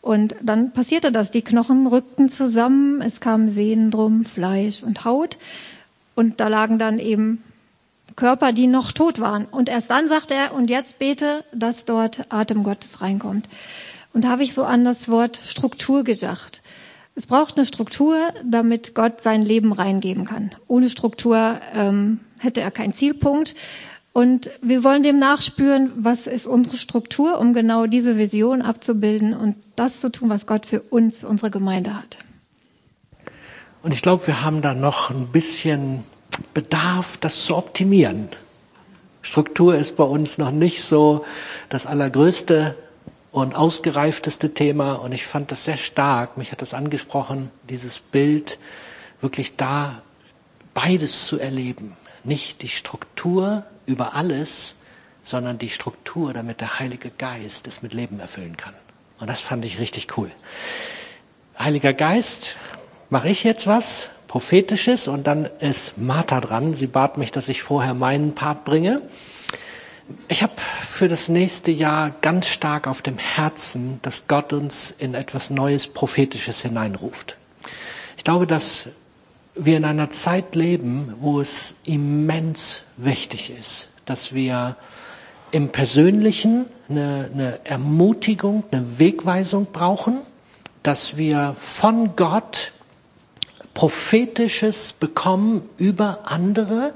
Und 0.00 0.36
dann 0.40 0.70
passierte 0.70 1.10
das. 1.10 1.32
Die 1.32 1.42
Knochen 1.42 1.88
rückten 1.88 2.28
zusammen, 2.28 3.02
es 3.02 3.20
kamen 3.20 3.48
Sehnen 3.48 3.90
drum, 3.90 4.24
Fleisch 4.24 4.84
und 4.84 5.04
Haut. 5.04 5.36
Und 6.14 6.38
da 6.38 6.46
lagen 6.46 6.78
dann 6.78 7.00
eben 7.00 7.42
Körper, 8.14 8.52
die 8.52 8.68
noch 8.68 8.92
tot 8.92 9.18
waren. 9.18 9.46
Und 9.46 9.68
erst 9.68 9.90
dann 9.90 10.06
sagt 10.06 10.30
er, 10.30 10.54
und 10.54 10.70
jetzt 10.70 11.00
bete, 11.00 11.42
dass 11.52 11.84
dort 11.84 12.32
Atem 12.32 12.62
Gottes 12.62 13.00
reinkommt. 13.00 13.48
Und 14.12 14.24
da 14.24 14.28
habe 14.28 14.44
ich 14.44 14.54
so 14.54 14.62
an 14.62 14.84
das 14.84 15.08
Wort 15.08 15.40
Struktur 15.44 16.04
gedacht. 16.04 16.62
Es 17.16 17.26
braucht 17.26 17.56
eine 17.56 17.66
Struktur, 17.66 18.16
damit 18.44 18.94
Gott 18.94 19.22
sein 19.22 19.42
Leben 19.42 19.72
reingeben 19.72 20.24
kann. 20.24 20.52
Ohne 20.68 20.88
Struktur 20.88 21.60
ähm, 21.74 22.20
hätte 22.38 22.60
er 22.60 22.70
keinen 22.70 22.92
Zielpunkt. 22.92 23.54
Und 24.12 24.50
wir 24.62 24.82
wollen 24.82 25.02
dem 25.02 25.18
nachspüren, 25.18 25.92
was 25.96 26.26
ist 26.26 26.46
unsere 26.46 26.78
Struktur, 26.78 27.38
um 27.38 27.52
genau 27.52 27.86
diese 27.86 28.16
Vision 28.16 28.62
abzubilden 28.62 29.34
und 29.34 29.56
das 29.76 30.00
zu 30.00 30.10
tun, 30.10 30.30
was 30.30 30.46
Gott 30.46 30.64
für 30.64 30.80
uns, 30.80 31.18
für 31.18 31.28
unsere 31.28 31.50
Gemeinde 31.50 31.94
hat. 31.94 32.18
Und 33.82 33.92
ich 33.92 34.00
glaube, 34.00 34.26
wir 34.26 34.42
haben 34.42 34.62
da 34.62 34.74
noch 34.74 35.10
ein 35.10 35.26
bisschen 35.28 36.02
Bedarf, 36.54 37.18
das 37.18 37.44
zu 37.44 37.56
optimieren. 37.56 38.28
Struktur 39.22 39.76
ist 39.76 39.96
bei 39.96 40.04
uns 40.04 40.38
noch 40.38 40.50
nicht 40.50 40.82
so 40.82 41.24
das 41.68 41.84
allergrößte 41.84 42.74
und 43.32 43.54
ausgereifteste 43.54 44.54
Thema. 44.54 44.94
Und 44.94 45.12
ich 45.12 45.26
fand 45.26 45.50
das 45.50 45.64
sehr 45.64 45.76
stark. 45.76 46.38
Mich 46.38 46.52
hat 46.52 46.62
das 46.62 46.72
angesprochen, 46.72 47.50
dieses 47.68 48.00
Bild, 48.00 48.58
wirklich 49.20 49.56
da 49.56 50.02
beides 50.72 51.26
zu 51.26 51.38
erleben. 51.38 51.92
Nicht 52.26 52.62
die 52.62 52.68
Struktur 52.68 53.64
über 53.86 54.14
alles, 54.14 54.74
sondern 55.22 55.58
die 55.58 55.70
Struktur, 55.70 56.32
damit 56.32 56.60
der 56.60 56.78
Heilige 56.78 57.10
Geist 57.10 57.66
es 57.66 57.82
mit 57.82 57.94
Leben 57.94 58.20
erfüllen 58.20 58.56
kann. 58.56 58.74
Und 59.18 59.28
das 59.28 59.40
fand 59.40 59.64
ich 59.64 59.78
richtig 59.78 60.18
cool. 60.18 60.30
Heiliger 61.58 61.94
Geist, 61.94 62.56
mache 63.10 63.28
ich 63.28 63.44
jetzt 63.44 63.66
was? 63.66 64.08
Prophetisches 64.26 65.08
und 65.08 65.26
dann 65.26 65.48
ist 65.60 65.98
Martha 65.98 66.40
dran. 66.40 66.74
Sie 66.74 66.88
bat 66.88 67.16
mich, 67.16 67.30
dass 67.30 67.48
ich 67.48 67.62
vorher 67.62 67.94
meinen 67.94 68.34
Part 68.34 68.64
bringe. 68.64 69.02
Ich 70.28 70.42
habe 70.42 70.54
für 70.82 71.08
das 71.08 71.28
nächste 71.28 71.70
Jahr 71.70 72.10
ganz 72.10 72.48
stark 72.48 72.86
auf 72.86 73.02
dem 73.02 73.18
Herzen, 73.18 74.00
dass 74.02 74.26
Gott 74.26 74.52
uns 74.52 74.94
in 74.98 75.14
etwas 75.14 75.50
Neues, 75.50 75.86
Prophetisches 75.86 76.62
hineinruft. 76.62 77.38
Ich 78.16 78.24
glaube, 78.24 78.46
dass 78.46 78.88
wir 79.56 79.76
in 79.76 79.84
einer 79.84 80.10
Zeit 80.10 80.54
leben, 80.54 81.14
wo 81.18 81.40
es 81.40 81.74
immens 81.84 82.82
wichtig 82.96 83.50
ist, 83.50 83.88
dass 84.04 84.34
wir 84.34 84.76
im 85.50 85.70
Persönlichen 85.70 86.66
eine, 86.88 87.30
eine 87.32 87.60
Ermutigung, 87.64 88.64
eine 88.70 88.98
Wegweisung 88.98 89.68
brauchen, 89.72 90.18
dass 90.82 91.16
wir 91.16 91.54
von 91.54 92.14
Gott 92.16 92.72
prophetisches 93.74 94.92
bekommen 94.92 95.68
über 95.76 96.20
andere 96.30 96.94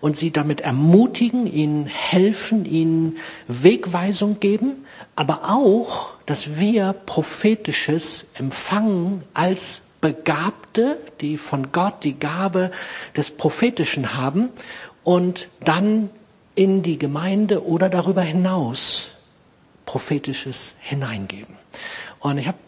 und 0.00 0.16
sie 0.16 0.30
damit 0.30 0.60
ermutigen, 0.60 1.46
ihnen 1.46 1.86
helfen, 1.86 2.64
ihnen 2.64 3.16
Wegweisung 3.46 4.38
geben, 4.38 4.84
aber 5.16 5.50
auch, 5.50 6.10
dass 6.26 6.58
wir 6.58 6.92
prophetisches 6.92 8.26
empfangen 8.34 9.22
als 9.34 9.82
Begabte, 10.00 10.96
die 11.20 11.36
von 11.36 11.72
Gott 11.72 12.04
die 12.04 12.18
Gabe 12.18 12.70
des 13.16 13.32
Prophetischen 13.32 14.16
haben 14.16 14.50
und 15.04 15.48
dann 15.60 16.10
in 16.54 16.82
die 16.82 16.98
Gemeinde 16.98 17.64
oder 17.64 17.88
darüber 17.88 18.22
hinaus 18.22 19.12
prophetisches 19.86 20.76
hineingeben. 20.80 21.56
Und 22.20 22.38
ich 22.38 22.46
habe 22.46 22.58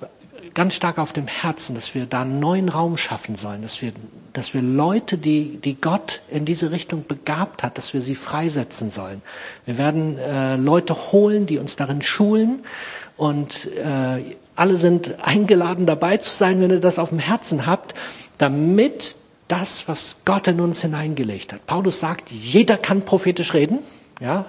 ganz 0.54 0.74
stark 0.74 0.98
auf 0.98 1.12
dem 1.12 1.26
Herzen, 1.26 1.74
dass 1.74 1.94
wir 1.94 2.06
da 2.06 2.22
einen 2.22 2.40
neuen 2.40 2.68
Raum 2.68 2.96
schaffen 2.96 3.36
sollen, 3.36 3.62
dass 3.62 3.82
wir, 3.82 3.92
dass 4.32 4.54
wir 4.54 4.62
Leute, 4.62 5.18
die, 5.18 5.58
die 5.58 5.80
Gott 5.80 6.22
in 6.30 6.44
diese 6.44 6.70
Richtung 6.70 7.06
begabt 7.06 7.62
hat, 7.62 7.78
dass 7.78 7.94
wir 7.94 8.00
sie 8.00 8.14
freisetzen 8.14 8.90
sollen. 8.90 9.22
Wir 9.66 9.78
werden 9.78 10.18
äh, 10.18 10.56
Leute 10.56 10.94
holen, 11.12 11.46
die 11.46 11.58
uns 11.58 11.76
darin 11.76 12.02
schulen 12.02 12.64
und 13.16 13.66
äh, 13.76 14.36
alle 14.60 14.76
sind 14.76 15.16
eingeladen 15.22 15.86
dabei 15.86 16.18
zu 16.18 16.28
sein, 16.28 16.60
wenn 16.60 16.70
ihr 16.70 16.80
das 16.80 16.98
auf 16.98 17.08
dem 17.08 17.18
Herzen 17.18 17.66
habt, 17.66 17.94
damit 18.36 19.16
das, 19.48 19.88
was 19.88 20.18
Gott 20.26 20.48
in 20.48 20.60
uns 20.60 20.82
hineingelegt 20.82 21.54
hat. 21.54 21.64
Paulus 21.64 21.98
sagt, 21.98 22.30
jeder 22.30 22.76
kann 22.76 23.06
prophetisch 23.06 23.54
reden. 23.54 23.78
Ja, 24.20 24.44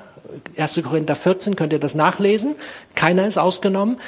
1. 0.58 0.82
Korinther 0.84 1.16
14 1.16 1.56
könnt 1.56 1.72
ihr 1.72 1.80
das 1.80 1.96
nachlesen. 1.96 2.56
Keiner 2.94 3.26
ist 3.26 3.38
ausgenommen. 3.38 4.00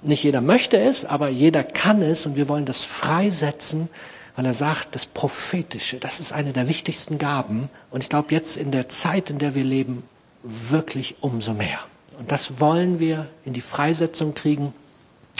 Nicht 0.00 0.24
jeder 0.24 0.40
möchte 0.40 0.78
es, 0.78 1.04
aber 1.04 1.28
jeder 1.28 1.64
kann 1.64 2.00
es 2.00 2.24
und 2.24 2.36
wir 2.36 2.48
wollen 2.48 2.64
das 2.64 2.84
freisetzen, 2.84 3.90
weil 4.36 4.46
er 4.46 4.54
sagt, 4.54 4.94
das 4.94 5.04
Prophetische, 5.04 5.98
das 5.98 6.18
ist 6.18 6.32
eine 6.32 6.54
der 6.54 6.66
wichtigsten 6.66 7.18
Gaben 7.18 7.68
und 7.90 8.02
ich 8.02 8.08
glaube 8.08 8.34
jetzt 8.34 8.56
in 8.56 8.70
der 8.70 8.88
Zeit, 8.88 9.28
in 9.28 9.38
der 9.38 9.54
wir 9.54 9.64
leben, 9.64 10.02
wirklich 10.42 11.16
umso 11.20 11.52
mehr. 11.52 11.78
Und 12.18 12.32
das 12.32 12.58
wollen 12.58 12.98
wir 12.98 13.28
in 13.44 13.52
die 13.52 13.60
Freisetzung 13.60 14.32
kriegen 14.32 14.72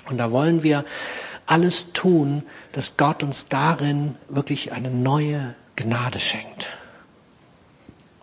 und 0.09 0.18
da 0.18 0.30
wollen 0.30 0.62
wir 0.62 0.84
alles 1.46 1.92
tun, 1.92 2.42
dass 2.72 2.96
Gott 2.96 3.22
uns 3.22 3.48
darin 3.48 4.14
wirklich 4.28 4.72
eine 4.72 4.90
neue 4.90 5.55
Gnade 5.76 6.20
schenkt. 6.20 6.70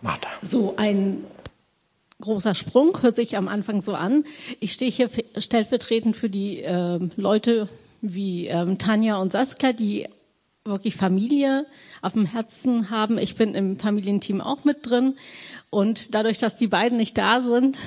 Martha. 0.02 0.28
So 0.42 0.74
ein 0.76 1.24
großer 2.20 2.54
Sprung, 2.54 3.00
hört 3.02 3.16
sich 3.16 3.36
am 3.36 3.48
Anfang 3.48 3.80
so 3.80 3.94
an. 3.94 4.24
Ich 4.60 4.72
stehe 4.72 4.90
hier 4.90 5.10
stellvertretend 5.36 6.16
für 6.16 6.30
die 6.30 6.60
äh, 6.60 6.98
Leute 7.16 7.68
wie 8.02 8.46
ähm, 8.46 8.78
Tanja 8.78 9.16
und 9.16 9.32
Saskia, 9.32 9.72
die 9.72 10.06
wirklich 10.64 10.96
Familie 10.96 11.66
auf 12.02 12.12
dem 12.12 12.26
Herzen 12.26 12.90
haben. 12.90 13.18
Ich 13.18 13.34
bin 13.34 13.54
im 13.54 13.78
Familienteam 13.78 14.40
auch 14.40 14.64
mit 14.64 14.88
drin 14.88 15.16
und 15.70 16.14
dadurch, 16.14 16.38
dass 16.38 16.56
die 16.56 16.66
beiden 16.66 16.98
nicht 16.98 17.16
da 17.16 17.40
sind, 17.40 17.78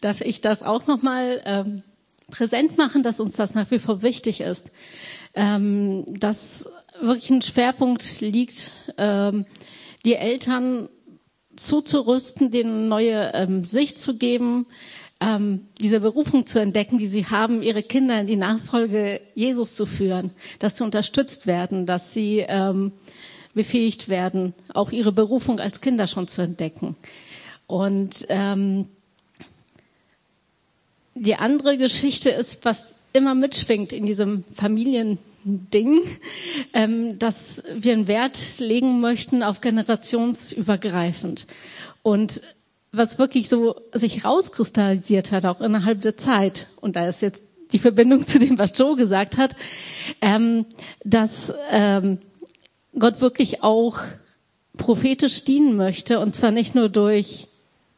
darf 0.00 0.20
ich 0.20 0.40
das 0.40 0.62
auch 0.62 0.86
nochmal 0.86 1.42
ähm, 1.44 1.82
präsent 2.30 2.78
machen, 2.78 3.02
dass 3.02 3.20
uns 3.20 3.36
das 3.36 3.54
nach 3.54 3.70
wie 3.70 3.78
vor 3.78 4.02
wichtig 4.02 4.40
ist, 4.40 4.70
ähm, 5.34 6.04
dass 6.08 6.70
wirklich 7.00 7.30
ein 7.30 7.42
Schwerpunkt 7.42 8.20
liegt, 8.20 8.94
ähm, 8.98 9.46
die 10.04 10.14
Eltern 10.14 10.88
zuzurüsten, 11.56 12.50
denen 12.50 12.88
neue 12.88 13.32
ähm, 13.34 13.64
Sicht 13.64 14.00
zu 14.00 14.16
geben, 14.16 14.66
ähm, 15.20 15.66
diese 15.80 16.00
Berufung 16.00 16.46
zu 16.46 16.58
entdecken, 16.58 16.98
die 16.98 17.06
sie 17.06 17.26
haben, 17.26 17.62
ihre 17.62 17.82
Kinder 17.82 18.20
in 18.20 18.26
die 18.26 18.36
Nachfolge 18.36 19.20
Jesus 19.34 19.74
zu 19.74 19.84
führen, 19.84 20.32
dass 20.58 20.78
sie 20.78 20.84
unterstützt 20.84 21.46
werden, 21.46 21.84
dass 21.84 22.12
sie 22.12 22.44
ähm, 22.48 22.92
befähigt 23.52 24.08
werden, 24.08 24.54
auch 24.72 24.90
ihre 24.92 25.12
Berufung 25.12 25.60
als 25.60 25.80
Kinder 25.80 26.06
schon 26.06 26.28
zu 26.28 26.42
entdecken. 26.42 26.96
Und 27.66 28.26
ähm, 28.28 28.88
die 31.14 31.34
andere 31.36 31.76
Geschichte 31.76 32.30
ist, 32.30 32.64
was 32.64 32.94
immer 33.12 33.34
mitschwingt 33.34 33.92
in 33.92 34.06
diesem 34.06 34.44
Familien 34.54 35.18
Ding, 35.42 36.02
ähm, 36.74 37.18
dass 37.18 37.62
wir 37.74 37.94
einen 37.94 38.08
Wert 38.08 38.58
legen 38.58 39.00
möchten 39.00 39.42
auf 39.42 39.60
generationsübergreifend. 39.60 41.46
Und 42.02 42.42
was 42.92 43.18
wirklich 43.18 43.48
so 43.48 43.76
sich 43.92 44.24
rauskristallisiert 44.24 45.32
hat, 45.32 45.46
auch 45.46 45.60
innerhalb 45.60 46.02
der 46.02 46.16
Zeit, 46.16 46.66
und 46.80 46.96
da 46.96 47.08
ist 47.08 47.22
jetzt 47.22 47.42
die 47.72 47.78
Verbindung 47.78 48.26
zu 48.26 48.38
dem, 48.38 48.58
was 48.58 48.76
Joe 48.76 48.96
gesagt 48.96 49.38
hat, 49.38 49.54
ähm, 50.20 50.66
dass 51.04 51.54
ähm, 51.70 52.18
Gott 52.98 53.20
wirklich 53.20 53.62
auch 53.62 54.00
prophetisch 54.76 55.44
dienen 55.44 55.76
möchte, 55.76 56.18
und 56.18 56.34
zwar 56.34 56.50
nicht 56.50 56.74
nur 56.74 56.88
durch 56.88 57.46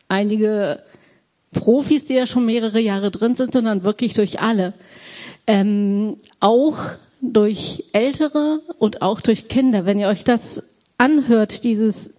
einige 0.08 0.82
Profis, 1.52 2.04
die 2.04 2.14
ja 2.14 2.26
schon 2.26 2.46
mehrere 2.46 2.80
Jahre 2.80 3.10
drin 3.10 3.34
sind, 3.34 3.52
sondern 3.52 3.84
wirklich 3.84 4.14
durch 4.14 4.40
alle. 4.40 4.72
Ähm, 5.46 6.16
auch 6.40 6.78
durch 7.20 7.84
Ältere 7.92 8.60
und 8.78 9.02
auch 9.02 9.20
durch 9.20 9.48
Kinder. 9.48 9.86
Wenn 9.86 9.98
ihr 9.98 10.08
euch 10.08 10.24
das 10.24 10.62
anhört, 10.98 11.64
dieses 11.64 12.14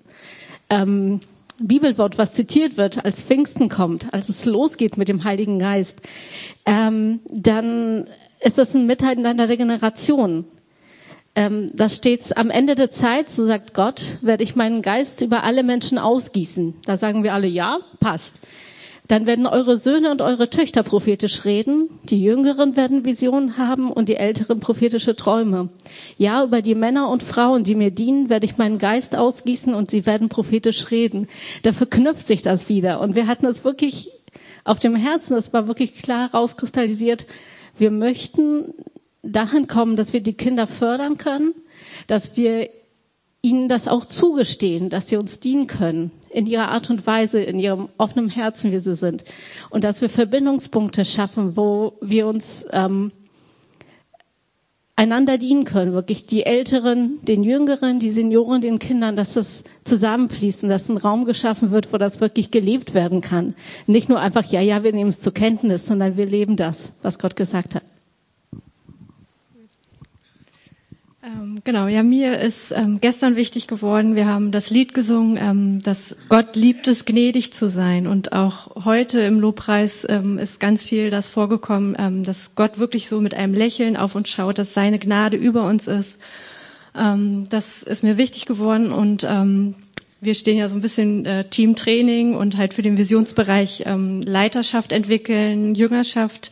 ähm, 0.70 1.20
Bibelwort, 1.60 2.18
was 2.18 2.34
zitiert 2.34 2.78
wird, 2.78 3.04
als 3.06 3.22
Pfingsten 3.22 3.70
kommt, 3.70 4.14
als 4.14 4.30
es 4.30 4.46
losgeht 4.46 4.98
mit 4.98 5.10
dem 5.10 5.24
Heiligen 5.24 5.60
Geist, 5.60 6.02
ähm, 6.66 7.20
dann 7.30 8.08
ist 8.40 8.58
das 8.58 8.74
ein 8.76 8.86
Miteinander 8.86 9.48
der 9.48 9.58
Generationen. 9.58 10.46
Ähm, 11.36 11.70
da 11.74 11.90
steht 11.90 12.38
am 12.38 12.50
Ende 12.50 12.76
der 12.76 12.92
Zeit, 12.92 13.30
so 13.30 13.46
sagt 13.46 13.74
Gott, 13.74 14.18
werde 14.22 14.44
ich 14.44 14.56
meinen 14.56 14.82
Geist 14.82 15.22
über 15.22 15.44
alle 15.44 15.64
Menschen 15.64 15.98
ausgießen. 15.98 16.76
Da 16.86 16.98
sagen 16.98 17.24
wir 17.24 17.34
alle, 17.34 17.48
ja, 17.48 17.80
passt. 18.00 18.36
Dann 19.08 19.26
werden 19.26 19.48
eure 19.48 19.78
Söhne 19.78 20.12
und 20.12 20.22
eure 20.22 20.50
Töchter 20.50 20.82
prophetisch 20.82 21.44
reden, 21.44 21.90
die 22.04 22.24
Jüngeren 22.24 22.78
werden 22.78 23.04
Visionen 23.04 23.58
haben 23.58 23.92
und 23.92 24.08
die 24.08 24.16
Älteren 24.16 24.62
prophetische 24.62 25.16
Träume. 25.16 25.70
Ja, 26.18 26.44
über 26.44 26.62
die 26.62 26.76
Männer 26.76 27.10
und 27.10 27.22
Frauen, 27.22 27.66
die 27.66 27.76
mir 27.76 27.92
dienen, 27.92 28.30
werde 28.30 28.46
ich 28.46 28.58
meinen 28.58 28.78
Geist 28.78 29.16
ausgießen 29.16 29.74
und 29.74 29.92
sie 29.92 30.06
werden 30.06 30.30
prophetisch 30.30 30.90
reden. 30.90 31.28
Da 31.64 31.74
verknüpft 31.74 32.26
sich 32.26 32.42
das 32.42 32.70
wieder. 32.70 33.02
Und 33.02 33.16
wir 33.16 33.28
hatten 33.28 33.46
es 33.46 33.66
wirklich 33.66 34.10
auf 34.64 34.80
dem 34.80 34.96
Herzen, 34.96 35.36
das 35.36 35.52
war 35.52 35.68
wirklich 35.68 35.96
klar 35.96 36.32
rauskristallisiert. 36.32 37.28
Wir 37.78 37.92
möchten 37.92 38.74
dahin 39.22 39.68
kommen, 39.68 39.98
dass 39.98 40.14
wir 40.14 40.22
die 40.22 40.34
Kinder 40.34 40.68
fördern 40.68 41.18
können, 41.18 41.54
dass 42.08 42.38
wir 42.38 42.70
ihnen 43.44 43.68
das 43.68 43.90
auch 43.90 44.06
zugestehen, 44.06 44.90
dass 44.90 45.10
sie 45.10 45.18
uns 45.18 45.42
dienen 45.42 45.68
können, 45.68 46.12
in 46.30 46.48
ihrer 46.48 46.70
Art 46.70 46.90
und 46.90 47.06
Weise, 47.06 47.42
in 47.42 47.60
ihrem 47.60 47.90
offenen 47.98 48.30
Herzen, 48.30 48.72
wie 48.72 48.80
sie 48.80 48.96
sind. 48.96 49.26
Und 49.70 49.84
dass 49.84 50.02
wir 50.02 50.10
Verbindungspunkte 50.10 51.04
schaffen, 51.04 51.58
wo 51.58 51.94
wir 52.02 52.26
uns 52.26 52.66
ähm, 52.72 53.12
einander 54.96 55.38
dienen 55.38 55.66
können, 55.66 55.92
wirklich 55.94 56.26
die 56.26 56.46
Älteren, 56.46 57.20
den 57.24 57.44
Jüngeren, 57.44 58.00
die 58.00 58.12
Senioren, 58.12 58.62
den 58.62 58.80
Kindern, 58.80 59.18
dass 59.18 59.34
das 59.34 59.64
zusammenfließen, 59.84 60.70
dass 60.70 60.88
ein 60.88 60.98
Raum 60.98 61.26
geschaffen 61.26 61.72
wird, 61.72 61.92
wo 61.92 61.98
das 61.98 62.22
wirklich 62.22 62.50
gelebt 62.50 62.94
werden 62.94 63.20
kann. 63.20 63.56
Nicht 63.88 64.08
nur 64.08 64.22
einfach, 64.22 64.46
ja, 64.46 64.62
ja, 64.62 64.84
wir 64.86 64.94
nehmen 64.94 65.10
es 65.10 65.20
zur 65.20 65.34
Kenntnis, 65.34 65.86
sondern 65.86 66.16
wir 66.16 66.26
leben 66.26 66.56
das, 66.56 66.94
was 67.02 67.20
Gott 67.20 67.36
gesagt 67.36 67.76
hat. 67.76 67.84
Ähm, 71.26 71.62
genau, 71.64 71.88
ja, 71.88 72.04
mir 72.04 72.40
ist 72.40 72.74
ähm, 72.74 73.00
gestern 73.00 73.38
wichtig 73.38 73.68
geworden, 73.68 74.18
wir 74.18 74.28
haben 74.28 74.52
das 74.52 74.70
Lied 74.70 74.94
gesungen, 74.94 75.38
ähm, 75.38 75.82
dass 75.82 76.18
Gott 76.28 76.58
liebt 76.58 76.86
es, 76.90 77.06
gnädig 77.06 77.54
zu 77.54 77.70
sein. 77.70 78.08
Und 78.08 78.34
auch 78.34 78.84
heute 78.84 79.22
im 79.22 79.40
Lobpreis 79.40 80.06
ähm, 80.10 80.38
ist 80.38 80.60
ganz 80.60 80.84
viel 80.84 81.12
das 81.12 81.30
vorgekommen, 81.30 81.96
ähm, 81.98 82.24
dass 82.26 82.56
Gott 82.56 82.78
wirklich 82.78 83.08
so 83.08 83.22
mit 83.22 83.36
einem 83.36 83.54
Lächeln 83.54 83.96
auf 83.96 84.16
uns 84.16 84.28
schaut, 84.28 84.58
dass 84.58 84.74
seine 84.74 85.00
Gnade 85.00 85.38
über 85.38 85.66
uns 85.66 85.88
ist. 85.88 86.20
Ähm, 86.94 87.46
das 87.50 87.84
ist 87.84 88.04
mir 88.04 88.18
wichtig 88.18 88.46
geworden 88.46 88.92
und 88.92 89.26
wir 90.20 90.36
stehen 90.36 90.58
ja 90.58 90.70
so 90.70 90.76
ein 90.76 90.82
bisschen 90.82 91.26
äh, 91.26 91.44
Teamtraining 91.50 92.36
und 92.36 92.58
halt 92.58 92.74
für 92.74 92.82
den 92.82 92.98
Visionsbereich 92.98 93.84
Leiterschaft 94.26 94.92
entwickeln, 94.92 95.76
Jüngerschaft 95.76 96.52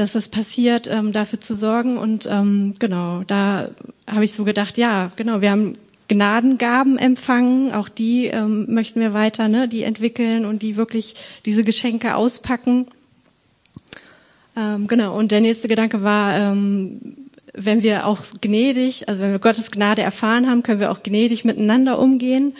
dass 0.00 0.12
das 0.12 0.28
passiert, 0.28 0.88
ähm, 0.88 1.12
dafür 1.12 1.40
zu 1.40 1.54
sorgen. 1.54 1.98
Und 1.98 2.26
ähm, 2.30 2.74
genau, 2.78 3.22
da 3.26 3.68
habe 4.06 4.24
ich 4.24 4.32
so 4.32 4.44
gedacht, 4.44 4.78
ja, 4.78 5.12
genau, 5.16 5.42
wir 5.42 5.50
haben 5.50 5.74
Gnadengaben 6.08 6.98
empfangen, 6.98 7.72
auch 7.72 7.88
die 7.88 8.26
ähm, 8.26 8.66
möchten 8.72 8.98
wir 8.98 9.12
weiter, 9.12 9.48
ne, 9.48 9.68
die 9.68 9.82
entwickeln 9.82 10.46
und 10.46 10.62
die 10.62 10.76
wirklich 10.76 11.14
diese 11.44 11.62
Geschenke 11.62 12.16
auspacken. 12.16 12.86
Ähm, 14.56 14.88
genau, 14.88 15.16
und 15.16 15.32
der 15.32 15.42
nächste 15.42 15.68
Gedanke 15.68 16.02
war, 16.02 16.34
ähm, 16.34 17.28
wenn 17.52 17.82
wir 17.82 18.06
auch 18.06 18.20
gnädig, 18.40 19.06
also 19.06 19.20
wenn 19.20 19.32
wir 19.32 19.38
Gottes 19.38 19.70
Gnade 19.70 20.02
erfahren 20.02 20.48
haben, 20.48 20.62
können 20.62 20.80
wir 20.80 20.90
auch 20.90 21.02
gnädig 21.02 21.44
miteinander 21.44 21.98
umgehen. 21.98 22.54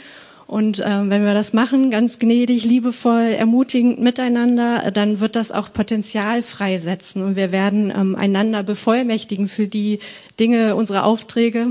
Und 0.51 0.82
ähm, 0.84 1.11
wenn 1.11 1.24
wir 1.24 1.32
das 1.32 1.53
machen, 1.53 1.92
ganz 1.92 2.18
gnädig, 2.18 2.64
liebevoll, 2.64 3.36
ermutigend 3.38 4.01
miteinander, 4.01 4.90
dann 4.90 5.20
wird 5.20 5.36
das 5.36 5.53
auch 5.53 5.72
Potenzial 5.72 6.42
freisetzen 6.42 7.22
und 7.22 7.36
wir 7.36 7.53
werden 7.53 7.92
ähm, 7.96 8.16
einander 8.16 8.64
bevollmächtigen 8.64 9.46
für 9.46 9.68
die 9.68 10.01
Dinge, 10.40 10.74
unsere 10.74 11.05
Aufträge. 11.05 11.68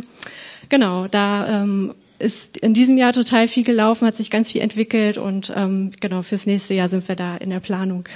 Genau, 0.70 1.10
da 1.10 1.62
ähm, 1.62 1.94
ist 2.20 2.56
in 2.56 2.74
diesem 2.74 2.98
Jahr 2.98 3.12
total 3.12 3.50
viel 3.50 3.66
gelaufen, 3.66 4.08
hat 4.08 4.16
sich 4.16 4.32
ganz 4.32 4.50
viel 4.50 4.62
entwickelt 4.62 5.18
und 5.18 5.52
ähm, 5.54 5.92
genau 6.00 6.22
fürs 6.22 6.46
nächste 6.46 6.74
Jahr 6.74 6.88
sind 6.88 7.06
wir 7.06 7.18
da 7.18 7.36
in 7.36 7.50
der 7.50 7.60
Planung. 7.60 8.08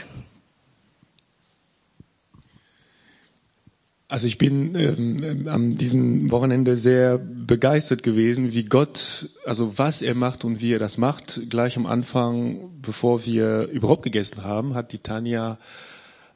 Also 4.08 4.28
ich 4.28 4.38
bin 4.38 4.76
ähm, 4.76 5.48
am 5.48 5.76
diesem 5.76 6.30
Wochenende 6.30 6.78
sehr 6.78 7.18
begeistert 7.18 8.04
gewesen, 8.04 8.54
wie 8.54 8.66
Gott, 8.66 9.30
also 9.46 9.78
was 9.78 10.02
er 10.02 10.14
macht 10.14 10.44
und 10.44 10.62
wie 10.62 10.74
er 10.74 10.80
das 10.80 10.98
macht. 10.98 11.50
Gleich 11.50 11.78
am 11.78 11.86
Anfang, 11.86 12.70
bevor 12.82 13.26
wir 13.26 13.70
überhaupt 13.70 14.04
gegessen 14.04 14.44
haben, 14.44 14.76
hat 14.76 14.92
die 14.92 15.00
Tanja 15.00 15.58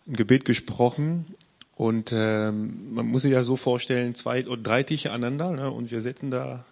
ein 0.08 0.16
Gebet 0.16 0.46
gesprochen 0.46 1.26
und 1.76 2.12
ähm, 2.14 2.94
man 2.94 3.08
muss 3.08 3.22
sich 3.22 3.34
ja 3.34 3.44
so 3.44 3.56
vorstellen, 3.56 4.16
zwei 4.16 4.48
oder 4.48 4.62
drei 4.62 4.84
Tische 4.84 5.12
aneinander 5.12 5.52
ne, 5.52 5.70
und 5.70 5.92
wir 5.92 6.02
sitzen 6.02 6.32
da 6.32 6.66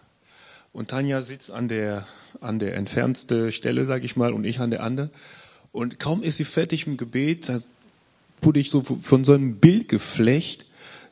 und 0.73 0.89
Tanja 0.89 1.21
sitzt 1.21 1.51
an 1.51 1.67
der 1.67 2.07
an 2.41 2.59
der 2.59 2.75
entfernste 2.75 3.51
Stelle, 3.51 3.85
sage 3.85 4.05
ich 4.05 4.15
mal, 4.15 4.33
und 4.33 4.47
ich 4.47 4.59
an 4.59 4.71
der 4.71 4.83
andere. 4.83 5.09
Und 5.71 5.99
kaum 5.99 6.23
ist 6.23 6.37
sie 6.37 6.45
fertig 6.45 6.87
im 6.87 6.97
Gebet, 6.97 7.51
wurde 8.41 8.59
ich 8.59 8.69
so 8.69 8.81
von 8.81 9.23
so 9.23 9.33
einem 9.33 9.55
Bildgeflecht 9.57 10.64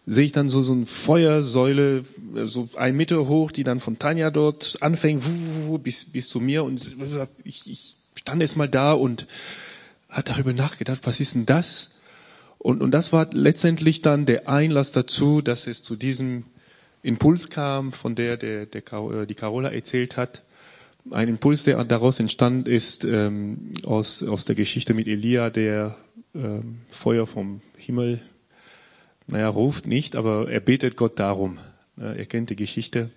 sehe 0.06 0.26
ich 0.26 0.32
dann 0.32 0.50
so, 0.50 0.62
so 0.64 0.74
eine 0.74 0.86
Feuersäule, 0.86 2.04
so 2.44 2.70
ein 2.76 2.96
Meter 2.96 3.28
hoch, 3.28 3.52
die 3.52 3.64
dann 3.64 3.80
von 3.80 4.00
Tanja 4.00 4.32
dort 4.32 4.78
anfängt, 4.82 5.24
bis, 5.82 6.12
bis 6.12 6.30
zu 6.30 6.40
mir. 6.40 6.64
Und 6.64 6.96
ich, 7.44 7.70
ich 7.70 7.96
stand 8.16 8.42
erst 8.42 8.58
mal 8.58 8.68
da 8.68 8.94
und 8.94 9.28
hat 10.10 10.30
darüber 10.30 10.54
nachgedacht, 10.54 11.00
was 11.04 11.20
ist 11.20 11.36
denn 11.36 11.46
das? 11.46 12.02
Und, 12.58 12.82
und 12.82 12.92
das 12.92 13.12
war 13.12 13.28
letztendlich 13.32 14.02
dann 14.02 14.26
der 14.26 14.48
Einlass 14.48 14.92
dazu, 14.92 15.42
dass 15.42 15.68
es 15.68 15.84
zu 15.84 15.96
diesem 15.96 16.46
Impuls 17.02 17.50
kam, 17.50 17.92
von 17.92 18.16
der, 18.16 18.38
der, 18.38 18.66
der 18.66 18.82
äh, 18.94 19.26
die 19.26 19.36
Carola 19.36 19.70
erzählt 19.70 20.16
hat. 20.16 20.44
Ein 21.12 21.28
Impuls, 21.28 21.66
der 21.66 21.84
daraus 21.84 22.20
entstand 22.20 22.70
ist 22.70 23.04
ähm, 23.04 23.74
aus, 23.84 24.24
aus 24.24 24.46
der 24.46 24.56
Geschichte 24.56 24.94
mit 24.94 25.08
Elia, 25.08 25.50
der 25.50 25.98
ähm, 26.34 26.78
Feuer 26.90 27.28
vom 27.28 27.62
Himmel 27.78 28.22
naja, 29.28 29.48
ruft 29.48 29.88
nicht, 29.88 30.16
aber 30.16 30.50
er 30.50 30.60
betet 30.60 30.96
Gott 30.98 31.20
darum. 31.20 31.60
Er 31.96 32.26
kennt 32.26 32.50
die 32.50 32.56
Geschichte 32.56 33.12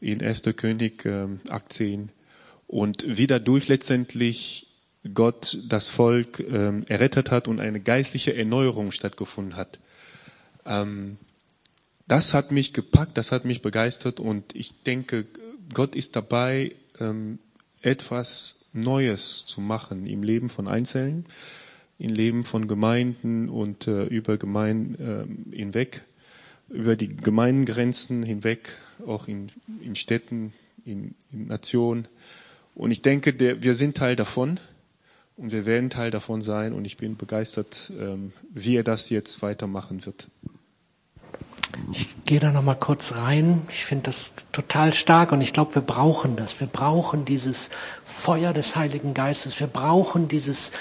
in 0.00 0.22
1. 0.22 0.42
König 0.56 1.04
ähm, 1.04 1.40
18 1.48 2.10
und 2.66 3.04
wie 3.06 3.26
dadurch 3.26 3.68
letztendlich 3.68 4.66
Gott 5.14 5.58
das 5.68 5.88
Volk 5.88 6.40
ähm, 6.40 6.84
errettet 6.88 7.30
hat 7.30 7.48
und 7.48 7.60
eine 7.60 7.80
geistliche 7.80 8.34
Erneuerung 8.34 8.90
stattgefunden 8.90 9.56
hat. 9.56 9.78
Ähm, 10.66 11.16
das 12.06 12.34
hat 12.34 12.50
mich 12.50 12.72
gepackt, 12.72 13.16
das 13.16 13.32
hat 13.32 13.44
mich 13.44 13.62
begeistert 13.62 14.20
und 14.20 14.54
ich 14.54 14.82
denke, 14.82 15.26
Gott 15.72 15.94
ist 15.94 16.16
dabei, 16.16 16.74
ähm, 16.98 17.38
etwas 17.82 18.66
Neues 18.72 19.46
zu 19.46 19.60
machen 19.60 20.06
im 20.06 20.22
Leben 20.22 20.50
von 20.50 20.68
Einzelnen 20.68 21.26
im 22.00 22.10
Leben 22.10 22.44
von 22.44 22.66
Gemeinden 22.66 23.48
und 23.50 23.86
äh, 23.86 24.04
über 24.04 24.38
Gemeinden 24.38 25.52
äh, 25.52 25.56
hinweg, 25.56 26.02
über 26.70 26.96
die 26.96 27.14
Gemeindengrenzen 27.14 28.22
hinweg, 28.22 28.70
auch 29.06 29.28
in, 29.28 29.48
in 29.82 29.94
Städten, 29.94 30.54
in, 30.86 31.14
in 31.30 31.46
Nationen. 31.46 32.08
Und 32.74 32.90
ich 32.90 33.02
denke, 33.02 33.34
der, 33.34 33.62
wir 33.62 33.74
sind 33.74 33.98
Teil 33.98 34.16
davon 34.16 34.58
und 35.36 35.52
wir 35.52 35.66
werden 35.66 35.90
Teil 35.90 36.10
davon 36.10 36.40
sein 36.40 36.72
und 36.72 36.86
ich 36.86 36.96
bin 36.96 37.16
begeistert, 37.16 37.92
ähm, 38.00 38.32
wie 38.50 38.76
er 38.76 38.84
das 38.84 39.10
jetzt 39.10 39.42
weitermachen 39.42 40.06
wird. 40.06 40.28
Ich 41.92 42.16
gehe 42.24 42.40
da 42.40 42.50
noch 42.50 42.62
mal 42.62 42.74
kurz 42.74 43.14
rein. 43.14 43.62
Ich 43.72 43.84
finde 43.84 44.04
das 44.04 44.32
total 44.52 44.94
stark 44.94 45.32
und 45.32 45.42
ich 45.42 45.52
glaube, 45.52 45.74
wir 45.74 45.82
brauchen 45.82 46.36
das. 46.36 46.60
Wir 46.60 46.66
brauchen 46.66 47.26
dieses 47.26 47.70
Feuer 48.02 48.52
des 48.54 48.74
Heiligen 48.74 49.12
Geistes. 49.12 49.60
Wir 49.60 49.66
brauchen 49.66 50.28
dieses 50.28 50.72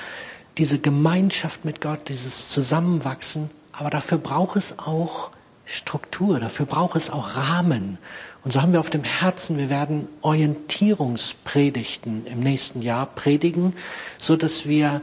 diese 0.60 0.78
Gemeinschaft 0.78 1.66
mit 1.66 1.82
Gott, 1.82 2.10
dieses 2.10 2.50
Zusammenwachsen. 2.50 3.50
Aber 3.72 3.90
dafür 3.90 4.18
braucht 4.18 4.58
es 4.58 4.78
auch 4.78 5.32
Struktur, 5.66 6.40
dafür 6.40 6.66
braucht 6.66 6.98
es 6.98 7.10
auch 7.10 7.36
Rahmen. 7.36 7.98
Und 8.44 8.52
so 8.52 8.62
haben 8.62 8.74
wir 8.74 8.80
auf 8.80 8.90
dem 8.90 9.04
Herzen, 9.04 9.58
wir 9.58 9.70
werden 9.70 10.08
Orientierungspredigten 10.22 12.26
im 12.26 12.40
nächsten 12.42 12.82
Jahr 12.82 13.06
predigen, 13.06 13.74
so 14.18 14.36
dass 14.36 14.68
wir 14.68 15.02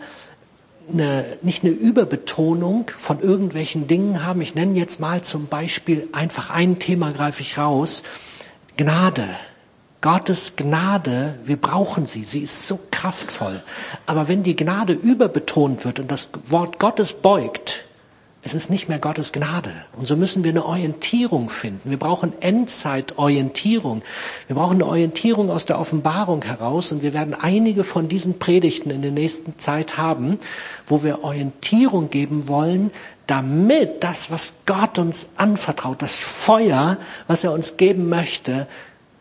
eine, 0.92 1.24
nicht 1.42 1.64
eine 1.64 1.72
Überbetonung 1.72 2.90
von 2.94 3.20
irgendwelchen 3.20 3.88
Dingen 3.88 4.24
haben. 4.24 4.42
Ich 4.42 4.54
nenne 4.54 4.78
jetzt 4.78 5.00
mal 5.00 5.22
zum 5.22 5.46
Beispiel 5.46 6.08
einfach 6.12 6.50
ein 6.50 6.78
Thema 6.78 7.12
greife 7.12 7.42
ich 7.42 7.58
raus. 7.58 8.04
Gnade. 8.76 9.26
Gottes 10.06 10.54
Gnade, 10.54 11.34
wir 11.42 11.56
brauchen 11.56 12.06
sie, 12.06 12.24
sie 12.24 12.38
ist 12.38 12.68
so 12.68 12.78
kraftvoll. 12.92 13.60
Aber 14.06 14.28
wenn 14.28 14.44
die 14.44 14.54
Gnade 14.54 14.92
überbetont 14.92 15.84
wird 15.84 15.98
und 15.98 16.12
das 16.12 16.30
Wort 16.44 16.78
Gottes 16.78 17.12
beugt, 17.12 17.86
es 18.42 18.54
ist 18.54 18.70
nicht 18.70 18.88
mehr 18.88 19.00
Gottes 19.00 19.32
Gnade. 19.32 19.72
Und 19.96 20.06
so 20.06 20.16
müssen 20.16 20.44
wir 20.44 20.52
eine 20.52 20.64
Orientierung 20.64 21.48
finden. 21.48 21.90
Wir 21.90 21.98
brauchen 21.98 22.40
Endzeitorientierung. 22.40 24.02
Wir 24.46 24.54
brauchen 24.54 24.74
eine 24.74 24.86
Orientierung 24.86 25.50
aus 25.50 25.66
der 25.66 25.80
Offenbarung 25.80 26.44
heraus. 26.44 26.92
Und 26.92 27.02
wir 27.02 27.12
werden 27.12 27.34
einige 27.34 27.82
von 27.82 28.06
diesen 28.06 28.38
Predigten 28.38 28.90
in 28.90 29.02
der 29.02 29.10
nächsten 29.10 29.58
Zeit 29.58 29.98
haben, 29.98 30.38
wo 30.86 31.02
wir 31.02 31.24
Orientierung 31.24 32.10
geben 32.10 32.46
wollen, 32.46 32.92
damit 33.26 34.04
das, 34.04 34.30
was 34.30 34.54
Gott 34.66 35.00
uns 35.00 35.30
anvertraut, 35.34 36.00
das 36.00 36.16
Feuer, 36.16 36.98
was 37.26 37.42
er 37.42 37.50
uns 37.50 37.76
geben 37.76 38.08
möchte, 38.08 38.68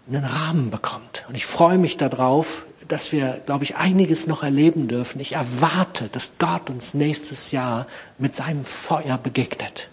einen 0.08 0.24
Rahmen 0.24 0.70
bekommt. 0.70 1.26
Und 1.28 1.36
ich 1.36 1.46
freue 1.46 1.78
mich 1.78 1.98
darauf, 1.98 2.66
dass 2.88 3.12
wir, 3.12 3.42
glaube 3.46 3.64
ich, 3.64 3.76
einiges 3.76 4.28
noch 4.28 4.44
erleben 4.44 4.88
dürfen. 4.88 5.20
Ich 5.20 5.34
erwarte, 5.34 6.10
dass 6.12 6.34
Gott 6.38 6.70
uns 6.70 6.94
nächstes 6.94 7.52
Jahr 7.52 7.88
mit 8.18 8.36
seinem 8.36 8.64
Feuer 8.64 9.18
begegnet. 9.18 9.90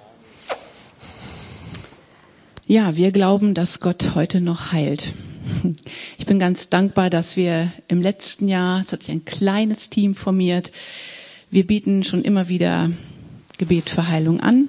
Ja, 2.66 2.96
wir 2.96 3.12
glauben, 3.12 3.54
dass 3.54 3.80
Gott 3.80 4.14
heute 4.14 4.40
noch 4.40 4.72
heilt. 4.72 5.14
Ich 6.18 6.26
bin 6.26 6.38
ganz 6.38 6.68
dankbar, 6.68 7.10
dass 7.10 7.36
wir 7.36 7.72
im 7.88 8.00
letzten 8.00 8.48
Jahr, 8.48 8.80
es 8.80 8.92
hat 8.92 9.02
sich 9.02 9.12
ein 9.12 9.24
kleines 9.24 9.90
Team 9.90 10.14
formiert, 10.14 10.70
wir 11.50 11.66
bieten 11.66 12.04
schon 12.04 12.22
immer 12.22 12.48
wieder 12.48 12.90
Gebet 13.58 13.90
für 13.90 14.08
Heilung 14.08 14.40
an. 14.40 14.68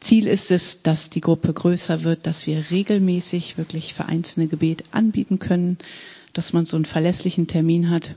Ziel 0.00 0.26
ist 0.26 0.50
es, 0.50 0.82
dass 0.82 1.10
die 1.10 1.20
Gruppe 1.20 1.52
größer 1.52 2.02
wird, 2.02 2.26
dass 2.26 2.46
wir 2.46 2.70
regelmäßig 2.70 3.58
wirklich 3.58 3.94
vereinzelte 3.94 4.48
Gebet 4.48 4.84
anbieten 4.92 5.38
können, 5.38 5.76
dass 6.32 6.52
man 6.52 6.64
so 6.64 6.76
einen 6.76 6.86
verlässlichen 6.86 7.46
Termin 7.46 7.90
hat. 7.90 8.14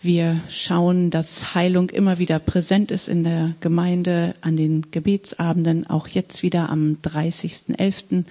Wir 0.00 0.40
schauen, 0.48 1.10
dass 1.10 1.54
Heilung 1.54 1.90
immer 1.90 2.18
wieder 2.18 2.38
präsent 2.38 2.90
ist 2.90 3.06
in 3.06 3.22
der 3.22 3.54
Gemeinde 3.60 4.34
an 4.40 4.56
den 4.56 4.90
Gebetsabenden, 4.90 5.86
auch 5.86 6.08
jetzt 6.08 6.42
wieder 6.42 6.70
am 6.70 6.96
30.11. 7.04 8.24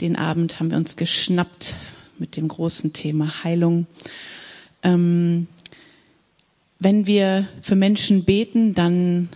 Den 0.00 0.16
Abend 0.16 0.58
haben 0.58 0.70
wir 0.70 0.78
uns 0.78 0.96
geschnappt 0.96 1.76
mit 2.18 2.36
dem 2.36 2.48
großen 2.48 2.92
Thema 2.94 3.44
Heilung. 3.44 3.86
Ähm, 4.82 5.46
wenn 6.80 7.06
wir 7.06 7.46
für 7.62 7.76
Menschen 7.76 8.24
beten, 8.24 8.74
dann 8.74 9.28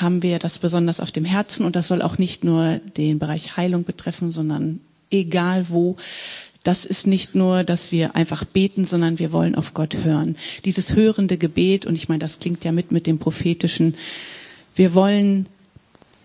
haben 0.00 0.22
wir 0.22 0.38
das 0.38 0.58
besonders 0.58 1.00
auf 1.00 1.10
dem 1.10 1.24
Herzen 1.24 1.64
und 1.64 1.76
das 1.76 1.88
soll 1.88 2.02
auch 2.02 2.18
nicht 2.18 2.44
nur 2.44 2.80
den 2.96 3.18
Bereich 3.18 3.56
Heilung 3.56 3.84
betreffen, 3.84 4.30
sondern 4.30 4.80
egal 5.10 5.66
wo. 5.68 5.96
Das 6.64 6.84
ist 6.84 7.06
nicht 7.06 7.34
nur, 7.34 7.64
dass 7.64 7.92
wir 7.92 8.16
einfach 8.16 8.44
beten, 8.44 8.84
sondern 8.84 9.18
wir 9.18 9.32
wollen 9.32 9.54
auf 9.54 9.74
Gott 9.74 9.96
hören. 10.04 10.36
Dieses 10.64 10.94
hörende 10.94 11.38
Gebet, 11.38 11.86
und 11.86 11.94
ich 11.94 12.08
meine, 12.08 12.18
das 12.18 12.40
klingt 12.40 12.64
ja 12.64 12.72
mit 12.72 12.92
mit 12.92 13.06
dem 13.06 13.18
prophetischen, 13.18 13.94
wir 14.74 14.94
wollen 14.94 15.46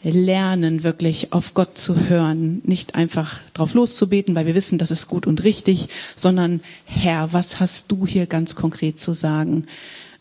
lernen, 0.04 0.84
wirklich 0.84 1.32
auf 1.32 1.54
Gott 1.54 1.78
zu 1.78 2.10
hören, 2.10 2.62
nicht 2.66 2.96
einfach 2.96 3.40
drauf 3.54 3.74
loszubeten, 3.74 4.36
weil 4.36 4.46
wir 4.46 4.56
wissen, 4.56 4.78
das 4.78 4.92
ist 4.92 5.08
gut 5.08 5.26
und 5.26 5.44
richtig, 5.44 5.88
sondern 6.16 6.60
Herr, 6.86 7.32
was 7.32 7.60
hast 7.60 7.92
du 7.92 8.06
hier 8.06 8.26
ganz 8.26 8.56
konkret 8.56 9.00
zu 9.00 9.14
sagen? 9.14 9.66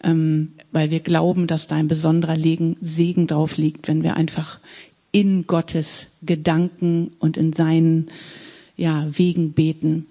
Ähm, 0.04 0.52
weil 0.72 0.90
wir 0.90 1.00
glauben, 1.00 1.46
dass 1.46 1.66
da 1.66 1.76
ein 1.76 1.88
besonderer 1.88 2.36
Segen 2.80 3.26
drauf 3.26 3.56
liegt, 3.56 3.88
wenn 3.88 4.02
wir 4.02 4.16
einfach 4.16 4.58
in 5.12 5.46
Gottes 5.46 6.06
Gedanken 6.22 7.12
und 7.18 7.36
in 7.36 7.52
seinen 7.52 8.10
ja, 8.76 9.06
Wegen 9.10 9.52
beten. 9.52 10.06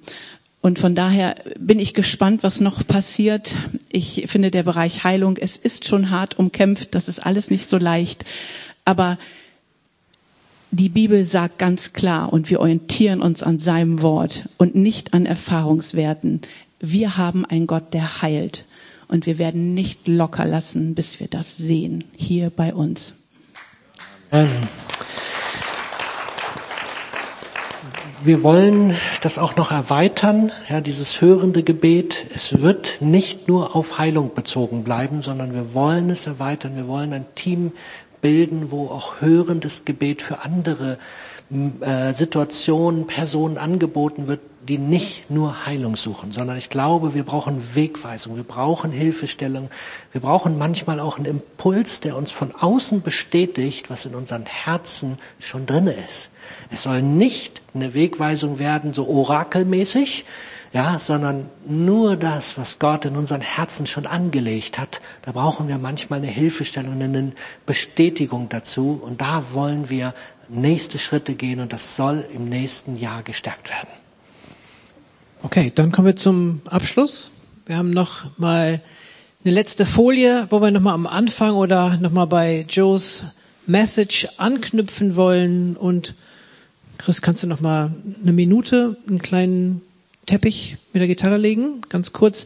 Und 0.61 0.77
von 0.77 0.93
daher 0.93 1.35
bin 1.59 1.79
ich 1.79 1.95
gespannt, 1.95 2.43
was 2.43 2.61
noch 2.61 2.85
passiert. 2.85 3.55
Ich 3.89 4.25
finde 4.27 4.51
der 4.51 4.61
Bereich 4.61 5.03
Heilung, 5.03 5.37
es 5.37 5.57
ist 5.57 5.87
schon 5.87 6.11
hart 6.11 6.37
umkämpft, 6.37 6.93
das 6.93 7.07
ist 7.07 7.25
alles 7.25 7.49
nicht 7.49 7.67
so 7.67 7.77
leicht. 7.79 8.23
Aber 8.85 9.17
die 10.69 10.89
Bibel 10.89 11.23
sagt 11.25 11.57
ganz 11.57 11.93
klar 11.93 12.31
und 12.31 12.51
wir 12.51 12.59
orientieren 12.59 13.21
uns 13.21 13.41
an 13.41 13.57
seinem 13.57 14.03
Wort 14.03 14.47
und 14.57 14.75
nicht 14.75 15.15
an 15.15 15.25
Erfahrungswerten. 15.25 16.41
Wir 16.79 17.17
haben 17.17 17.43
einen 17.43 17.65
Gott, 17.65 17.93
der 17.93 18.21
heilt. 18.21 18.65
Und 19.11 19.25
wir 19.25 19.37
werden 19.37 19.73
nicht 19.73 20.07
locker 20.07 20.45
lassen, 20.45 20.95
bis 20.95 21.19
wir 21.19 21.27
das 21.27 21.57
sehen, 21.57 22.05
hier 22.15 22.49
bei 22.49 22.73
uns. 22.73 23.13
Amen. 24.31 24.69
Wir 28.23 28.41
wollen 28.41 28.95
das 29.21 29.37
auch 29.37 29.57
noch 29.57 29.69
erweitern, 29.69 30.53
ja, 30.69 30.79
dieses 30.79 31.19
hörende 31.19 31.61
Gebet. 31.61 32.25
Es 32.33 32.61
wird 32.61 33.01
nicht 33.01 33.49
nur 33.49 33.75
auf 33.75 33.97
Heilung 33.97 34.33
bezogen 34.33 34.85
bleiben, 34.85 35.21
sondern 35.21 35.53
wir 35.53 35.73
wollen 35.73 36.09
es 36.09 36.25
erweitern. 36.25 36.77
Wir 36.77 36.87
wollen 36.87 37.11
ein 37.11 37.25
Team 37.35 37.73
bilden, 38.21 38.71
wo 38.71 38.87
auch 38.87 39.19
hörendes 39.19 39.83
Gebet 39.83 40.21
für 40.21 40.39
andere 40.39 40.97
äh, 41.81 42.13
Situationen, 42.13 43.07
Personen 43.07 43.57
angeboten 43.57 44.27
wird, 44.27 44.39
die 44.67 44.77
nicht 44.77 45.29
nur 45.29 45.65
Heilung 45.65 45.95
suchen, 45.95 46.31
sondern 46.31 46.57
ich 46.57 46.69
glaube, 46.69 47.13
wir 47.13 47.23
brauchen 47.23 47.75
Wegweisung, 47.75 48.35
wir 48.35 48.43
brauchen 48.43 48.91
Hilfestellung, 48.91 49.69
wir 50.11 50.21
brauchen 50.21 50.57
manchmal 50.57 50.99
auch 50.99 51.17
einen 51.17 51.25
Impuls, 51.25 51.99
der 51.99 52.15
uns 52.15 52.31
von 52.31 52.53
außen 52.53 53.01
bestätigt, 53.01 53.89
was 53.89 54.05
in 54.05 54.13
unseren 54.13 54.45
Herzen 54.45 55.17
schon 55.39 55.65
drinne 55.65 55.93
ist. 55.93 56.31
Es 56.69 56.83
soll 56.83 57.01
nicht 57.01 57.61
eine 57.73 57.93
Wegweisung 57.93 58.59
werden, 58.59 58.93
so 58.93 59.07
orakelmäßig, 59.07 60.25
ja, 60.73 60.99
sondern 60.99 61.49
nur 61.67 62.15
das, 62.15 62.57
was 62.57 62.79
Gott 62.79 63.03
in 63.05 63.17
unseren 63.17 63.41
Herzen 63.41 63.87
schon 63.87 64.05
angelegt 64.05 64.77
hat. 64.77 65.01
Da 65.23 65.33
brauchen 65.33 65.67
wir 65.67 65.77
manchmal 65.77 66.19
eine 66.19 66.27
Hilfestellung, 66.27 67.01
eine 67.01 67.33
Bestätigung 67.65 68.47
dazu. 68.47 69.01
Und 69.03 69.19
da 69.19 69.43
wollen 69.53 69.89
wir 69.89 70.13
nächste 70.47 70.97
Schritte 70.97 71.35
gehen 71.35 71.59
und 71.59 71.73
das 71.73 71.97
soll 71.97 72.25
im 72.33 72.47
nächsten 72.47 72.97
Jahr 72.97 73.23
gestärkt 73.23 73.69
werden. 73.69 74.00
Okay, 75.43 75.71
dann 75.73 75.91
kommen 75.91 76.05
wir 76.05 76.15
zum 76.15 76.61
Abschluss. 76.65 77.31
Wir 77.65 77.75
haben 77.75 77.89
noch 77.89 78.37
mal 78.37 78.79
eine 79.43 79.53
letzte 79.53 79.87
Folie, 79.87 80.45
wo 80.51 80.61
wir 80.61 80.69
noch 80.69 80.81
mal 80.81 80.93
am 80.93 81.07
Anfang 81.07 81.55
oder 81.55 81.97
noch 81.97 82.11
mal 82.11 82.25
bei 82.25 82.63
Joes 82.69 83.25
Message 83.65 84.27
anknüpfen 84.37 85.15
wollen. 85.15 85.75
Und 85.77 86.13
Chris, 86.99 87.23
kannst 87.23 87.41
du 87.41 87.47
noch 87.47 87.59
mal 87.59 87.91
eine 88.21 88.33
Minute 88.33 88.97
einen 89.07 89.19
kleinen 89.19 89.81
Teppich 90.27 90.77
mit 90.93 91.01
der 91.01 91.07
Gitarre 91.07 91.37
legen? 91.37 91.81
Ganz 91.89 92.13
kurz, 92.13 92.45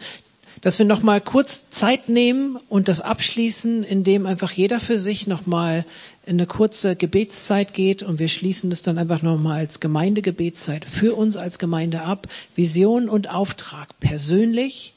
dass 0.61 0.79
wir 0.79 0.85
noch 0.85 1.01
mal 1.01 1.21
kurz 1.21 1.69
Zeit 1.71 2.09
nehmen 2.09 2.57
und 2.69 2.87
das 2.87 3.01
abschließen, 3.01 3.83
indem 3.83 4.25
einfach 4.25 4.51
jeder 4.51 4.79
für 4.79 4.97
sich 4.97 5.27
noch 5.27 5.45
mal 5.45 5.85
in 6.25 6.37
eine 6.37 6.47
kurze 6.47 6.95
Gebetszeit 6.95 7.73
geht 7.73 8.01
und 8.01 8.19
wir 8.19 8.29
schließen 8.29 8.69
das 8.69 8.81
dann 8.81 8.97
einfach 8.97 9.21
nochmal 9.21 9.59
als 9.59 9.79
Gemeindegebetszeit 9.79 10.85
für 10.85 11.15
uns 11.15 11.37
als 11.37 11.59
Gemeinde 11.59 12.01
ab. 12.01 12.27
Vision 12.55 13.09
und 13.09 13.29
Auftrag 13.29 13.99
persönlich 13.99 14.93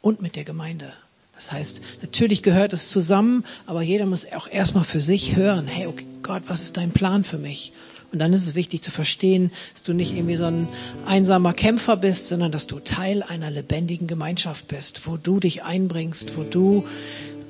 und 0.00 0.20
mit 0.22 0.36
der 0.36 0.44
Gemeinde. 0.44 0.92
Das 1.34 1.50
heißt, 1.52 1.80
natürlich 2.02 2.42
gehört 2.42 2.72
es 2.72 2.90
zusammen, 2.90 3.44
aber 3.66 3.82
jeder 3.82 4.06
muss 4.06 4.26
auch 4.32 4.48
erstmal 4.48 4.84
für 4.84 5.00
sich 5.00 5.34
hören, 5.36 5.66
hey, 5.66 5.86
okay, 5.86 6.06
Gott, 6.22 6.44
was 6.46 6.62
ist 6.62 6.76
dein 6.76 6.92
Plan 6.92 7.24
für 7.24 7.38
mich? 7.38 7.72
Und 8.12 8.18
dann 8.18 8.34
ist 8.34 8.46
es 8.46 8.54
wichtig 8.54 8.82
zu 8.82 8.90
verstehen, 8.90 9.50
dass 9.72 9.82
du 9.82 9.94
nicht 9.94 10.14
irgendwie 10.14 10.36
so 10.36 10.44
ein 10.44 10.68
einsamer 11.06 11.54
Kämpfer 11.54 11.96
bist, 11.96 12.28
sondern 12.28 12.52
dass 12.52 12.66
du 12.66 12.78
Teil 12.78 13.22
einer 13.22 13.50
lebendigen 13.50 14.06
Gemeinschaft 14.06 14.68
bist, 14.68 15.06
wo 15.06 15.16
du 15.16 15.40
dich 15.40 15.62
einbringst, 15.62 16.36
wo 16.36 16.42
du 16.42 16.84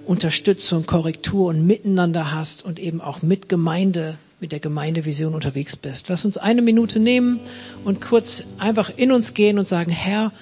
Unterstützung, 0.07 0.87
Korrektur 0.87 1.49
und 1.49 1.67
Miteinander 1.67 2.33
hast 2.33 2.65
und 2.65 2.79
eben 2.79 3.01
auch 3.01 3.23
mit 3.23 3.49
Gemeinde, 3.49 4.19
mit 4.41 4.53
der 4.53 4.61
Gemeindevision 4.61 5.35
unterwegs 5.35 5.77
bist. 5.77 6.09
Lass 6.09 6.25
uns 6.25 6.37
eine 6.37 6.63
Minute 6.63 7.01
nehmen 7.01 7.41
und 7.85 8.01
kurz 8.01 8.45
einfach 8.59 8.91
in 8.97 9.11
uns 9.11 9.35
gehen 9.35 9.59
und 9.59 9.67
sagen, 9.67 9.91
Herr, 9.91 10.33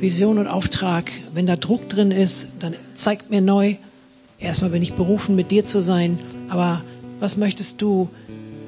Vision 0.00 0.38
und 0.38 0.48
Auftrag, 0.48 1.10
wenn 1.34 1.46
da 1.46 1.56
Druck 1.56 1.88
drin 1.88 2.10
ist, 2.10 2.46
dann 2.60 2.74
zeig 2.94 3.30
mir 3.30 3.40
neu, 3.40 3.76
erstmal 4.38 4.70
bin 4.70 4.82
ich 4.82 4.94
berufen, 4.94 5.34
mit 5.34 5.50
dir 5.50 5.66
zu 5.66 5.82
sein, 5.82 6.18
aber 6.48 6.82
was 7.20 7.36
möchtest 7.36 7.80
du 7.80 8.10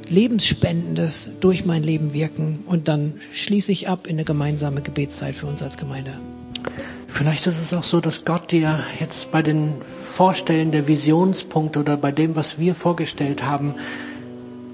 Lebensspendendes 0.09 1.31
durch 1.41 1.65
mein 1.65 1.83
Leben 1.83 2.13
wirken? 2.13 2.65
Und 2.67 2.89
dann 2.89 3.15
schließe 3.33 3.73
ich 3.73 3.89
ab 3.89 4.07
in 4.07 4.17
eine 4.17 4.25
gemeinsame 4.25 4.83
Gebetszeit 4.83 5.35
für 5.35 5.47
uns 5.47 5.63
als 5.63 5.77
Gemeinde. 5.77 6.13
Vielleicht 7.07 7.47
ist 7.47 7.61
es 7.61 7.73
auch 7.73 7.85
so, 7.85 8.01
dass 8.01 8.25
Gott 8.25 8.51
dir 8.53 8.85
jetzt 9.01 9.31
bei 9.31 9.43
den 9.43 9.81
Vorstellen 9.83 10.73
der 10.73 10.87
Visionspunkte 10.87 11.81
oder 11.81 11.97
bei 11.97 12.13
dem, 12.13 12.37
was 12.37 12.59
wir 12.59 12.75
vorgestellt 12.75 13.43
haben, 13.43 13.75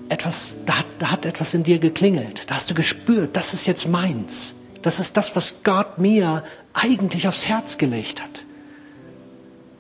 etwas, 0.09 0.57
da 0.67 0.79
hat, 0.79 0.87
da 0.99 1.11
hat 1.11 1.27
etwas 1.27 1.55
in 1.55 1.63
dir 1.63 1.79
geklingelt. 1.79 2.51
Da 2.51 2.57
hast 2.57 2.71
du 2.71 2.75
gespürt, 2.75 3.37
das 3.37 3.55
ist 3.55 3.67
jetzt 3.67 3.89
meins. 3.89 4.55
Das 4.83 5.01
ist 5.01 5.17
das, 5.17 5.35
was 5.37 5.57
Gott 5.65 5.99
mir 5.99 6.45
eigentlich 6.75 7.29
aufs 7.29 7.49
Herz 7.49 7.79
gelegt 7.79 8.23
hat. 8.23 8.45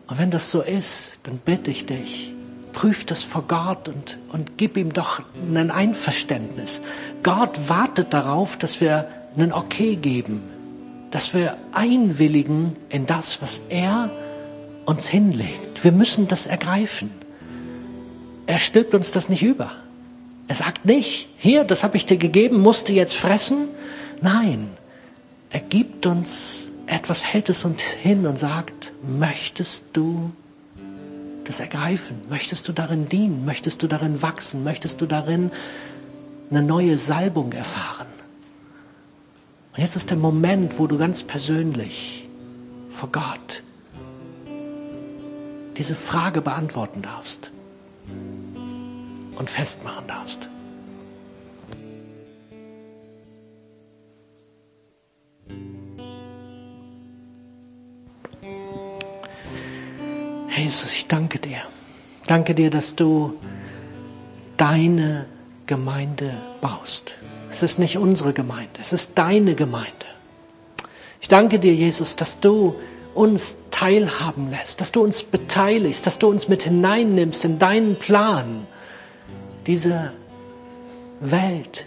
Und 0.06 0.18
wenn 0.18 0.30
das 0.30 0.50
so 0.50 0.60
ist, 0.60 1.18
dann 1.24 1.38
bitte 1.38 1.70
ich 1.70 1.86
dich, 1.86 2.33
prüf 2.74 3.06
das 3.06 3.22
vor 3.22 3.44
Gott 3.48 3.88
und, 3.88 4.18
und 4.30 4.58
gib 4.58 4.76
ihm 4.76 4.92
doch 4.92 5.22
ein 5.54 5.70
Einverständnis. 5.70 6.82
Gott 7.22 7.68
wartet 7.68 8.12
darauf, 8.12 8.58
dass 8.58 8.80
wir 8.80 9.08
einen 9.36 9.52
Okay 9.52 9.96
geben 9.96 10.42
dass 11.14 11.32
wir 11.32 11.56
einwilligen 11.70 12.74
in 12.88 13.06
das, 13.06 13.40
was 13.40 13.62
er 13.68 14.10
uns 14.84 15.06
hinlegt. 15.06 15.84
Wir 15.84 15.92
müssen 15.92 16.26
das 16.26 16.48
ergreifen. 16.48 17.08
Er 18.46 18.58
stülpt 18.58 18.94
uns 18.94 19.12
das 19.12 19.28
nicht 19.28 19.44
über. 19.44 19.70
Er 20.48 20.56
sagt 20.56 20.86
nicht, 20.86 21.28
hier, 21.36 21.62
das 21.62 21.84
habe 21.84 21.96
ich 21.96 22.04
dir 22.04 22.16
gegeben, 22.16 22.60
musst 22.60 22.88
du 22.88 22.92
jetzt 22.92 23.14
fressen. 23.14 23.68
Nein, 24.22 24.70
er 25.50 25.60
gibt 25.60 26.04
uns 26.04 26.66
etwas, 26.86 27.24
hält 27.24 27.48
es 27.48 27.64
uns 27.64 27.80
hin 27.80 28.26
und 28.26 28.36
sagt, 28.36 28.92
möchtest 29.00 29.84
du 29.92 30.32
das 31.44 31.60
ergreifen? 31.60 32.20
Möchtest 32.28 32.68
du 32.68 32.72
darin 32.72 33.08
dienen? 33.08 33.44
Möchtest 33.44 33.82
du 33.82 33.86
darin 33.86 34.22
wachsen? 34.22 34.64
Möchtest 34.64 35.00
du 35.00 35.06
darin 35.06 35.50
eine 36.50 36.62
neue 36.62 36.98
Salbung 36.98 37.52
erfahren? 37.52 38.06
Und 39.72 39.80
jetzt 39.80 39.96
ist 39.96 40.10
der 40.10 40.16
Moment, 40.16 40.78
wo 40.78 40.86
du 40.86 40.98
ganz 40.98 41.22
persönlich 41.22 42.28
vor 42.90 43.10
Gott 43.10 43.62
diese 45.76 45.94
Frage 45.96 46.40
beantworten 46.40 47.02
darfst 47.02 47.50
und 49.36 49.50
festmachen 49.50 50.06
darfst. 50.06 50.48
Jesus, 60.56 60.92
ich 60.92 61.06
danke 61.06 61.38
dir. 61.38 61.58
Danke 62.26 62.54
dir, 62.54 62.70
dass 62.70 62.94
du 62.94 63.38
deine 64.56 65.26
Gemeinde 65.66 66.32
baust. 66.60 67.16
Es 67.50 67.62
ist 67.62 67.78
nicht 67.78 67.98
unsere 67.98 68.32
Gemeinde, 68.32 68.80
es 68.80 68.92
ist 68.92 69.12
deine 69.16 69.54
Gemeinde. 69.54 69.90
Ich 71.20 71.28
danke 71.28 71.58
dir, 71.58 71.74
Jesus, 71.74 72.16
dass 72.16 72.40
du 72.40 72.76
uns 73.14 73.56
teilhaben 73.70 74.50
lässt, 74.50 74.80
dass 74.80 74.92
du 74.92 75.02
uns 75.02 75.22
beteiligst, 75.22 76.06
dass 76.06 76.18
du 76.18 76.28
uns 76.28 76.48
mit 76.48 76.62
hineinnimmst 76.62 77.44
in 77.44 77.58
deinen 77.58 77.96
Plan, 77.96 78.66
diese 79.66 80.12
Welt, 81.20 81.86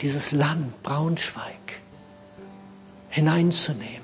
dieses 0.00 0.32
Land 0.32 0.82
Braunschweig 0.82 1.80
hineinzunehmen, 3.10 4.01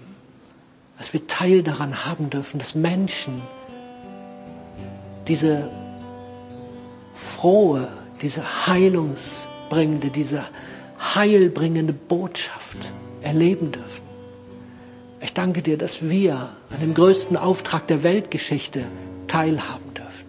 dass 0.99 1.12
wir 1.12 1.26
Teil 1.26 1.62
daran 1.62 2.05
haben 2.05 2.28
dürfen, 2.28 2.59
dass 2.59 2.74
Menschen 2.74 3.40
diese 5.28 5.70
frohe, 7.12 7.88
diese 8.20 8.66
heilungsbringende, 8.66 10.11
diese 10.11 10.44
heilbringende 10.99 11.92
Botschaft 11.92 12.92
erleben 13.22 13.72
dürfen. 13.72 14.03
Ich 15.20 15.34
danke 15.34 15.62
dir, 15.62 15.78
dass 15.78 16.09
wir 16.09 16.34
an 16.70 16.80
dem 16.80 16.94
größten 16.94 17.36
Auftrag 17.36 17.86
der 17.86 18.03
Weltgeschichte 18.03 18.84
teilhaben 19.26 19.94
dürfen. 19.94 20.26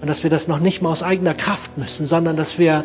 Und 0.00 0.08
dass 0.08 0.22
wir 0.22 0.30
das 0.30 0.48
noch 0.48 0.60
nicht 0.60 0.82
mal 0.82 0.90
aus 0.90 1.02
eigener 1.02 1.34
Kraft 1.34 1.78
müssen, 1.78 2.06
sondern 2.06 2.36
dass 2.36 2.58
wir 2.58 2.84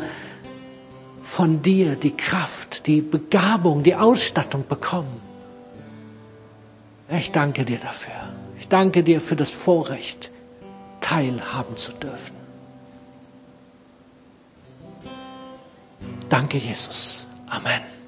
von 1.21 1.61
dir 1.61 1.95
die 1.95 2.15
Kraft, 2.15 2.85
die 2.87 3.01
Begabung, 3.01 3.83
die 3.83 3.95
Ausstattung 3.95 4.65
bekommen. 4.67 5.22
Ich 7.17 7.31
danke 7.31 7.63
dir 7.65 7.77
dafür. 7.77 8.13
Ich 8.59 8.67
danke 8.67 9.03
dir 9.03 9.21
für 9.21 9.35
das 9.35 9.51
Vorrecht, 9.51 10.31
teilhaben 11.01 11.77
zu 11.77 11.91
dürfen. 11.93 12.35
Danke, 16.29 16.57
Jesus. 16.57 17.27
Amen. 17.47 17.92